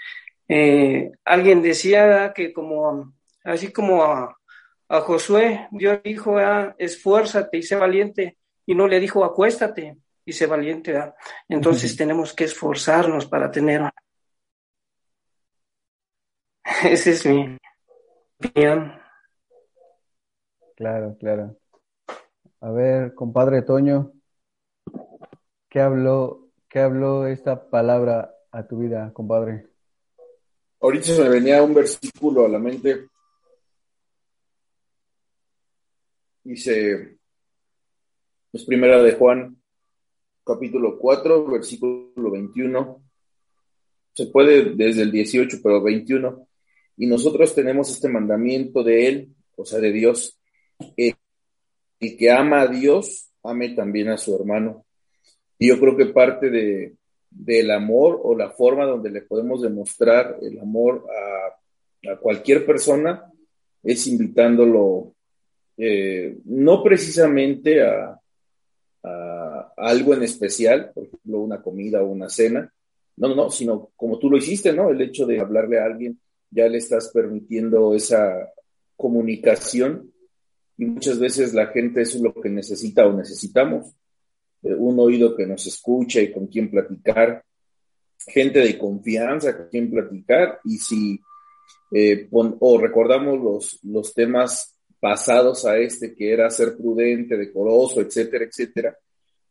eh, 0.47 1.11
alguien 1.25 1.61
decía 1.61 2.33
que 2.33 2.53
como, 2.53 3.13
así 3.43 3.71
como 3.71 4.03
a, 4.03 4.37
Josué, 4.87 5.67
Dios 5.71 6.01
dijo, 6.03 6.37
ah, 6.37 6.75
esfuérzate 6.77 7.57
y 7.57 7.63
sé 7.63 7.75
valiente, 7.75 8.37
y 8.65 8.75
no 8.75 8.87
le 8.87 8.99
dijo, 8.99 9.23
acuéstate 9.25 9.97
y 10.23 10.33
sé 10.33 10.45
valiente. 10.45 10.93
Entonces 11.49 11.95
tenemos 11.97 12.33
que 12.33 12.43
esforzarnos 12.43 13.25
para 13.25 13.49
tener. 13.49 13.89
Esa 16.83 17.09
es 17.09 17.25
mi 17.25 17.57
opinión. 18.37 18.93
Claro, 20.75 21.17
claro. 21.19 21.57
A 22.61 22.69
ver, 22.69 23.13
compadre 23.15 23.63
Toño, 23.63 24.11
¿qué 25.69 25.81
habló, 25.81 26.49
qué 26.69 26.79
habló 26.79 27.25
esta 27.25 27.69
palabra 27.69 28.35
a 28.51 28.67
tu 28.67 28.77
vida, 28.77 29.11
compadre? 29.13 29.72
Ahorita 30.83 31.05
se 31.05 31.23
me 31.23 31.29
venía 31.29 31.63
un 31.63 31.73
versículo 31.73 32.43
a 32.43 32.49
la 32.49 32.59
mente. 32.59 33.07
Dice, 36.43 37.19
es 38.51 38.65
primera 38.65 39.01
de 39.01 39.13
Juan, 39.13 39.63
capítulo 40.45 40.99
4, 40.99 41.45
versículo 41.47 42.29
21. 42.29 43.01
Se 44.11 44.25
puede 44.25 44.75
desde 44.75 45.03
el 45.03 45.11
18, 45.13 45.59
pero 45.63 45.81
21. 45.81 46.49
Y 46.97 47.07
nosotros 47.07 47.55
tenemos 47.55 47.89
este 47.89 48.09
mandamiento 48.09 48.83
de 48.83 49.07
Él, 49.07 49.35
o 49.55 49.63
sea, 49.63 49.79
de 49.79 49.93
Dios. 49.93 50.37
El, 50.97 51.15
el 52.01 52.17
que 52.17 52.29
ama 52.29 52.59
a 52.59 52.67
Dios, 52.67 53.31
ame 53.41 53.69
también 53.69 54.09
a 54.09 54.17
su 54.17 54.35
hermano. 54.35 54.85
Y 55.57 55.69
yo 55.69 55.79
creo 55.79 55.95
que 55.95 56.07
parte 56.07 56.49
de, 56.49 56.97
del 57.35 57.71
amor 57.71 58.21
o 58.23 58.35
la 58.35 58.49
forma 58.49 58.85
donde 58.85 59.09
le 59.09 59.21
podemos 59.21 59.61
demostrar 59.61 60.37
el 60.41 60.59
amor 60.59 61.05
a, 61.09 62.17
cualquier 62.19 62.65
persona 62.65 63.31
es 63.81 64.07
invitándolo 64.07 65.13
eh, 65.77 66.37
no 66.45 66.83
precisamente 66.83 67.81
a, 67.81 68.19
algo 69.75 70.13
en 70.13 70.23
especial, 70.23 70.91
por 70.93 71.05
ejemplo, 71.05 71.39
una 71.39 71.61
comida 71.61 72.01
o 72.01 72.07
una 72.07 72.29
cena, 72.29 72.71
no, 73.17 73.35
no, 73.35 73.49
sino 73.49 73.89
como 73.97 74.17
tú 74.17 74.29
lo 74.29 74.37
hiciste, 74.37 74.71
¿no? 74.71 74.89
El 74.89 75.01
hecho 75.01 75.25
de 75.25 75.41
hablarle 75.41 75.79
a 75.79 75.85
alguien, 75.85 76.19
ya 76.49 76.67
le 76.67 76.77
estás 76.77 77.09
permitiendo 77.13 77.93
esa 77.93 78.53
comunicación 78.95 80.13
y 80.77 80.85
muchas 80.85 81.19
veces 81.19 81.53
la 81.53 81.67
gente 81.67 82.01
es 82.01 82.15
lo 82.15 82.33
que 82.33 82.49
necesita 82.49 83.05
o 83.05 83.13
necesitamos 83.13 83.93
un 84.63 84.99
oído 84.99 85.35
que 85.35 85.45
nos 85.45 85.65
escucha 85.67 86.21
y 86.21 86.31
con 86.31 86.47
quien 86.47 86.71
platicar, 86.71 87.43
gente 88.25 88.59
de 88.59 88.77
confianza 88.77 89.57
con 89.57 89.67
quien 89.67 89.91
platicar, 89.91 90.59
y 90.63 90.77
si 90.77 91.19
eh, 91.91 92.27
o 92.31 92.77
recordamos 92.79 93.39
los, 93.39 93.79
los 93.83 94.13
temas 94.13 94.75
pasados 94.99 95.65
a 95.65 95.77
este, 95.77 96.15
que 96.15 96.31
era 96.31 96.49
ser 96.49 96.75
prudente, 96.77 97.37
decoroso, 97.37 98.01
etcétera, 98.01 98.45
etcétera, 98.45 98.97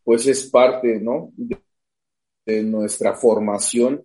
pues 0.03 0.27
es 0.27 0.49
parte, 0.51 0.99
¿no? 0.99 1.31
De, 1.37 2.63
nuestra 2.65 3.15
formación 3.15 4.03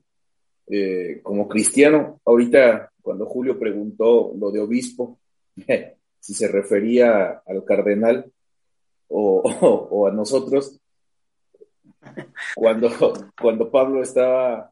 eh, 0.68 1.22
como 1.24 1.47
cristiano. 1.47 2.22
Ahorita, 2.24 2.91
cuando 3.01 3.26
Julio 3.26 3.58
preguntó 3.58 4.32
lo 4.38 4.51
de 4.51 4.60
obispo, 4.60 5.20
si 6.20 6.34
se 6.36 6.47
refería 6.47 7.41
al 7.47 7.64
cardenal 7.66 8.32
o, 9.08 9.41
o 9.89 10.08
a 10.08 10.12
nosotros, 10.12 10.77
cuando, 12.55 12.89
cuando 13.39 13.70
Pablo 13.70 14.01
estaba, 14.01 14.72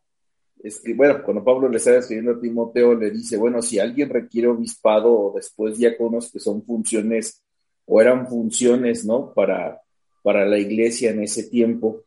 bueno, 0.96 1.24
cuando 1.24 1.44
Pablo 1.44 1.70
le 1.70 1.78
estaba 1.78 1.98
escribiendo 1.98 2.32
a 2.32 2.40
Timoteo, 2.40 2.96
le 2.96 3.12
dice, 3.12 3.38
bueno, 3.38 3.62
si 3.62 3.80
alguien 3.80 4.10
requiere 4.10 4.48
obispado 4.48 5.12
o 5.12 5.34
después 5.36 5.78
diáconos, 5.78 6.32
que 6.32 6.40
son 6.40 6.64
funciones, 6.64 7.44
o 7.86 8.02
eran 8.02 8.28
funciones, 8.28 9.06
¿no? 9.06 9.34
Para, 9.34 9.82
para 10.24 10.46
la 10.46 10.58
iglesia 10.58 11.12
en 11.12 11.22
ese 11.24 11.44
tiempo. 11.44 12.04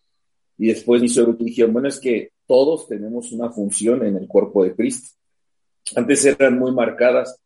Y 0.57 0.69
después 0.69 1.03
hizo 1.03 1.25
dijeron, 1.35 1.73
bueno, 1.73 1.89
es 1.89 2.01
que 2.01 2.33
todos 2.47 2.89
tenemos 2.89 3.31
una 3.31 3.51
función 3.51 4.05
en 4.05 4.17
el 4.17 4.27
cuerpo 4.27 4.65
de 4.65 4.75
Cristo. 4.75 5.17
Antes 5.95 6.25
eran 6.25 6.59
muy 6.59 6.73
marcadas, 6.73 7.41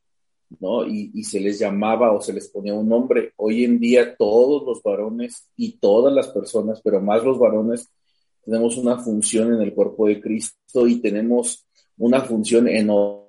¿no? 0.61 0.87
Y, 0.87 1.25
se 1.25 1.41
les 1.41 1.59
llamaba 1.59 2.13
o 2.13 2.21
se 2.21 2.33
les 2.33 2.49
ponía 2.49 2.75
un 2.75 2.89
nombre. 2.89 3.33
Hoy 3.37 3.65
en 3.65 3.79
día 3.79 4.17
todos 4.17 4.65
los 4.65 4.83
varones 4.83 5.51
y 5.57 5.79
todas 5.79 6.13
las 6.13 6.29
personas, 6.29 6.81
pero 6.83 7.01
más 7.01 7.25
los 7.25 7.39
varones, 7.39 7.89
tenemos 8.45 8.77
una 8.77 8.99
función 8.99 9.55
en 9.55 9.63
el 9.63 9.73
cuerpo 9.73 10.07
de 10.07 10.21
Cristo 10.21 10.87
y 10.87 11.01
tenemos 11.01 11.67
una 11.99 12.23
función 12.23 12.69
enorme 12.69 13.29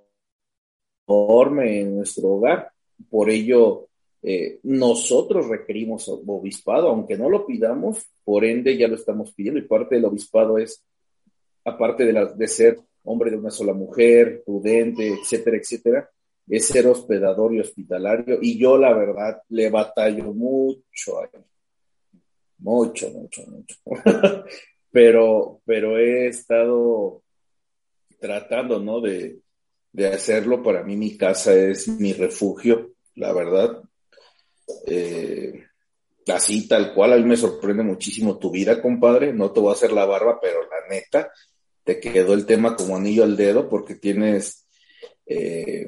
en 1.82 1.98
nuestro 1.98 2.30
hogar. 2.30 2.72
Por 3.10 3.30
ello, 3.30 3.88
eh, 4.22 4.60
nosotros 4.64 5.48
requerimos 5.48 6.08
obispado, 6.08 6.90
aunque 6.90 7.18
no 7.18 7.30
lo 7.30 7.46
pidamos, 7.46 8.06
por 8.24 8.46
ende 8.46 8.78
ya 8.78 8.88
lo 8.88 8.96
estamos 8.96 9.34
pidiendo 9.34 9.60
y 9.60 9.68
parte 9.68 9.96
del 9.96 10.06
obispado 10.06 10.58
es, 10.58 10.84
aparte 11.66 12.06
de, 12.06 12.30
de 12.36 12.48
ser 12.48 12.80
hombre 13.04 13.32
de 13.32 13.38
una 13.38 13.52
sola 13.52 13.74
mujer, 13.74 14.44
prudente, 14.46 15.08
etcétera, 15.10 15.58
etcétera, 15.58 16.10
es 16.48 16.68
ser 16.68 16.88
hospedador 16.88 17.54
y 17.54 17.60
hospitalario. 17.60 18.40
Y 18.42 18.58
yo, 18.58 18.78
la 18.78 18.94
verdad, 18.94 19.42
le 19.50 19.70
batallo 19.70 20.34
mucho 20.34 21.20
a 21.20 21.30
él. 21.32 21.44
Mucho, 22.60 23.10
mucho, 23.10 23.42
mucho. 23.48 23.76
pero, 24.92 25.62
pero 25.66 25.98
he 25.98 26.28
estado 26.28 27.22
tratando, 28.20 28.80
¿no? 28.80 29.02
De, 29.02 29.40
de 29.92 30.08
hacerlo. 30.08 30.62
Para 30.64 30.84
mí 30.84 30.96
mi 30.96 31.18
casa 31.18 31.54
es 31.54 31.88
mi 31.88 32.14
refugio, 32.14 32.94
la 33.16 33.34
verdad. 33.34 33.82
Eh, 34.88 35.64
así, 36.28 36.68
tal 36.68 36.94
cual, 36.94 37.14
a 37.14 37.18
mí 37.18 37.24
me 37.24 37.38
sorprende 37.38 37.84
muchísimo 37.84 38.38
tu 38.38 38.52
vida, 38.52 38.82
compadre. 38.82 39.34
No 39.34 39.52
te 39.52 39.60
voy 39.60 39.72
a 39.72 39.74
hacer 39.74 39.92
la 39.92 40.06
barba, 40.06 40.40
pero 40.42 40.62
la 40.62 40.88
neta, 40.90 41.32
te 41.84 42.00
quedó 42.00 42.34
el 42.34 42.46
tema 42.46 42.76
como 42.76 42.96
anillo 42.96 43.24
al 43.24 43.36
dedo 43.36 43.70
porque 43.70 43.96
tienes 43.96 44.66
eh, 45.26 45.88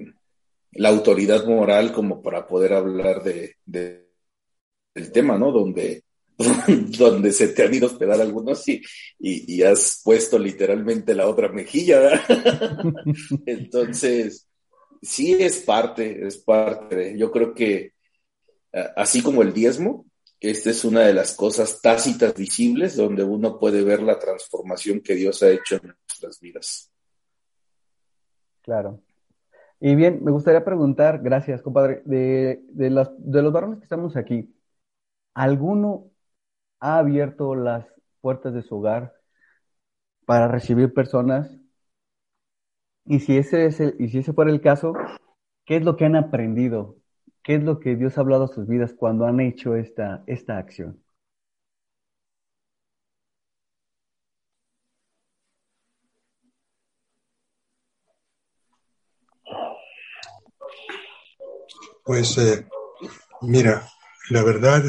la 0.75 0.89
autoridad 0.89 1.45
moral 1.45 1.91
como 1.91 2.21
para 2.21 2.47
poder 2.47 2.73
hablar 2.73 3.23
de, 3.23 3.55
del 3.65 5.11
tema, 5.11 5.37
¿no? 5.37 5.51
Donde, 5.51 6.03
donde 6.97 7.31
se 7.31 7.49
te 7.49 7.63
han 7.63 7.73
ido 7.73 7.87
a 7.87 7.91
hospedar 7.91 8.21
algunos 8.21 8.67
y, 8.67 8.81
y, 9.19 9.63
has 9.63 10.01
puesto 10.03 10.37
literalmente 10.37 11.15
la 11.15 11.27
otra 11.27 11.49
mejilla. 11.49 12.23
Entonces, 13.45 14.47
sí 15.01 15.33
es 15.33 15.59
parte, 15.59 16.25
es 16.25 16.37
parte. 16.37 17.17
Yo 17.17 17.31
creo 17.31 17.53
que 17.53 17.93
así 18.95 19.21
como 19.21 19.41
el 19.41 19.53
diezmo, 19.53 20.05
esta 20.39 20.69
es 20.69 20.83
una 20.83 21.01
de 21.01 21.13
las 21.13 21.33
cosas 21.33 21.81
tácitas 21.81 22.35
visibles 22.35 22.95
donde 22.95 23.23
uno 23.23 23.57
puede 23.57 23.83
ver 23.83 24.01
la 24.03 24.19
transformación 24.19 24.99
que 25.01 25.15
Dios 25.15 25.41
ha 25.43 25.49
hecho 25.49 25.75
en 25.75 25.95
nuestras 26.07 26.39
vidas. 26.39 26.91
Claro. 28.61 29.01
Y 29.79 29.95
bien, 29.95 30.23
me 30.23 30.31
gustaría 30.31 30.63
preguntar, 30.65 31.21
gracias, 31.21 31.61
compadre, 31.61 32.01
de, 32.05 32.61
de, 32.69 32.89
los 32.89 33.53
varones 33.53 33.79
que 33.79 33.83
estamos 33.85 34.15
aquí, 34.15 34.55
¿alguno 35.33 36.11
ha 36.79 36.99
abierto 36.99 37.55
las 37.55 37.87
puertas 38.21 38.53
de 38.53 38.63
su 38.63 38.77
hogar 38.77 39.13
para 40.25 40.47
recibir 40.47 40.93
personas? 40.93 41.49
Y 43.05 43.19
si 43.19 43.37
ese 43.37 43.65
es 43.65 43.79
el, 43.79 43.95
y 43.99 44.09
si 44.09 44.19
ese 44.19 44.33
fuera 44.33 44.51
el 44.51 44.61
caso, 44.61 44.93
¿qué 45.65 45.77
es 45.77 45.83
lo 45.83 45.97
que 45.97 46.05
han 46.05 46.15
aprendido? 46.15 46.97
¿Qué 47.43 47.55
es 47.55 47.63
lo 47.63 47.79
que 47.79 47.95
Dios 47.95 48.17
ha 48.17 48.21
hablado 48.21 48.45
a 48.45 48.47
sus 48.47 48.67
vidas 48.67 48.93
cuando 48.93 49.25
han 49.25 49.39
hecho 49.39 49.75
esta, 49.75 50.23
esta 50.27 50.57
acción? 50.57 51.04
Pues 62.05 62.37
eh, 62.37 62.67
mira, 63.41 63.89
la 64.29 64.43
verdad, 64.43 64.83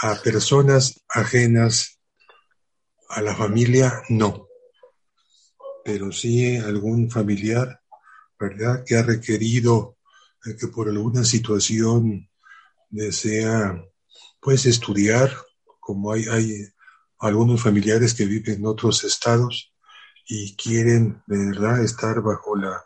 a 0.00 0.14
personas 0.22 1.04
ajenas 1.06 2.00
a 3.10 3.20
la 3.20 3.34
familia, 3.36 4.00
no. 4.08 4.48
Pero 5.84 6.10
sí 6.10 6.56
algún 6.56 7.10
familiar, 7.10 7.82
¿verdad? 8.38 8.82
Que 8.86 8.96
ha 8.96 9.02
requerido 9.02 9.98
que 10.58 10.68
por 10.68 10.88
alguna 10.88 11.24
situación 11.24 12.30
desea, 12.88 13.84
pues, 14.40 14.64
estudiar, 14.64 15.30
como 15.78 16.10
hay, 16.10 16.24
hay 16.24 16.54
algunos 17.18 17.62
familiares 17.62 18.14
que 18.14 18.24
viven 18.24 18.60
en 18.60 18.66
otros 18.66 19.04
estados 19.04 19.74
y 20.26 20.56
quieren, 20.56 21.22
de 21.26 21.36
verdad, 21.50 21.84
estar 21.84 22.22
bajo 22.22 22.56
la, 22.56 22.82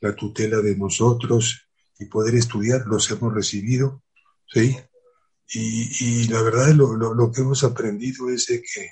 la 0.00 0.16
tutela 0.16 0.56
de 0.56 0.76
nosotros 0.76 1.65
y 1.98 2.06
poder 2.06 2.34
estudiar, 2.34 2.86
los 2.86 3.10
hemos 3.10 3.34
recibido, 3.34 4.02
¿sí? 4.46 4.76
Y, 5.48 6.26
la 6.28 6.42
verdad 6.42 6.68
lo, 6.70 6.94
lo, 6.96 7.14
lo, 7.14 7.30
que 7.30 7.40
hemos 7.42 7.62
aprendido 7.62 8.28
es 8.30 8.46
de 8.46 8.60
que 8.60 8.90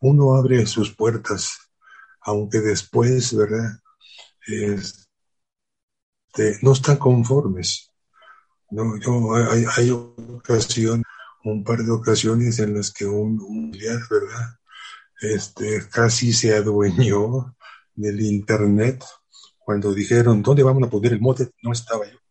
uno 0.00 0.34
abre 0.34 0.64
sus 0.66 0.94
puertas, 0.94 1.58
aunque 2.22 2.60
después, 2.60 3.36
¿verdad? 3.36 3.80
Este, 4.46 5.04
no 6.62 6.72
están 6.72 6.96
conformes. 6.96 7.92
No, 8.70 8.98
yo, 8.98 9.34
hay, 9.34 9.66
hay 9.76 9.90
ocasión, 9.90 11.02
un 11.44 11.62
par 11.62 11.82
de 11.82 11.90
ocasiones 11.90 12.58
en 12.58 12.74
las 12.74 12.90
que 12.90 13.04
un, 13.06 13.40
un 13.40 13.70
¿verdad? 13.70 14.58
Este, 15.20 15.86
casi 15.90 16.32
se 16.32 16.54
adueñó 16.54 17.54
del 17.94 18.20
internet 18.22 19.04
cuando 19.58 19.92
dijeron, 19.92 20.42
¿dónde 20.42 20.62
vamos 20.62 20.82
a 20.82 20.90
poner 20.90 21.12
el 21.12 21.20
mote? 21.20 21.50
No 21.62 21.72
estaba 21.72 22.10
yo 22.10 22.23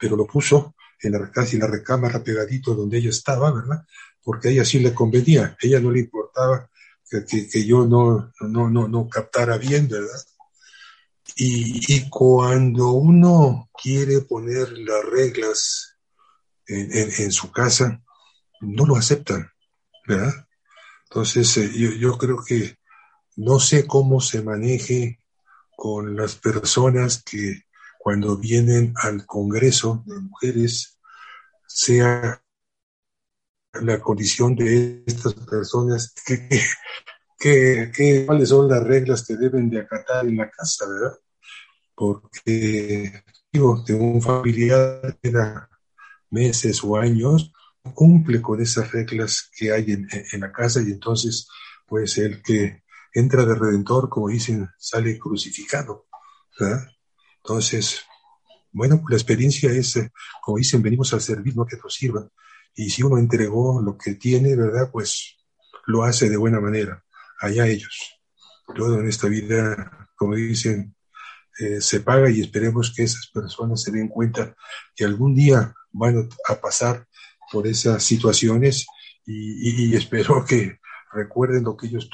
pero 0.00 0.16
lo 0.16 0.26
puso 0.26 0.74
en 1.02 1.12
la, 1.12 1.30
casi 1.30 1.58
la 1.58 1.66
recámara 1.66 2.24
pegadito 2.24 2.74
donde 2.74 2.98
ella 2.98 3.10
estaba, 3.10 3.52
¿verdad? 3.52 3.84
Porque 4.22 4.48
a 4.48 4.50
ella 4.50 4.64
sí 4.64 4.78
le 4.78 4.94
convenía, 4.94 5.44
a 5.44 5.56
ella 5.60 5.78
no 5.78 5.90
le 5.90 6.00
importaba 6.00 6.68
que, 7.08 7.46
que, 7.48 7.64
yo 7.64 7.86
no, 7.86 8.32
no, 8.40 8.70
no, 8.70 8.88
no 8.88 9.08
captara 9.08 9.58
bien, 9.58 9.88
¿verdad? 9.88 10.20
Y, 11.36 11.94
y, 11.94 12.08
cuando 12.08 12.90
uno 12.90 13.68
quiere 13.80 14.20
poner 14.22 14.72
las 14.78 15.04
reglas 15.04 15.96
en, 16.66 16.90
en, 16.92 17.32
su 17.32 17.50
casa, 17.50 18.02
no 18.60 18.86
lo 18.86 18.96
aceptan, 18.96 19.50
¿verdad? 20.06 20.46
Entonces, 21.04 21.56
eh, 21.56 21.70
yo, 21.74 21.90
yo 21.92 22.18
creo 22.18 22.42
que 22.44 22.78
no 23.36 23.58
sé 23.58 23.86
cómo 23.86 24.20
se 24.20 24.42
maneje 24.42 25.20
con 25.76 26.16
las 26.16 26.36
personas 26.36 27.22
que 27.22 27.64
cuando 28.02 28.34
vienen 28.38 28.94
al 28.96 29.26
Congreso 29.26 30.02
de 30.06 30.18
Mujeres, 30.20 30.98
sea 31.66 32.42
la 33.74 34.00
condición 34.00 34.56
de 34.56 35.04
estas 35.06 35.34
personas, 35.34 36.14
que, 37.38 37.92
cuáles 38.26 38.48
son 38.48 38.70
las 38.70 38.82
reglas 38.82 39.26
que 39.26 39.36
deben 39.36 39.68
de 39.68 39.80
acatar 39.80 40.26
en 40.26 40.38
la 40.38 40.50
casa, 40.50 40.86
¿verdad? 40.88 41.18
Porque, 41.94 43.22
digo, 43.52 43.84
de 43.86 43.92
un 43.92 44.22
familiar 44.22 45.18
que 45.22 45.30
da 45.30 45.68
meses 46.30 46.82
o 46.82 46.96
años, 46.96 47.52
cumple 47.92 48.40
con 48.40 48.62
esas 48.62 48.90
reglas 48.92 49.50
que 49.54 49.72
hay 49.72 49.92
en, 49.92 50.08
en 50.32 50.40
la 50.40 50.50
casa 50.50 50.80
y 50.80 50.90
entonces, 50.90 51.48
pues 51.86 52.16
el 52.16 52.42
que 52.42 52.82
entra 53.12 53.44
de 53.44 53.54
redentor, 53.54 54.08
como 54.08 54.28
dicen, 54.28 54.70
sale 54.78 55.18
crucificado, 55.18 56.06
¿verdad? 56.58 56.88
Entonces, 57.44 58.02
bueno, 58.72 59.00
pues 59.00 59.10
la 59.10 59.16
experiencia 59.16 59.70
es, 59.70 59.96
eh, 59.96 60.10
como 60.42 60.58
dicen, 60.58 60.82
venimos 60.82 61.12
a 61.12 61.20
servir, 61.20 61.56
no 61.56 61.66
que 61.66 61.76
nos 61.76 61.94
sirva. 61.94 62.28
Y 62.74 62.90
si 62.90 63.02
uno 63.02 63.18
entregó 63.18 63.80
lo 63.82 63.96
que 63.98 64.14
tiene, 64.14 64.54
¿verdad? 64.56 64.90
Pues 64.92 65.36
lo 65.86 66.04
hace 66.04 66.28
de 66.28 66.36
buena 66.36 66.60
manera. 66.60 67.04
Allá 67.40 67.66
ellos. 67.66 68.20
Todo 68.74 69.00
en 69.00 69.08
esta 69.08 69.26
vida, 69.28 70.08
como 70.16 70.34
dicen, 70.36 70.94
eh, 71.58 71.80
se 71.80 72.00
paga 72.00 72.30
y 72.30 72.40
esperemos 72.40 72.92
que 72.94 73.02
esas 73.02 73.26
personas 73.26 73.82
se 73.82 73.90
den 73.90 74.08
cuenta 74.08 74.54
que 74.94 75.04
algún 75.04 75.34
día 75.34 75.74
van 75.92 76.28
a 76.48 76.54
pasar 76.60 77.06
por 77.50 77.66
esas 77.66 78.02
situaciones 78.04 78.86
y, 79.26 79.94
espero 79.96 80.44
que 80.46 80.78
recuerden 81.12 81.64
lo 81.64 81.76
que 81.76 81.88
ellos 81.88 82.08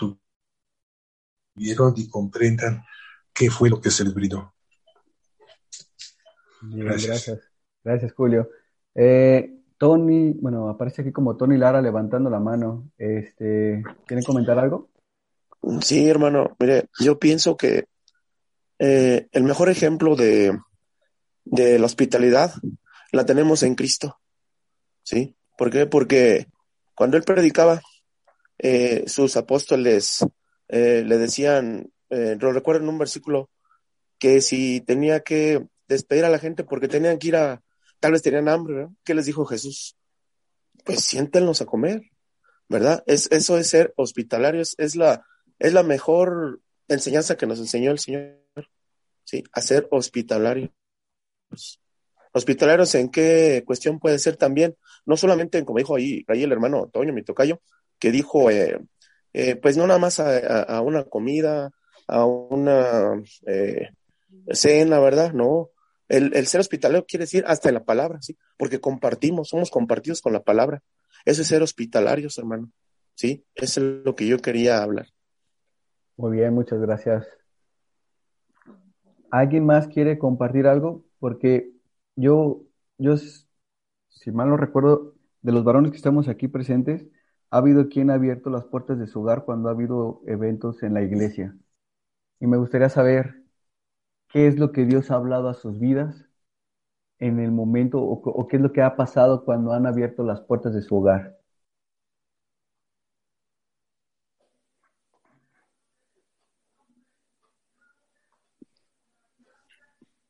tuvieron 1.55 1.95
y 1.97 2.09
comprendan 2.09 2.85
qué 3.33 3.51
fue 3.51 3.71
lo 3.71 3.81
que 3.81 3.91
se 3.91 4.05
les 4.05 4.15
brindó. 4.15 4.56
Gracias. 6.71 7.41
gracias. 7.83 8.13
Julio. 8.13 8.51
Eh, 8.95 9.57
Tony, 9.79 10.33
bueno, 10.33 10.69
aparece 10.69 11.03
aquí 11.03 11.13
como 11.13 11.37
Tony 11.37 11.59
Lara 11.59 11.83
levantando 11.83 12.31
la 12.31 12.41
mano. 12.41 12.91
Este, 12.97 13.83
¿Quieren 14.07 14.25
comentar 14.25 14.59
algo? 14.59 14.89
Sí, 15.81 16.09
hermano. 16.09 16.57
Mire, 16.59 16.89
yo 16.99 17.19
pienso 17.19 17.57
que 17.57 17.87
eh, 18.79 19.29
el 19.33 19.43
mejor 19.43 19.69
ejemplo 19.69 20.17
de, 20.17 20.59
de 21.45 21.79
la 21.79 21.87
hospitalidad 21.87 22.55
la 23.13 23.27
tenemos 23.27 23.63
en 23.63 23.75
Cristo. 23.75 24.19
¿Sí? 25.03 25.37
¿Por 25.59 25.71
qué? 25.71 25.87
Porque 25.87 26.47
cuando 26.95 27.17
él 27.17 27.23
predicaba, 27.23 27.81
eh, 28.59 29.05
sus 29.07 29.37
apóstoles 29.37 30.25
eh, 30.69 31.05
le 31.07 31.19
decían, 31.19 31.91
lo 32.09 32.53
recuerdo 32.53 32.83
en 32.83 32.89
un 32.89 32.99
versículo, 32.99 33.51
que 34.19 34.41
si 34.41 34.81
tenía 34.81 35.21
que 35.21 35.67
despedir 35.89 36.25
a 36.25 36.31
la 36.31 36.39
gente 36.39 36.65
porque 36.65 36.89
tenían 36.89 37.19
que 37.19 37.29
ir 37.29 37.37
a, 37.37 37.63
tal 38.01 38.13
vez 38.13 38.23
tenían 38.23 38.49
hambre, 38.49 38.89
¿qué 39.05 39.15
les 39.15 39.27
dijo 39.27 39.45
Jesús? 39.45 39.97
Pues 40.85 41.01
siéntenos 41.01 41.61
a 41.61 41.67
comer, 41.67 42.03
¿verdad? 42.69 43.03
Es, 43.07 43.31
eso 43.33 43.59
es 43.59 43.69
ser 43.69 43.93
hospitalario, 43.97 44.61
es, 44.61 44.97
la, 44.97 45.25
es 45.59 45.73
la 45.73 45.83
mejor 45.83 46.61
enseñanza 46.89 47.37
que 47.37 47.47
nos 47.47 47.59
enseñó 47.59 47.91
el 47.91 47.99
Señor, 47.99 48.39
¿sí? 49.25 49.45
A 49.53 49.61
ser 49.61 49.89
hospitalarios. 49.91 50.71
Hospitalarios 52.33 52.95
en 52.95 53.09
qué 53.09 53.63
cuestión 53.67 53.99
puede 53.99 54.19
ser 54.19 54.37
también, 54.37 54.77
no 55.07 55.17
solamente, 55.17 55.65
como 55.65 55.79
dijo 55.79 55.97
ahí, 55.97 56.25
ahí 56.29 56.43
el 56.43 56.53
hermano 56.53 56.89
Toño, 56.93 57.13
mi 57.13 57.23
tocayo, 57.23 57.61
que 57.99 58.11
dijo, 58.11 58.51
eh, 58.51 58.79
eh, 59.33 59.57
pues 59.57 59.77
no 59.77 59.87
nada 59.87 59.99
más 59.99 60.21
a, 60.21 60.81
una 60.83 61.05
comida, 61.05 61.71
a 62.07 62.25
una 62.27 63.23
eh, 63.47 63.91
cena, 64.51 65.01
¿verdad? 65.01 65.33
No, 65.33 65.71
el, 66.09 66.47
ser 66.47 66.61
hospitalario 66.61 67.05
quiere 67.07 67.25
decir 67.25 67.45
hasta 67.47 67.73
la 67.73 67.85
palabra, 67.85 68.21
¿sí? 68.23 68.37
Porque 68.57 68.81
compartimos, 68.81 69.49
somos 69.49 69.71
compartidos 69.71 70.21
con 70.21 70.33
la 70.33 70.43
palabra. 70.43 70.83
Eso 71.25 71.43
es 71.43 71.49
ser 71.49 71.63
hospitalarios, 71.63 72.39
hermano. 72.39 72.71
¿Sí? 73.15 73.45
Eso 73.55 73.81
es 73.81 74.05
lo 74.05 74.15
que 74.15 74.27
yo 74.27 74.39
quería 74.39 74.83
hablar. 74.83 75.09
Muy 76.17 76.37
bien, 76.37 76.55
muchas 76.55 76.81
gracias. 76.81 77.27
¿Alguien 79.31 79.67
más 79.67 79.89
quiere 79.89 80.19
compartir 80.19 80.67
algo? 80.67 81.05
Porque 81.19 81.71
yo, 82.15 82.63
yo, 82.99 83.17
si 83.17 84.31
mal 84.31 84.49
no 84.49 84.57
recuerdo, 84.57 85.15
de 85.43 85.53
los 85.53 85.65
varones 85.65 85.93
que 85.93 85.97
estamos 85.97 86.29
aquí 86.29 86.49
presentes, 86.49 87.07
ha 87.51 87.59
habido 87.59 87.89
quien 87.89 88.11
ha 88.11 88.15
abierto 88.15 88.51
las 88.51 88.65
puertas 88.65 88.99
de 88.99 89.07
su 89.07 89.21
hogar 89.21 89.45
cuando 89.45 89.69
ha 89.69 89.73
habido 89.73 90.23
eventos 90.27 90.83
en 90.83 90.95
la 90.95 91.03
iglesia. 91.03 91.57
Y 92.41 92.47
me 92.47 92.57
gustaría 92.57 92.89
saber 92.89 93.46
qué 94.37 94.47
es 94.49 94.59
lo 94.59 94.71
que 94.71 94.85
Dios 94.85 95.11
ha 95.11 95.15
hablado 95.15 95.49
a 95.49 95.55
sus 95.55 95.81
vidas 95.81 96.27
en 97.19 97.41
el 97.41 97.53
momento 97.53 98.01
o, 98.03 98.49
qué 98.49 98.57
es 98.57 98.63
lo 98.63 98.73
que 98.73 98.83
ha 98.83 98.97
pasado 98.97 99.45
cuando 99.47 99.73
han 99.73 99.87
abierto 99.87 100.25
las 100.25 100.43
puertas 100.43 100.75
de 100.75 100.83
su 100.83 100.97
hogar. 100.97 101.39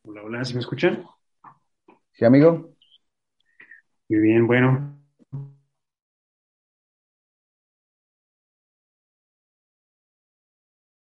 Hola, 0.02 0.22
hola, 0.22 0.44
¿se 0.44 0.54
me 0.54 0.60
escuchan? 0.60 1.04
Sí, 2.12 2.24
amigo. 2.24 2.74
Muy 4.08 4.18
bien, 4.20 4.46
bueno. 4.48 4.98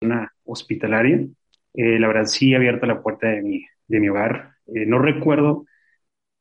Una 0.02 0.32
hospitalaria 0.44 1.26
eh, 1.74 1.98
la 1.98 2.08
verdad 2.08 2.26
sí 2.26 2.52
he 2.52 2.56
abierto 2.56 2.86
la 2.86 3.02
puerta 3.02 3.28
de 3.28 3.42
mi, 3.42 3.66
de 3.88 4.00
mi 4.00 4.08
hogar. 4.08 4.54
Eh, 4.66 4.86
no 4.86 4.98
recuerdo 4.98 5.66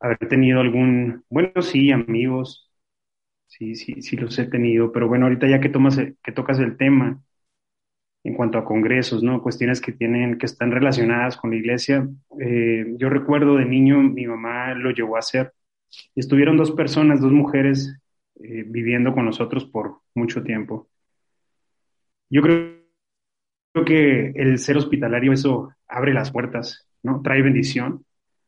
haber 0.00 0.18
tenido 0.28 0.60
algún, 0.60 1.24
bueno, 1.28 1.62
sí, 1.62 1.90
amigos, 1.92 2.70
sí, 3.46 3.74
sí, 3.76 4.02
sí 4.02 4.16
los 4.16 4.38
he 4.38 4.46
tenido, 4.46 4.92
pero 4.92 5.08
bueno, 5.08 5.26
ahorita 5.26 5.48
ya 5.48 5.60
que, 5.60 5.68
tomas, 5.68 5.98
que 5.98 6.32
tocas 6.32 6.58
el 6.60 6.76
tema 6.76 7.20
en 8.24 8.34
cuanto 8.34 8.58
a 8.58 8.64
congresos, 8.64 9.22
¿no? 9.22 9.42
Cuestiones 9.42 9.80
que 9.80 9.92
tienen, 9.92 10.38
que 10.38 10.46
están 10.46 10.70
relacionadas 10.72 11.36
con 11.36 11.50
la 11.50 11.56
iglesia. 11.56 12.08
Eh, 12.40 12.94
yo 12.96 13.10
recuerdo 13.10 13.56
de 13.56 13.66
niño, 13.66 14.02
mi 14.02 14.26
mamá 14.26 14.74
lo 14.74 14.90
llevó 14.92 15.16
a 15.16 15.18
hacer. 15.18 15.52
Estuvieron 16.14 16.56
dos 16.56 16.72
personas, 16.72 17.20
dos 17.20 17.32
mujeres 17.32 17.98
viviendo 18.36 19.14
con 19.14 19.26
nosotros 19.26 19.64
por 19.64 20.00
mucho 20.14 20.42
tiempo. 20.42 20.88
Yo 22.30 22.42
creo 22.42 22.83
creo 23.74 23.84
que 23.84 24.32
el 24.40 24.58
ser 24.58 24.76
hospitalario 24.76 25.32
eso 25.32 25.74
abre 25.88 26.14
las 26.14 26.30
puertas, 26.30 26.86
¿no? 27.02 27.20
Trae 27.22 27.42
bendición, 27.42 28.04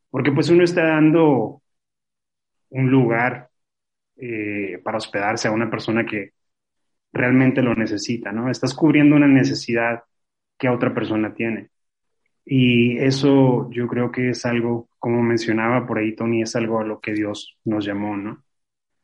porque 0.08 0.30
pues 0.30 0.48
uno 0.50 0.62
está 0.62 0.86
dando 0.86 1.62
un 2.70 2.90
lugar 2.90 3.50
eh, 4.16 4.80
para 4.84 4.98
hospedarse 4.98 5.48
a 5.48 5.52
una 5.52 5.68
persona 5.68 6.06
que 6.06 6.32
realmente 7.12 7.60
lo 7.60 7.74
necesita, 7.74 8.30
¿no? 8.30 8.50
Estás 8.50 8.74
cubriendo 8.74 9.16
una 9.16 9.26
necesidad 9.26 10.04
que 10.58 10.68
otra 10.68 10.94
persona 10.94 11.34
tiene. 11.34 11.70
Y 12.44 12.98
eso 12.98 13.68
yo 13.72 13.88
creo 13.88 14.12
que 14.12 14.30
es 14.30 14.46
algo, 14.46 14.88
como 14.98 15.22
mencionaba 15.22 15.86
por 15.86 15.98
ahí 15.98 16.14
Tony, 16.14 16.42
es 16.42 16.54
algo 16.54 16.80
a 16.80 16.84
lo 16.84 17.00
que 17.00 17.12
Dios 17.12 17.58
nos 17.64 17.84
llamó, 17.84 18.16
¿no? 18.16 18.44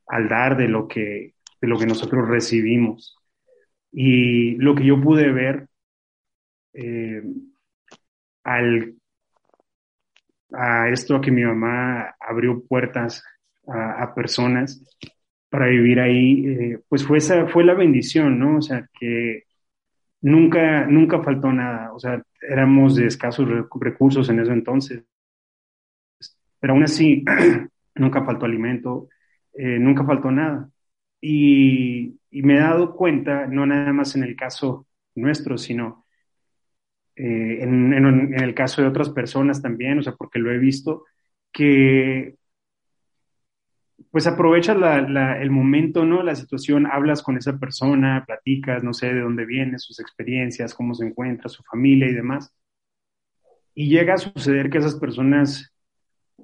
Al 0.06 0.28
dar 0.28 0.56
de 0.56 0.68
lo 0.68 0.86
que, 0.86 1.34
de 1.60 1.68
lo 1.68 1.78
que 1.78 1.86
nosotros 1.86 2.28
recibimos. 2.28 3.16
Y 3.90 4.56
lo 4.56 4.74
que 4.76 4.84
yo 4.84 5.00
pude 5.00 5.32
ver 5.32 5.68
eh, 6.74 7.22
al, 8.44 8.94
a 10.52 10.88
esto, 10.90 11.20
que 11.20 11.30
mi 11.30 11.44
mamá 11.44 12.14
abrió 12.20 12.62
puertas 12.64 13.24
a, 13.66 14.14
personas 14.14 14.82
para 15.48 15.66
vivir 15.66 16.00
ahí, 16.00 16.46
eh, 16.46 16.80
pues 16.88 17.04
fue, 17.06 17.18
esa, 17.18 17.46
fue 17.46 17.64
la 17.64 17.74
bendición, 17.74 18.38
¿no? 18.38 18.58
O 18.58 18.62
sea, 18.62 18.88
que 18.98 19.44
nunca, 20.20 20.86
nunca 20.86 21.22
faltó 21.22 21.52
nada, 21.52 21.92
o 21.92 21.98
sea, 21.98 22.22
éramos 22.48 22.96
de 22.96 23.06
escasos 23.06 23.48
recursos 23.80 24.28
en 24.28 24.40
ese 24.40 24.52
entonces, 24.52 25.04
pero 26.62 26.74
aún 26.74 26.84
así, 26.84 27.24
nunca 27.96 28.24
faltó 28.24 28.46
alimento, 28.46 29.08
eh, 29.52 29.78
nunca 29.80 30.04
faltó 30.04 30.30
nada. 30.30 30.70
Y, 31.20 32.18
me 32.30 32.54
he 32.54 32.58
dado 32.60 32.94
cuenta, 32.94 33.46
no 33.48 33.66
nada 33.66 33.92
más 33.92 34.14
en 34.14 34.22
el 34.22 34.36
caso 34.36 34.86
nuestro, 35.16 35.58
sino 35.58 36.01
eh, 37.16 37.58
en, 37.60 38.34
el 38.34 38.54
caso 38.54 38.82
de 38.82 38.88
otras 38.88 39.10
personas 39.10 39.60
también, 39.62 39.98
o 39.98 40.02
sea, 40.02 40.14
porque 40.14 40.38
lo 40.38 40.50
he 40.50 40.58
visto, 40.58 41.04
que 41.52 42.36
pues 44.10 44.26
aprovechas 44.26 44.76
el 45.40 45.50
momento, 45.50 46.04
¿no? 46.04 46.22
La 46.22 46.34
situación, 46.34 46.86
hablas 46.86 47.22
con 47.22 47.38
esa 47.38 47.58
persona, 47.58 48.24
platicas, 48.26 48.84
no 48.84 48.92
sé 48.92 49.14
de 49.14 49.20
dónde 49.20 49.46
viene, 49.46 49.78
sus 49.78 50.00
experiencias, 50.00 50.74
cómo 50.74 50.94
se 50.94 51.06
encuentra, 51.06 51.48
su 51.48 51.62
familia 51.62 52.08
y 52.08 52.12
demás. 52.14 52.54
Y 53.74 53.88
llega 53.88 54.14
a 54.14 54.18
suceder 54.18 54.68
que 54.68 54.78
esas 54.78 54.96
personas 54.96 55.74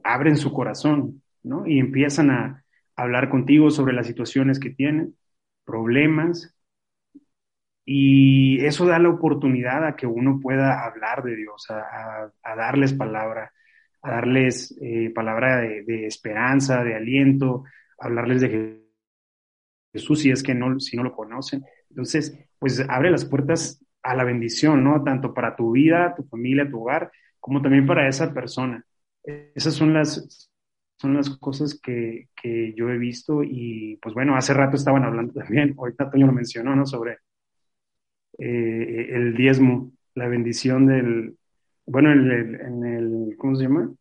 abren 0.02 0.38
su 0.38 0.50
corazón, 0.52 1.22
¿no? 1.42 1.66
Y 1.66 1.78
empiezan 1.78 2.30
a 2.30 2.64
hablar 2.96 3.28
contigo 3.28 3.70
sobre 3.70 3.92
las 3.92 4.06
situaciones 4.06 4.58
que 4.58 4.70
tienen, 4.70 5.14
problemas, 5.64 6.56
y 7.90 8.62
eso 8.66 8.84
da 8.84 8.98
la 8.98 9.08
oportunidad 9.08 9.86
a 9.86 9.96
que 9.96 10.06
uno 10.06 10.40
pueda 10.42 10.84
hablar 10.84 11.22
de 11.22 11.36
Dios, 11.36 11.70
a, 11.70 12.30
darles 12.54 12.92
palabra, 12.92 13.54
a 14.02 14.10
darles 14.10 14.76
eh, 14.82 15.10
palabra 15.14 15.60
de, 15.60 16.04
esperanza, 16.06 16.84
de 16.84 16.94
aliento, 16.94 17.64
hablarles 17.98 18.42
de 18.42 18.84
Jesús 19.90 20.20
si 20.20 20.30
es 20.30 20.42
que 20.42 20.54
no, 20.54 20.78
si 20.80 20.98
no 20.98 21.02
lo 21.02 21.14
conocen. 21.16 21.64
Entonces, 21.88 22.38
pues 22.58 22.84
abre 22.90 23.10
las 23.10 23.24
puertas 23.24 23.82
a 24.02 24.14
la 24.14 24.24
bendición, 24.24 24.84
¿no? 24.84 25.02
Tanto 25.02 25.32
para 25.32 25.56
tu 25.56 25.72
vida, 25.72 26.14
tu 26.14 26.24
familia, 26.24 26.68
tu 26.68 26.82
hogar, 26.82 27.10
como 27.40 27.62
también 27.62 27.86
para 27.86 28.06
esa 28.06 28.34
persona. 28.34 28.84
Esas 29.24 29.72
son 29.72 29.94
las, 29.94 30.50
son 30.98 31.14
las 31.14 31.30
cosas 31.38 31.80
que, 31.82 32.28
que 32.36 32.74
yo 32.74 32.90
he 32.90 32.98
visto 32.98 33.42
y 33.42 33.98
pues 34.02 34.14
bueno, 34.14 34.36
hace 34.36 34.52
rato 34.52 34.76
estaban 34.76 35.04
hablando 35.04 35.32
también, 35.40 35.74
ahorita 35.78 36.10
Toño 36.10 36.26
lo 36.26 36.32
mencionó, 36.34 36.76
¿no? 36.76 36.84
Sobre 36.84 37.16
eh, 38.38 39.10
el 39.10 39.34
diezmo, 39.34 39.92
la 40.14 40.28
bendición 40.28 40.86
del, 40.86 41.36
bueno, 41.86 42.12
en 42.12 42.84
el, 42.84 43.36
¿cómo 43.38 43.56
se 43.56 43.64
llama? 43.64 43.92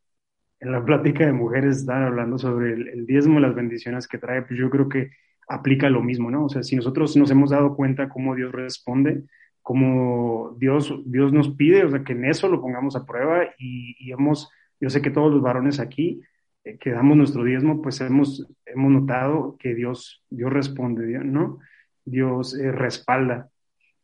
En 0.60 0.72
la 0.72 0.84
plática 0.84 1.26
de 1.26 1.34
mujeres 1.34 1.78
están 1.78 2.04
hablando 2.04 2.38
sobre 2.38 2.74
el, 2.74 3.06
diezmo, 3.06 3.40
las 3.40 3.56
bendiciones 3.56 4.08
que 4.08 4.18
trae, 4.18 4.44
pues 4.44 4.60
yo 4.60 4.70
creo 4.70 4.90
que 4.90 5.12
aplica 5.48 5.90
lo 5.90 6.04
mismo, 6.04 6.30
¿no? 6.30 6.46
O 6.46 6.50
sea, 6.50 6.64
si 6.64 6.76
nosotros 6.76 7.16
nos 7.16 7.32
hemos 7.32 7.52
dado 7.52 7.76
cuenta 7.76 8.10
cómo 8.10 8.36
Dios 8.36 8.52
responde 8.52 9.24
como 9.62 10.56
Dios, 10.58 10.94
Dios 11.06 11.34
nos 11.34 11.50
pide, 11.50 11.84
o 11.84 11.90
sea, 11.90 12.02
que 12.04 12.14
en 12.14 12.24
eso 12.24 12.48
lo 12.48 12.62
pongamos 12.62 12.96
a 12.96 13.06
prueba 13.06 13.44
y, 13.58 14.12
hemos, 14.12 14.50
yo 14.80 14.90
sé 14.90 15.02
que 15.02 15.12
todos 15.12 15.30
los 15.30 15.42
varones 15.42 15.82
aquí 15.82 16.22
eh, 16.64 16.78
que 16.78 16.92
damos 16.92 17.18
nuestro 17.18 17.44
diezmo, 17.44 17.82
pues 17.82 18.00
hemos, 18.00 18.48
hemos 18.66 18.92
notado 18.92 19.58
que 19.60 19.76
Dios, 19.76 20.24
Dios 20.30 20.54
responde, 20.54 21.20
¿no? 21.20 21.60
Dios 22.06 22.58
eh, 22.58 22.72
respalda 22.72 23.50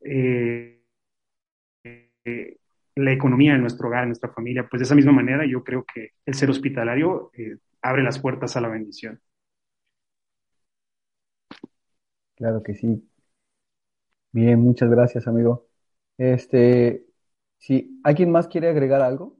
eh, 0.05 0.81
la 2.95 3.11
economía 3.11 3.53
de 3.53 3.59
nuestro 3.59 3.87
hogar, 3.87 4.01
de 4.01 4.07
nuestra 4.07 4.31
familia. 4.31 4.67
Pues 4.69 4.79
de 4.79 4.85
esa 4.85 4.95
misma 4.95 5.11
manera 5.11 5.45
yo 5.45 5.63
creo 5.63 5.85
que 5.85 6.11
el 6.25 6.33
ser 6.35 6.49
hospitalario 6.49 7.31
abre 7.81 8.03
las 8.03 8.19
puertas 8.19 8.55
a 8.55 8.61
la 8.61 8.69
bendición. 8.69 9.19
Claro 12.35 12.61
que 12.63 12.75
sí. 12.75 13.03
Bien, 14.31 14.59
muchas 14.59 14.89
gracias, 14.89 15.27
amigo. 15.27 15.67
Este, 16.17 17.05
si 17.57 17.99
alguien 18.03 18.31
más 18.31 18.47
quiere 18.47 18.69
agregar 18.69 19.01
algo. 19.01 19.37